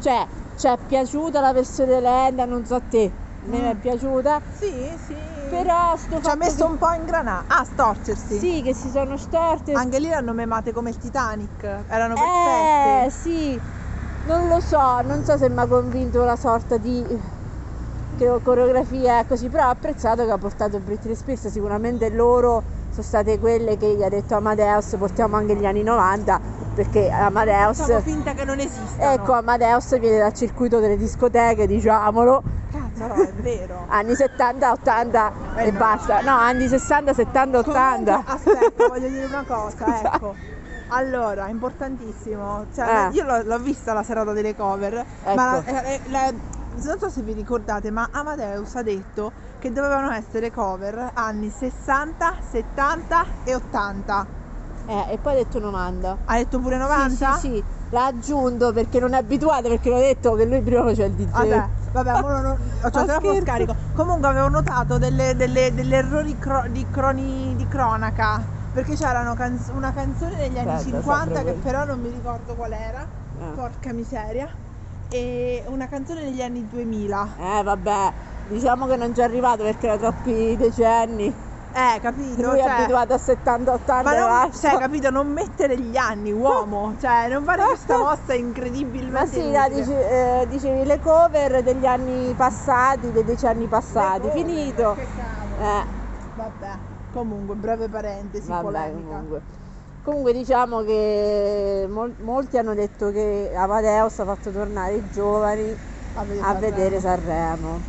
Cioè, 0.00 0.26
ci 0.58 0.66
è 0.66 0.76
piaciuta 0.86 1.40
la 1.40 1.52
versione 1.52 2.00
lenta, 2.00 2.44
non 2.44 2.64
so 2.64 2.74
a 2.74 2.82
te, 2.86 3.04
a 3.04 3.48
me 3.48 3.60
mi 3.60 3.70
è 3.70 3.74
Mm. 3.74 3.78
piaciuta, 3.78 4.40
Sì, 4.58 4.92
sì. 5.06 5.14
però 5.50 5.96
sto 5.96 6.20
ci 6.20 6.28
ha 6.28 6.34
messo 6.36 6.56
che- 6.56 6.62
un 6.64 6.78
po' 6.78 6.92
in 6.92 7.04
granata. 7.04 7.58
Ah, 7.58 7.64
storcersi. 7.64 8.38
Sì, 8.38 8.62
che 8.62 8.74
si 8.74 8.90
sono 8.90 9.16
storte 9.16 9.72
Anche 9.72 9.98
lì 9.98 10.08
l'hanno 10.08 10.32
memate 10.32 10.72
come 10.72 10.90
il 10.90 10.98
Titanic. 10.98 11.62
Erano 11.88 12.14
Eh, 12.14 12.18
perfette. 12.18 13.10
sì, 13.10 13.60
non 14.26 14.48
lo 14.48 14.60
so, 14.60 15.00
non 15.02 15.22
so 15.24 15.36
se 15.36 15.48
mi 15.48 15.58
ha 15.60 15.66
convinto 15.66 16.24
la 16.24 16.36
sorta 16.36 16.76
di 16.76 17.32
che 18.16 18.30
coreografia 18.42 19.24
così, 19.24 19.48
però 19.48 19.66
ho 19.66 19.70
apprezzato 19.70 20.24
che 20.24 20.30
ha 20.30 20.38
portato 20.38 20.78
Britney 20.78 21.16
Spears, 21.16 21.48
sicuramente 21.48 22.10
loro 22.10 22.62
sono 22.90 23.02
state 23.02 23.40
quelle 23.40 23.76
che 23.76 23.92
gli 23.94 24.04
ha 24.04 24.08
detto 24.08 24.36
Amadeus, 24.36 24.94
portiamo 24.96 25.36
anche 25.36 25.56
gli 25.56 25.66
anni 25.66 25.82
90, 25.82 26.40
perché 26.74 27.10
Amadeus, 27.10 27.78
Facciamo 27.78 28.00
finta 28.00 28.32
che 28.32 28.44
non 28.44 28.60
esistano. 28.60 29.10
ecco 29.12 29.32
Amadeus 29.32 29.98
viene 29.98 30.18
dal 30.18 30.32
circuito 30.32 30.78
delle 30.78 30.96
discoteche, 30.96 31.66
diciamolo, 31.66 32.42
Cazzo, 32.70 33.06
no, 33.08 33.14
è 33.14 33.32
vero. 33.32 33.84
anni 33.90 34.14
70, 34.14 34.70
80 34.72 35.32
Eh 35.56 35.66
e 35.66 35.70
no. 35.72 35.78
basta, 35.78 36.20
no, 36.20 36.36
anni 36.36 36.68
60, 36.68 37.12
70, 37.14 37.58
80. 37.58 38.10
Comunque, 38.24 38.32
aspetta, 38.32 38.86
voglio 38.86 39.08
dire 39.08 39.24
una 39.24 39.44
cosa, 39.44 40.00
ecco. 40.14 40.34
Allora, 40.96 41.48
importantissimo, 41.48 42.66
cioè, 42.72 43.08
Eh. 43.10 43.14
io 43.14 43.24
l'ho, 43.24 43.42
l'ho 43.42 43.58
vista 43.58 43.92
la 43.92 44.02
serata 44.04 44.32
delle 44.32 44.54
cover, 44.54 44.94
Ecco. 44.94 45.34
ma 45.34 45.62
la- 45.66 45.82
la- 46.06 46.30
non 46.30 46.98
so 46.98 47.10
se 47.10 47.22
vi 47.22 47.32
ricordate, 47.32 47.90
ma 47.90 48.08
Amadeus 48.12 48.74
ha 48.76 48.82
detto 48.82 49.32
che 49.58 49.72
dovevano 49.72 50.10
essere 50.12 50.50
cover 50.50 51.10
anni 51.14 51.50
60, 51.50 52.36
70 52.40 53.24
e 53.44 53.54
80. 53.54 54.26
Eh, 54.86 55.06
e 55.14 55.18
poi 55.18 55.32
ha 55.32 55.36
detto 55.36 55.58
90. 55.58 56.18
Ha 56.24 56.36
detto 56.36 56.60
pure 56.60 56.76
90? 56.76 57.32
Sì, 57.34 57.40
sì, 57.40 57.54
sì, 57.56 57.64
l'ha 57.90 58.04
aggiunto 58.06 58.72
perché 58.72 59.00
non 59.00 59.14
è 59.14 59.18
abituato, 59.18 59.68
perché 59.68 59.88
l'ho 59.88 59.98
detto 59.98 60.34
che 60.34 60.44
lui 60.44 60.62
prima 60.62 60.82
faceva 60.82 61.06
il 61.06 61.14
DJ. 61.14 61.30
Vabbè, 61.30 61.68
vabbè, 61.92 62.20
mo 62.20 62.28
non, 62.28 62.46
ho 62.82 62.90
Ma 62.92 63.04
troppo 63.04 63.34
scarico. 63.40 63.74
Comunque 63.94 64.28
avevo 64.28 64.48
notato 64.48 64.98
delle, 64.98 65.34
delle- 65.34 65.72
degli 65.72 65.94
errori 65.94 66.36
cro- 66.38 66.68
di, 66.68 66.86
croni, 66.88 67.54
di 67.56 67.66
cronaca. 67.66 68.53
Perché 68.74 68.96
c'erano 68.96 69.34
canz- 69.34 69.70
una 69.72 69.92
canzone 69.92 70.34
degli 70.36 70.58
anni 70.58 70.70
Aspetta, 70.72 70.96
50 71.00 71.24
sempre 71.24 71.34
che 71.44 71.60
quello. 71.60 71.60
però 71.62 71.84
non 71.84 72.00
mi 72.00 72.08
ricordo 72.10 72.54
qual 72.56 72.72
era. 72.72 73.00
Eh. 73.02 73.54
Porca 73.54 73.92
miseria. 73.92 74.48
E 75.08 75.62
una 75.68 75.86
canzone 75.86 76.22
degli 76.22 76.42
anni 76.42 76.66
2000. 76.68 77.28
Eh, 77.38 77.62
vabbè, 77.62 78.12
diciamo 78.48 78.86
che 78.88 78.96
non 78.96 79.14
ci 79.14 79.20
è 79.20 79.22
arrivato 79.24 79.62
perché 79.62 79.86
era 79.86 79.96
troppi 79.96 80.56
decenni. 80.56 81.32
Eh, 81.72 82.00
capito? 82.00 82.42
Lui 82.42 82.58
è 82.58 82.62
Cioè, 82.62 82.70
abituato 82.72 83.12
a 83.14 83.16
70-80 83.16 84.02
ma 84.02 84.10
anni. 84.10 84.18
non, 84.18 84.28
basta. 84.28 84.70
cioè, 84.70 84.78
capito, 84.80 85.10
non 85.10 85.28
mettere 85.28 85.78
gli 85.78 85.96
anni, 85.96 86.32
uomo. 86.32 86.94
Cioè, 87.00 87.28
non 87.28 87.44
fare 87.44 87.62
questa 87.66 87.96
mossa 87.98 88.34
incredibilmente 88.34 89.10
Ma 89.12 89.26
sì, 89.26 89.38
inutile. 89.40 89.68
dici- 89.70 89.92
eh, 89.92 90.46
dicevi 90.48 90.84
le 90.84 90.98
cover 91.00 91.62
degli 91.62 91.86
anni 91.86 92.32
passati, 92.34 93.12
dei 93.12 93.24
decenni 93.24 93.66
passati, 93.66 94.20
cover, 94.22 94.32
finito. 94.36 94.94
Che 94.94 95.06
cavolo. 95.16 95.62
Eh, 95.80 95.84
Vabbè, 96.34 96.78
comunque, 97.14 97.54
breve 97.56 97.88
parentesi, 97.88 98.48
vabbè, 98.48 98.62
polemica. 98.62 99.14
comunque. 99.14 99.42
Comunque 100.02 100.32
diciamo 100.34 100.82
che 100.82 101.86
mol- 101.88 102.14
molti 102.18 102.58
hanno 102.58 102.74
detto 102.74 103.10
che 103.10 103.52
Amadeus 103.56 104.18
ha 104.18 104.24
fatto 104.24 104.50
tornare 104.50 104.94
i 104.96 105.08
giovani 105.08 105.70
A 106.14 106.24
vedere, 106.24 106.40
a 106.40 106.52
Sanremo. 106.52 106.74
vedere 106.76 107.00
Sanremo. 107.00 107.82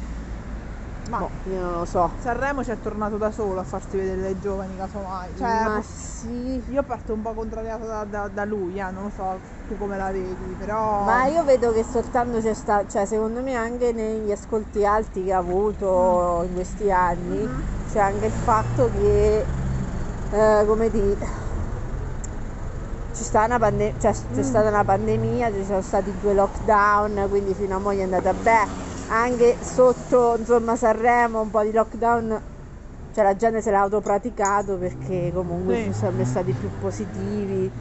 Ma 1.09 1.19
Boh, 1.19 1.32
io 1.43 1.59
non 1.61 1.78
lo 1.80 1.86
so. 1.86 2.15
Sanremo 2.19 2.63
ci 2.63 2.71
è 2.71 2.80
tornato 2.80 3.17
da 3.17 3.32
solo 3.32 3.59
a 3.59 3.63
farsi 3.63 3.97
vedere 3.97 4.21
dai 4.21 4.39
giovani, 4.39 4.76
casomai. 4.76 5.36
Cioè, 5.36 5.47
Ma 5.65 5.82
sì. 5.84 6.63
io 6.71 6.84
parto 6.84 7.13
un 7.13 7.21
po' 7.21 7.34
contrariata 7.34 7.86
da, 7.86 8.03
da- 8.05 8.28
da 8.28 8.45
lui, 8.45 8.78
eh, 8.80 8.89
non 8.91 9.03
lo 9.03 9.09
so 9.09 9.41
tu 9.68 9.78
come 9.78 9.97
la 9.97 10.11
vedi, 10.11 10.55
però... 10.57 11.03
Ma 11.03 11.26
io 11.26 11.43
vedo 11.43 11.72
che 11.72 11.84
soltanto 11.84 12.39
c'è 12.39 12.53
sta, 12.53 12.86
cioè 12.88 13.05
secondo 13.05 13.41
me 13.41 13.53
anche 13.55 13.91
negli 13.91 14.32
ascolti 14.32 14.86
alti 14.86 15.24
che 15.24 15.34
ha 15.34 15.38
avuto 15.38 16.43
in 16.45 16.53
questi 16.53 16.91
anni 16.91 17.45
Mhm. 17.45 17.63
c'è 17.91 17.99
anche 17.99 18.26
il 18.26 18.32
fatto 18.32 18.89
che, 18.89 19.45
eh, 20.32 20.63
come 20.66 20.89
dire, 20.89 21.28
ci 23.13 23.24
sta 23.24 23.45
una 23.45 23.57
pande- 23.59 23.93
cioè, 23.99 24.11
c'è 24.11 24.39
Mm. 24.39 24.41
stata 24.41 24.68
una 24.70 24.84
pandemia, 24.84 25.51
ci 25.51 25.63
sono 25.66 25.82
stati 25.82 26.18
due 26.20 26.34
lockdown, 26.34 27.26
quindi 27.30 27.53
fino 27.53 27.76
a 27.76 27.80
mo' 27.80 27.93
gli 27.93 27.99
è 27.99 28.03
andata 28.03 28.34
bene. 28.34 28.68
Anche 29.07 29.57
sotto 29.61 30.36
insomma 30.38 30.76
Sanremo 30.76 31.39
un 31.41 31.49
po' 31.51 31.61
di 31.63 31.72
lockdown, 31.72 32.41
cioè 33.13 33.24
la 33.24 33.36
gente 33.36 33.61
se 33.61 33.72
l'ha 33.72 33.82
autopraticato 33.82 34.78
perché 34.78 35.32
comunque 35.34 35.76
Sì. 35.76 35.84
ci 35.84 35.93
sono 35.93 36.11
sempre 36.11 36.26
stati 36.26 36.53
più 36.53 36.70
positivi, 36.78 37.72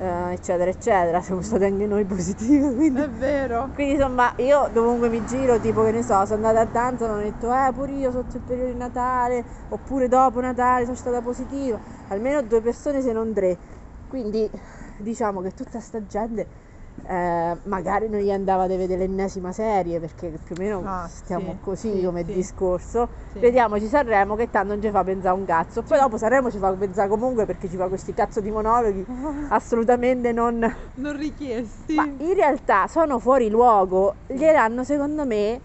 eh, 0.00 0.32
eccetera, 0.32 0.70
eccetera. 0.70 1.20
Siamo 1.22 1.42
stati 1.42 1.64
anche 1.64 1.86
noi 1.86 2.04
positivi, 2.04 2.74
quindi 2.74 3.00
È 3.02 3.08
vero. 3.08 3.68
quindi 3.74 3.94
insomma 3.94 4.32
io 4.36 4.68
dovunque 4.72 5.08
mi 5.08 5.24
giro, 5.26 5.58
tipo 5.60 5.84
che 5.84 5.92
ne 5.92 6.02
so, 6.02 6.24
sono 6.24 6.46
andata 6.46 6.60
a 6.60 6.64
danza, 6.64 7.12
ho 7.12 7.16
detto 7.18 7.52
eh 7.52 7.70
pure 7.72 7.92
io 7.92 8.10
sotto 8.10 8.36
il 8.36 8.42
periodo 8.42 8.72
di 8.72 8.78
Natale, 8.78 9.44
oppure 9.68 10.08
dopo 10.08 10.40
Natale 10.40 10.84
sono 10.84 10.96
stata 10.96 11.20
positiva, 11.20 11.78
almeno 12.08 12.42
due 12.42 12.60
persone 12.60 13.02
se 13.02 13.12
non 13.12 13.32
tre. 13.32 13.56
Quindi 14.08 14.50
diciamo 14.98 15.40
che 15.40 15.52
tutta 15.52 15.80
sta 15.80 16.04
gente 16.06 16.46
eh, 17.06 17.56
magari 17.64 18.08
non 18.08 18.20
gli 18.20 18.30
andava 18.30 18.66
di 18.66 18.76
vedere 18.76 19.06
l'ennesima 19.06 19.52
serie 19.52 19.98
perché 20.00 20.38
più 20.42 20.54
o 20.56 20.60
meno 20.60 20.82
Ah, 20.84 21.08
stiamo 21.08 21.52
sì, 21.52 21.56
così 21.60 21.98
sì, 21.98 22.04
come 22.04 22.24
sì. 22.24 22.32
discorso. 22.32 23.08
Vediamoci 23.32 23.86
Sanremo 23.86 24.36
che 24.36 24.50
tanto 24.50 24.72
non 24.74 24.82
ci 24.82 24.90
fa 24.90 25.02
pensare 25.04 25.34
un 25.36 25.44
cazzo. 25.44 25.82
Poi 25.82 25.98
dopo 25.98 26.16
Sanremo 26.18 26.50
ci 26.50 26.58
fa 26.58 26.70
pensare 26.72 27.08
comunque 27.08 27.46
perché 27.46 27.68
ci 27.68 27.76
fa 27.76 27.88
questi 27.88 28.14
cazzo 28.14 28.40
di 28.40 28.50
monologhi 28.50 29.04
assolutamente 29.48 30.32
non... 30.32 30.58
Non 30.94 31.16
richiesti. 31.16 31.94
Ma 31.94 32.04
in 32.04 32.34
realtà 32.34 32.86
sono 32.86 33.18
fuori 33.18 33.48
luogo, 33.50 34.14
gliel'hanno 34.26 34.84
secondo 34.84 35.24
me 35.26 35.60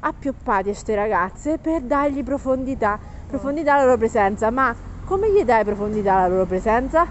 appioppati 0.00 0.68
a 0.68 0.72
queste 0.72 0.94
ragazze 0.94 1.58
per 1.58 1.80
dargli 1.82 2.22
profondità, 2.22 2.98
profondità 3.26 3.74
alla 3.74 3.84
loro 3.84 3.96
presenza, 3.96 4.50
ma 4.50 4.74
come 5.04 5.30
gli 5.32 5.42
dai 5.44 5.64
profondità 5.64 6.14
alla 6.14 6.28
loro 6.28 6.46
presenza? 6.46 7.06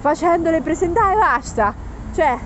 Facendole 0.00 0.60
presentare 0.60 1.14
basta, 1.16 1.74
cioè 2.14 2.38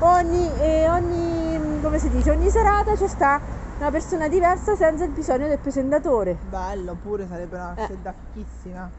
ogni, 0.00 0.50
eh, 0.60 0.88
ogni, 0.88 1.80
come 1.82 1.98
si 1.98 2.08
dice, 2.10 2.30
ogni 2.30 2.48
serata 2.50 2.94
c'è 2.94 3.08
sta 3.08 3.40
una 3.78 3.90
persona 3.90 4.28
diversa 4.28 4.74
senza 4.76 5.04
il 5.04 5.10
bisogno 5.10 5.46
del 5.48 5.58
presentatore, 5.58 6.36
Bello, 6.48 6.96
pure 7.00 7.26
sarebbe 7.28 7.56
una 7.56 7.74
Eh. 7.76 7.84
scelta 7.84 8.14
fichissima. 8.32 8.90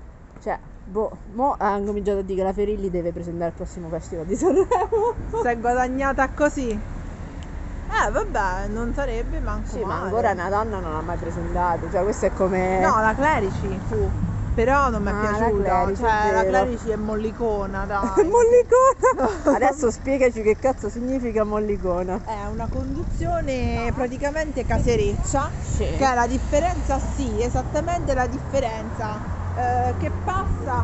cioè, 0.42 0.58
boh, 0.86 1.18
mo 1.34 1.56
hanno 1.58 1.86
cominciato 1.86 2.20
a 2.20 2.22
dire 2.22 2.38
che 2.38 2.44
la 2.44 2.54
Ferilli 2.54 2.90
deve 2.90 3.12
presentare 3.12 3.50
il 3.50 3.56
prossimo 3.56 3.90
festival 3.90 4.26
di 4.26 4.36
Sanremo. 4.36 4.66
Si 5.42 5.48
è 5.48 5.58
guadagnata 5.58 6.30
così. 6.30 6.70
Eh, 6.70 8.12
vabbè, 8.12 8.68
non 8.68 8.94
sarebbe 8.94 9.40
manco 9.40 9.70
Sì, 9.70 9.80
ma 9.80 9.88
male. 9.88 10.04
ancora 10.06 10.32
una 10.32 10.50
donna 10.50 10.80
non 10.80 10.96
ha 10.96 11.02
mai 11.02 11.18
presentato, 11.18 11.90
cioè 11.90 12.04
questo 12.04 12.26
è 12.28 12.34
come... 12.34 12.80
No, 12.80 13.00
la 13.00 13.16
Clerici 13.16 13.80
fu. 13.88 14.10
Però 14.58 14.90
non 14.90 15.04
mi 15.04 15.10
è 15.10 15.12
Ah, 15.12 15.22
la 15.22 15.38
piaciuta. 15.38 15.84
Clerici, 15.84 16.02
cioè, 16.02 16.30
è 16.30 16.32
la. 16.32 16.44
Clerici 16.64 16.90
è 16.90 16.96
mollicona, 16.96 17.86
dai. 17.86 18.28
mollicona! 18.28 19.54
Adesso 19.56 19.92
spiegaci 19.92 20.42
che 20.42 20.56
cazzo 20.60 20.90
significa 20.90 21.44
mollicona. 21.44 22.20
È 22.26 22.48
una 22.52 22.68
conduzione 22.68 23.92
praticamente 23.94 24.66
casereccia, 24.66 25.48
Sì. 25.62 25.84
che 25.84 26.00
è 26.12 26.16
la 26.16 26.26
differenza, 26.26 26.98
sì, 26.98 27.40
esattamente 27.40 28.16
la 28.16 28.26
differenza 28.26 29.20
eh, 29.56 29.94
che 30.00 30.10
passa 30.24 30.84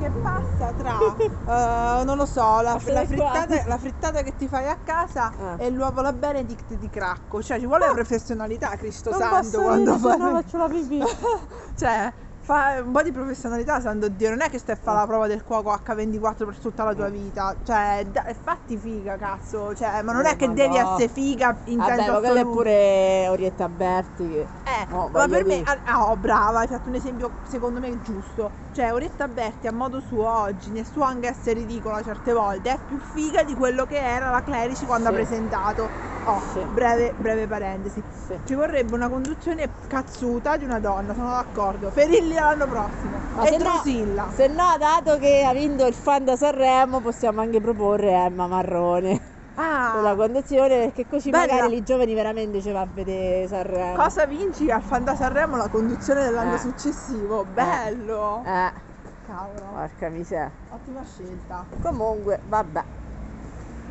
che 0.00 0.10
passa 0.22 0.72
tra 0.78 0.96
eh, 2.00 2.04
non 2.04 2.16
lo 2.16 2.24
so, 2.24 2.62
la, 2.62 2.72
la 2.72 2.78
frittata, 2.78 3.62
la 3.66 3.76
frittata 3.78 4.22
che 4.22 4.32
ti 4.38 4.48
fai 4.48 4.66
a 4.66 4.76
casa 4.82 5.30
Ah. 5.38 5.56
e 5.58 5.68
l'uovo 5.68 6.00
la 6.00 6.14
Benedict 6.14 6.72
di 6.78 6.88
cracco, 6.88 7.42
cioè 7.42 7.58
ci 7.58 7.66
vuole 7.66 7.90
professionalità, 7.92 8.68
Cristo 8.76 9.10
Non 9.10 9.18
santo, 9.20 9.60
quando 9.60 9.98
fai 9.98 10.18
faccio 10.18 10.56
la 10.56 10.68
pipì. 10.68 11.02
cioè 11.76 12.12
fa 12.42 12.80
un 12.84 12.92
po' 12.92 13.02
di 13.02 13.12
professionalità 13.12 13.80
santo 13.80 14.08
Dio 14.08 14.30
non 14.30 14.40
è 14.40 14.48
che 14.50 14.58
stai 14.58 14.74
a 14.74 14.78
fare 14.78 14.98
la 14.98 15.06
prova 15.06 15.26
del 15.26 15.42
cuoco 15.44 15.70
H24 15.70 16.44
per 16.46 16.58
tutta 16.58 16.84
la 16.84 16.94
tua 16.94 17.08
vita 17.08 17.60
cioè 17.62 18.02
da- 18.06 18.24
fatti 18.40 18.78
figa 18.78 19.16
cazzo 19.16 19.74
cioè 19.74 20.02
ma 20.02 20.12
non 20.12 20.26
Eh, 20.26 20.30
è 20.32 20.36
che 20.36 20.46
ma 20.46 20.52
devi 20.52 20.76
no. 20.76 20.80
essere 20.96 21.08
figa 21.08 21.60
in 21.66 21.78
Vabbè, 21.78 21.94
senso 21.96 22.12
assoluto 22.12 22.50
pure 22.50 23.28
Orietta 23.28 23.68
Berti 23.68 24.28
che... 24.28 24.48
eh, 24.64 24.86
No, 24.88 25.08
ma 25.10 25.26
per 25.28 25.44
me, 25.44 25.54
dire. 25.56 25.64
ah, 25.84 26.10
oh, 26.10 26.16
brava, 26.16 26.60
hai 26.60 26.66
fatto 26.66 26.88
un 26.88 26.94
esempio 26.94 27.38
secondo 27.42 27.80
me 27.80 28.00
giusto. 28.00 28.52
Cioè, 28.70 28.92
Orietta 28.92 29.28
Berti 29.28 29.66
a 29.66 29.72
modo 29.72 30.00
suo 30.00 30.28
oggi, 30.28 30.70
nel 30.70 30.86
suo 30.86 31.02
anche 31.02 31.28
essere 31.28 31.60
ridicola 31.60 32.02
certe 32.02 32.32
volte, 32.32 32.72
è 32.72 32.82
più 32.84 32.98
figa 32.98 33.42
di 33.44 33.54
quello 33.54 33.84
che 33.86 33.98
era 33.98 34.30
la 34.30 34.42
Clerici 34.42 34.86
quando 34.86 35.06
Sì. 35.06 35.12
ha 35.12 35.12
presentato. 35.12 35.94
Oh, 36.24 36.40
Sì. 36.52 36.60
breve, 36.66 37.14
breve 37.16 37.46
parentesi. 37.46 38.04
Sì. 38.08 38.38
Ci 38.42 38.54
vorrebbe 38.54 38.94
una 38.94 39.08
conduzione 39.08 39.78
cazzuta 39.86 40.56
di 40.56 40.64
una 40.64 40.78
donna, 40.80 41.14
sono 41.14 41.30
d'accordo. 41.30 41.90
Ferilli 41.90 42.36
l'anno 42.40 42.66
prossimo. 42.66 43.16
Ma 43.34 43.42
e 43.44 43.46
se 43.48 43.56
no- 43.58 43.64
Drusilla. 43.64 44.28
Se 44.34 44.46
no, 44.48 44.76
dato 44.78 45.18
che 45.18 45.44
ha 45.44 45.52
vinto 45.52 45.86
il 45.86 45.94
fan 45.94 46.24
da 46.24 46.36
Sanremo, 46.36 47.00
possiamo 47.00 47.40
anche 47.40 47.60
proporre 47.60 48.10
Emma 48.12 48.46
Marrone 48.46 49.20
Ah, 49.56 49.90
per 49.94 50.02
la 50.02 50.14
conduzione, 50.14 50.78
perché 50.78 51.06
così 51.06 51.30
Bella. 51.30 51.52
magari 51.54 51.76
i 51.76 51.82
giovani 51.82 52.14
veramente 52.14 52.62
ci 52.62 52.70
va 52.70 52.80
a 52.80 52.88
vedere 52.90 53.46
Sanremo. 53.48 53.96
cosa 54.02 54.24
vinci 54.26 54.70
al 54.70 54.80
Fanta 54.82 55.14
Sanremo 55.14 55.56
la 55.56 55.68
conduzione 55.68 56.22
dell'anno 56.24 56.54
Eh. 56.54 56.58
successivo? 56.58 57.44
Bello! 57.44 58.42
Eh, 58.46 58.72
Cavolo, 59.26 59.66
porca 59.74 60.08
miseria. 60.08 60.50
ottima 60.70 61.02
scelta. 61.04 61.66
Comunque, 61.82 62.40
vabbè. 62.46 62.84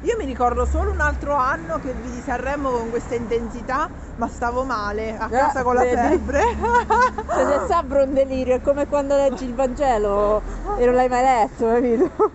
Io 0.01 0.15
mi 0.17 0.25
ricordo 0.25 0.65
solo 0.65 0.91
un 0.91 1.01
altro 1.01 1.35
anno 1.35 1.77
che 1.79 1.93
vidi 1.93 2.21
Sanremo 2.21 2.69
con 2.71 2.89
questa 2.89 3.15
intensità, 3.15 3.89
ma 4.15 4.29
stavo 4.29 4.63
male, 4.63 5.17
a 5.17 5.27
casa 5.27 5.61
con 5.61 5.75
la 5.75 5.81
vedi? 5.81 5.95
febbre. 5.95 6.41
Se 7.35 7.43
ne 7.43 7.65
sabbro 7.67 8.03
un 8.03 8.13
delirio, 8.13 8.55
è 8.55 8.61
come 8.61 8.87
quando 8.87 9.15
leggi 9.17 9.43
il 9.45 9.53
Vangelo 9.55 10.41
e 10.77 10.85
non 10.85 10.95
l'hai 10.95 11.09
mai 11.09 11.23
letto, 11.23 11.65
capito? 11.65 12.31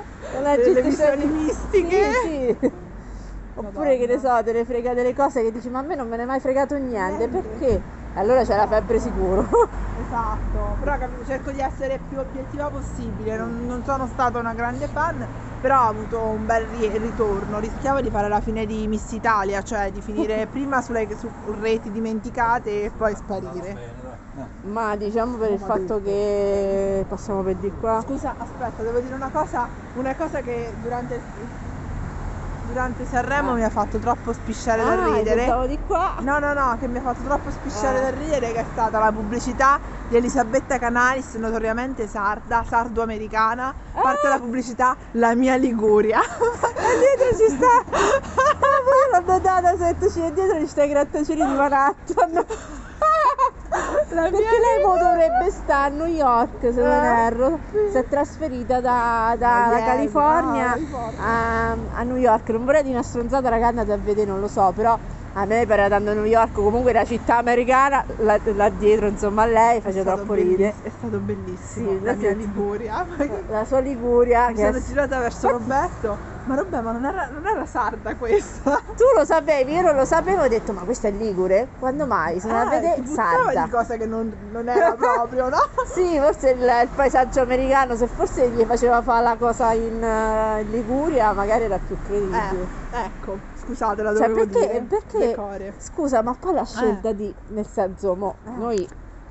Non 0.30 0.42
leggi 0.42 0.68
il 0.68 0.82
visioni 0.82 1.24
mistiche. 1.24 2.10
Sì, 2.22 2.56
sì. 2.60 2.70
Oppure 3.54 3.96
che 3.96 4.06
ne 4.06 4.18
so, 4.18 4.42
te 4.44 4.52
ne 4.52 4.64
frega 4.66 4.92
delle 4.92 5.14
cose 5.14 5.42
che 5.42 5.50
dici, 5.50 5.70
ma 5.70 5.78
a 5.78 5.82
me 5.82 5.94
non 5.94 6.06
me 6.06 6.18
ne 6.18 6.24
è 6.24 6.26
mai 6.26 6.38
fregato 6.38 6.76
niente, 6.76 7.26
Niente. 7.26 7.48
perché? 7.48 7.82
Allora 8.18 8.42
c'è 8.44 8.56
la 8.56 8.66
febbre 8.66 8.98
sicuro. 8.98 9.48
Esatto, 9.98 10.76
però 10.78 10.96
capito, 10.96 11.24
cerco 11.24 11.50
di 11.50 11.58
essere 11.58 11.98
più 12.08 12.18
obiettiva 12.18 12.70
possibile, 12.70 13.36
non, 13.36 13.66
non 13.66 13.82
sono 13.82 14.06
stata 14.06 14.38
una 14.38 14.54
grande 14.54 14.86
fan, 14.86 15.26
però 15.60 15.84
ho 15.84 15.88
avuto 15.88 16.22
un 16.22 16.46
bel 16.46 16.66
ri- 16.66 16.96
ritorno, 16.98 17.58
rischiavo 17.58 18.00
di 18.00 18.08
fare 18.08 18.28
la 18.28 18.40
fine 18.40 18.64
di 18.64 18.86
Miss 18.86 19.10
Italia, 19.10 19.60
cioè 19.60 19.90
di 19.90 20.00
finire 20.00 20.46
prima 20.50 20.80
sulle 20.82 21.06
su 21.16 21.28
reti 21.60 21.90
dimenticate 21.90 22.84
e 22.84 22.90
poi 22.90 23.14
sparire. 23.16 23.96
Ma 24.62 24.96
diciamo 24.96 25.36
per 25.36 25.52
il 25.52 25.58
fatto 25.58 26.00
che 26.00 27.04
passiamo 27.06 27.42
per 27.42 27.56
di 27.56 27.70
qua. 27.72 28.00
Scusa, 28.06 28.34
aspetta, 28.38 28.82
devo 28.82 29.00
dire 29.00 29.14
una 29.14 29.30
cosa, 29.30 29.68
una 29.94 30.14
cosa 30.14 30.40
che 30.40 30.74
durante, 30.80 31.20
durante 32.68 33.04
Sanremo 33.06 33.52
Ah. 33.52 33.54
mi 33.54 33.64
ha 33.64 33.70
fatto 33.70 33.98
troppo 33.98 34.32
spisciare 34.32 34.84
da 34.84 34.90
Ah, 34.92 35.14
ridere. 35.16 35.36
pensavo 35.36 35.66
di 35.66 35.78
qua. 35.86 36.14
No, 36.20 36.38
no, 36.38 36.52
no, 36.52 36.76
che 36.78 36.86
mi 36.86 36.98
ha 36.98 37.00
fatto 37.02 37.22
troppo 37.22 37.50
spisciare 37.50 37.98
Ah. 37.98 38.02
da 38.02 38.10
ridere 38.10 38.52
che 38.52 38.60
è 38.60 38.64
stata 38.72 38.98
la 38.98 39.10
pubblicità 39.10 39.78
di 40.08 40.16
Elisabetta 40.16 40.78
Canalis, 40.78 41.34
notoriamente 41.34 42.06
sarda, 42.06 42.64
sardo-americana. 42.68 43.74
Parte 43.92 44.26
Ah. 44.26 44.30
la 44.30 44.38
pubblicità 44.38 44.96
La 45.12 45.34
mia 45.34 45.56
Liguria. 45.56 46.20
dietro 46.20 47.36
ci 47.36 47.54
sta 47.54 47.66
ah, 47.66 48.20
poi 48.84 49.22
l'ho 49.24 49.32
notata 49.32 49.76
sottoci 49.76 50.24
e 50.24 50.32
dietro 50.32 50.58
ci 50.58 50.66
sta 50.66 50.82
i 50.84 50.88
grattacieli 50.88 51.44
di 51.44 51.52
Manhattan 51.54 52.30
La 52.32 52.44
perché 54.08 54.30
lei 54.32 54.82
mo 54.84 54.96
dovrebbe 54.96 55.50
stare 55.50 55.94
a 55.94 55.96
New 55.96 56.06
York 56.06 56.60
se 56.60 56.80
non 56.82 57.04
Eh, 57.04 57.24
erro 57.26 57.58
si 57.92 57.96
è 57.98 58.06
trasferita 58.08 58.80
da, 58.80 59.34
Miami, 59.38 59.84
California 59.84 60.70
ah, 60.70 60.72
California. 60.72 61.22
a, 61.22 61.76
a 61.94 62.02
New 62.02 62.16
York 62.16 62.48
non 62.50 62.64
vorrei 62.64 62.82
dire 62.82 62.94
una 62.94 63.04
stronzata 63.04 63.48
raga 63.48 63.68
andate 63.68 63.92
a 63.92 63.96
vedere 63.96 64.26
non 64.30 64.40
lo 64.40 64.48
so 64.48 64.72
però 64.74 64.98
A 65.34 65.44
me 65.44 65.66
pare 65.66 65.88
tanto 65.88 66.14
New 66.14 66.24
York, 66.24 66.52
comunque 66.52 66.92
la 66.92 67.04
città 67.04 67.36
americana, 67.36 68.02
là, 68.16 68.40
là 68.42 68.68
dietro 68.70 69.06
insomma 69.06 69.42
a 69.42 69.46
lei 69.46 69.80
faceva 69.80 70.00
stato 70.02 70.16
troppo 70.16 70.32
ridere. 70.34 70.74
È 70.82 70.90
stato 70.98 71.18
bellissimo. 71.18 71.90
Sì, 71.90 72.02
la 72.02 72.14
mia 72.14 72.32
Liguria. 72.32 73.06
La 73.48 73.64
sua 73.64 73.78
Liguria, 73.78 74.48
Mi 74.48 74.54
che 74.54 74.64
sono 74.64 74.80
girata 74.82 75.20
verso 75.20 75.48
Roberto. 75.48 76.18
Ma 76.48 76.54
Roberto, 76.54 76.82
ma 76.82 76.92
non 76.92 77.04
era, 77.04 77.28
non 77.30 77.46
era 77.46 77.66
sarda 77.66 78.14
questa? 78.16 78.80
tu 78.96 79.04
lo 79.14 79.24
sapevi, 79.26 79.74
io 79.74 79.82
non 79.82 79.94
lo 79.94 80.06
sapevo, 80.06 80.42
ho 80.44 80.48
detto 80.48 80.72
ma 80.72 80.80
questa 80.82 81.08
è 81.08 81.10
Ligure? 81.10 81.68
Quando 81.78 82.06
mai? 82.06 82.40
Sono 82.40 82.56
a 82.56 82.62
Eh, 82.74 82.80
vedere 82.80 83.02
sarda. 83.06 83.64
di 83.64 83.70
cose 83.70 83.98
che 83.98 84.06
non, 84.06 84.32
non 84.50 84.66
era 84.68 84.92
proprio, 84.96 85.50
no? 85.50 85.58
Sì, 85.92 86.18
forse 86.18 86.50
il, 86.50 86.60
il 86.62 86.88
paesaggio 86.94 87.42
americano, 87.42 87.96
se 87.96 88.06
forse 88.06 88.48
gli 88.48 88.64
faceva 88.64 89.02
fare 89.02 89.22
la 89.24 89.36
cosa 89.36 89.72
in, 89.72 90.02
eh, 90.02 90.62
in 90.62 90.70
Liguria, 90.70 91.32
magari 91.32 91.64
era 91.64 91.78
più 91.78 91.96
credibile. 92.02 92.66
Eh, 92.92 93.04
ecco, 93.04 93.38
scusate, 93.62 94.02
la 94.02 94.14
Cioè, 94.16 94.28
dovevo 94.28 94.46
perché, 94.50 94.66
dire. 94.66 94.80
perché 95.34 95.74
scusa, 95.78 96.22
ma 96.22 96.34
poi 96.38 96.54
la 96.54 96.64
scelta 96.64 97.12
di, 97.12 97.34
nel 97.48 97.66
senso, 97.66 98.14
mo, 98.14 98.36
Eh. 98.46 98.50
noi 98.56 98.88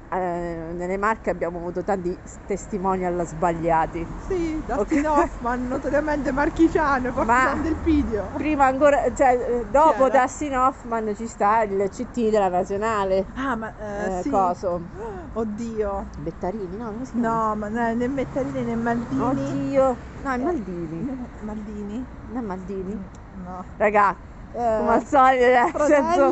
eh, 0.09 0.71
nelle 0.73 0.97
Marche 0.97 1.29
abbiamo 1.29 1.57
avuto 1.57 1.83
tanti 1.83 2.17
testimonial 2.45 3.25
sbagliati. 3.25 4.05
Sì. 4.27 4.63
Dustin 4.65 5.05
Hoffman, 5.07 5.67
notoriamente 5.67 6.31
marchigiano, 6.31 7.11
partisan 7.11 7.61
del 7.61 7.75
video. 7.83 8.29
Prima 8.37 8.65
ancora, 8.65 9.13
cioè, 9.13 9.33
eh, 9.37 9.65
dopo 9.71 10.05
era? 10.07 10.21
Dustin 10.23 10.55
Hoffman 10.55 11.13
ci 11.15 11.27
sta 11.27 11.63
il 11.63 11.89
CT 11.89 12.29
della 12.29 12.49
nazionale. 12.49 13.25
Ah, 13.35 13.55
ma 13.55 13.73
eh, 13.77 14.17
Eh, 14.19 14.21
sì. 14.21 14.29
coso? 14.29 14.81
Oddio. 15.33 16.07
Bettarini, 16.17 16.77
no? 16.77 16.93
No, 17.13 17.55
ma 17.55 17.67
né, 17.67 17.93
né 17.93 18.07
Bettarini 18.07 18.63
né 18.63 18.75
Maldini. 18.75 19.21
Oddio. 19.21 19.97
No, 20.23 20.31
è 20.31 20.37
Maldini. 20.37 21.03
Né- 21.03 21.27
Maldini? 21.41 22.05
Non 22.29 22.37
è 22.43 22.45
Maldini? 22.45 23.09
No. 23.43 23.63
Raga, 23.77 24.15
Eh, 24.53 24.77
come 24.79 24.93
al 24.93 25.05
solito, 25.05 25.45
nel 25.45 25.71
senso, 25.85 26.31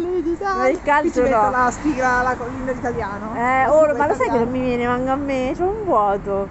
nel 0.62 0.82
calcio 0.82 1.22
no. 1.28 1.50
la 1.50 1.72
sigla, 1.72 2.22
la 2.24 2.36
collina 2.36 2.72
italiano. 2.72 3.34
Eh, 3.36 3.66
sigla 3.70 3.94
ma 3.98 4.08
lo 4.08 4.14
sai 4.16 4.30
che 4.30 4.38
non 4.38 4.50
mi 4.50 4.62
viene 4.62 4.88
manca 4.88 5.12
a 5.12 5.16
me? 5.16 5.52
C'è 5.56 5.64
un 5.64 5.84
vuoto. 5.84 6.48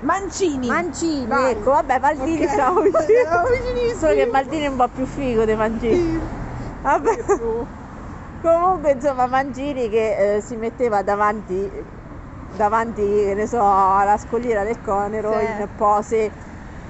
Mancini. 0.00 0.66
Mancini, 0.66 1.26
Vai. 1.26 1.52
ecco, 1.52 1.70
vabbè, 1.70 1.98
Maldini 2.00 2.44
Ok. 2.44 2.50
stavo 2.50 2.80
vicino. 2.82 3.96
Solo 3.98 4.12
che 4.14 4.26
Maldini 4.26 4.64
è 4.64 4.68
un 4.68 4.76
po' 4.76 4.88
più 4.88 5.06
figo 5.06 5.44
dei 5.44 5.56
Mancini. 5.56 6.20
Vabbè. 6.82 7.24
Comunque, 8.42 8.90
insomma, 8.92 9.26
Mancini 9.26 9.88
che 9.88 10.36
eh, 10.36 10.40
si 10.40 10.56
metteva 10.56 11.02
davanti, 11.02 11.70
davanti, 12.56 13.02
che 13.02 13.34
ne 13.34 13.46
so, 13.46 13.58
alla 13.60 14.18
scogliera 14.18 14.64
del 14.64 14.80
Conero 14.82 15.38
Sì. 15.38 15.44
in 15.44 15.68
pose, 15.76 16.30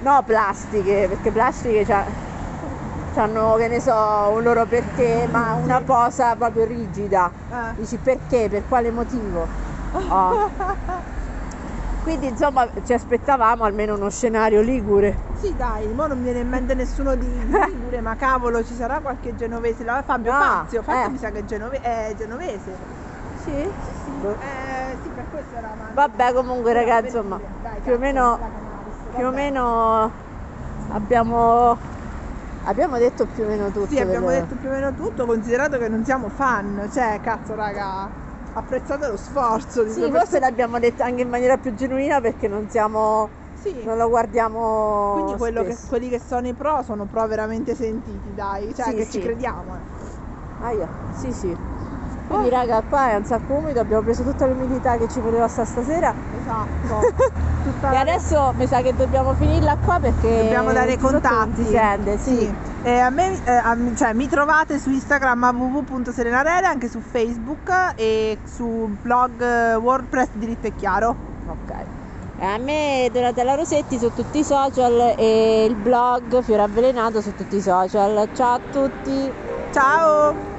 no 0.01 0.21
plastiche, 0.25 1.07
perché 1.07 1.31
plastiche 1.31 1.85
c'ha, 1.85 2.03
c'hanno, 3.17 3.55
che 3.55 3.67
ne 3.67 3.81
so, 3.81 3.93
un 4.31 4.43
loro 4.43 4.67
perché, 4.67 5.27
ma 5.27 5.53
una 5.55 5.81
posa 5.81 6.35
proprio 6.35 6.65
rigida. 6.65 7.31
Eh. 7.49 7.73
Dici 7.75 7.97
perché? 7.97 8.47
Per 8.47 8.67
quale 8.67 8.91
motivo? 8.91 9.47
Oh. 10.09 10.51
Quindi 12.03 12.27
insomma 12.27 12.69
ci 12.85 12.93
aspettavamo 12.93 13.63
almeno 13.63 13.95
uno 13.95 14.09
scenario 14.09 14.61
ligure. 14.61 15.17
Sì, 15.41 15.55
dai, 15.55 15.87
mo 15.87 16.05
non 16.07 16.17
mi 16.17 16.25
viene 16.25 16.39
in 16.39 16.47
mente 16.47 16.73
nessuno 16.73 17.15
di 17.15 17.27
Ligure, 17.67 17.99
ma 18.01 18.15
cavolo, 18.15 18.63
ci 18.63 18.75
sarà 18.75 18.99
qualche 18.99 19.35
genovese. 19.35 19.83
La 19.83 20.03
Fabio 20.05 20.31
No, 20.31 20.37
Fazio, 20.39 20.83
Fazio 20.83 21.07
eh. 21.07 21.09
mi 21.09 21.17
sa 21.17 21.31
che 21.31 21.39
è, 21.39 21.45
genove- 21.45 21.81
è 21.81 22.13
genovese. 22.15 22.77
Sì? 23.43 23.51
Eh, 23.51 24.97
sì, 25.01 25.09
per 25.09 25.25
questo 25.31 25.55
era 25.57 25.71
avanti. 25.71 25.93
Vabbè 25.95 26.33
comunque 26.33 26.71
ragazzi 26.71 27.07
insomma 27.07 27.39
dai, 27.61 27.79
più 27.81 27.93
o 27.93 27.97
meno, 27.97 28.39
più 29.13 29.25
o 29.25 29.31
meno 29.31 30.11
abbiamo, 30.91 31.77
abbiamo 32.67 32.97
detto 32.97 33.25
più 33.25 33.43
o 33.43 33.47
meno 33.47 33.71
tutto. 33.71 33.87
Sì, 33.87 33.99
abbiamo 33.99 34.29
detto 34.29 34.55
più 34.55 34.69
o 34.69 34.71
meno 34.71 34.93
tutto, 34.93 35.25
considerato 35.25 35.77
che 35.77 35.87
non 35.87 36.03
siamo 36.03 36.29
fan. 36.29 36.87
Cioè, 36.91 37.19
cazzo, 37.21 37.55
raga, 37.55 38.09
apprezzate 38.53 39.07
lo 39.07 39.17
sforzo 39.17 39.83
di 39.83 39.91
Sì, 39.91 40.01
forse 40.01 40.11
persone. 40.17 40.39
l'abbiamo 40.39 40.79
detto 40.79 41.03
anche 41.03 41.21
in 41.21 41.29
maniera 41.29 41.57
più 41.57 41.73
genuina 41.73 42.21
perché 42.21 42.47
non 42.47 42.67
siamo, 42.69 43.29
Sì. 43.53 43.83
non 43.83 43.97
lo 43.97 44.07
guardiamo 44.09 45.11
Quindi 45.13 45.35
quello 45.35 45.63
che- 45.63 45.77
quelli 45.87 46.09
che 46.09 46.19
sono 46.19 46.47
i 46.47 46.53
pro 46.53 46.81
sono 46.83 47.05
pro 47.05 47.25
veramente 47.27 47.75
sentiti, 47.75 48.33
dai. 48.33 48.73
Cioè, 48.73 48.89
Sì, 48.89 48.95
che 48.95 49.05
sì. 49.05 49.11
ci 49.11 49.19
crediamo. 49.21 49.75
eh. 49.75 49.81
Aia, 50.59 50.89
sì 51.11 51.33
sì. 51.33 51.55
Quindi 52.27 52.47
Oh. 52.47 52.51
raga 52.51 52.81
qua 52.87 53.11
è 53.11 53.15
un 53.15 53.23
sacco 53.25 53.53
umido, 53.53 53.79
abbiamo 53.79 54.01
preso 54.03 54.23
tutta 54.23 54.45
l'umidità 54.45 54.97
che 54.97 55.07
ci 55.07 55.19
poteva 55.19 55.47
stare 55.47 55.67
stasera 55.67 56.13
Esatto. 56.39 57.35
E 57.67 57.91
la- 57.91 57.99
adesso 57.99 58.53
mi 58.57 58.65
sa 58.67 58.81
che 58.81 58.95
dobbiamo 58.95 59.33
finirla 59.33 59.75
qua 59.83 59.99
perché 59.99 60.43
Dobbiamo 60.43 60.71
dare 60.71 60.93
i 60.93 60.97
contatti. 60.97 61.63
si 61.65 61.71
sente, 61.71 62.17
sì. 62.17 62.53
E 62.83 62.99
a 62.99 63.09
me, 63.09 63.33
eh, 63.43 63.51
a- 63.51 63.75
cioè, 63.95 64.13
mi 64.13 64.27
trovate 64.29 64.79
su 64.79 64.89
Instagram 64.89 65.43
a 65.43 65.51
www.serenarele, 65.51 66.65
anche 66.65 66.87
su 66.89 67.01
Facebook 67.01 67.69
e 67.95 68.37
su 68.45 68.95
blog 69.01 69.41
eh, 69.41 69.75
WordPress 69.75 70.29
diritto 70.33 70.67
e 70.67 70.75
chiaro. 70.75 71.15
Ok. 71.47 71.73
A 72.39 72.57
me 72.57 73.09
Donatella 73.11 73.55
Rosetti 73.55 73.97
su 73.99 74.13
tutti 74.13 74.39
i 74.39 74.43
social 74.45 75.15
e 75.17 75.65
il 75.65 75.75
blog 75.75 76.41
Fiore 76.43 76.61
Avvelenato 76.61 77.19
su 77.19 77.35
tutti 77.35 77.57
i 77.57 77.61
social. 77.61 78.29
Ciao 78.33 78.53
a 78.53 78.59
tutti! 78.71 79.31
Ciao! 79.73 80.56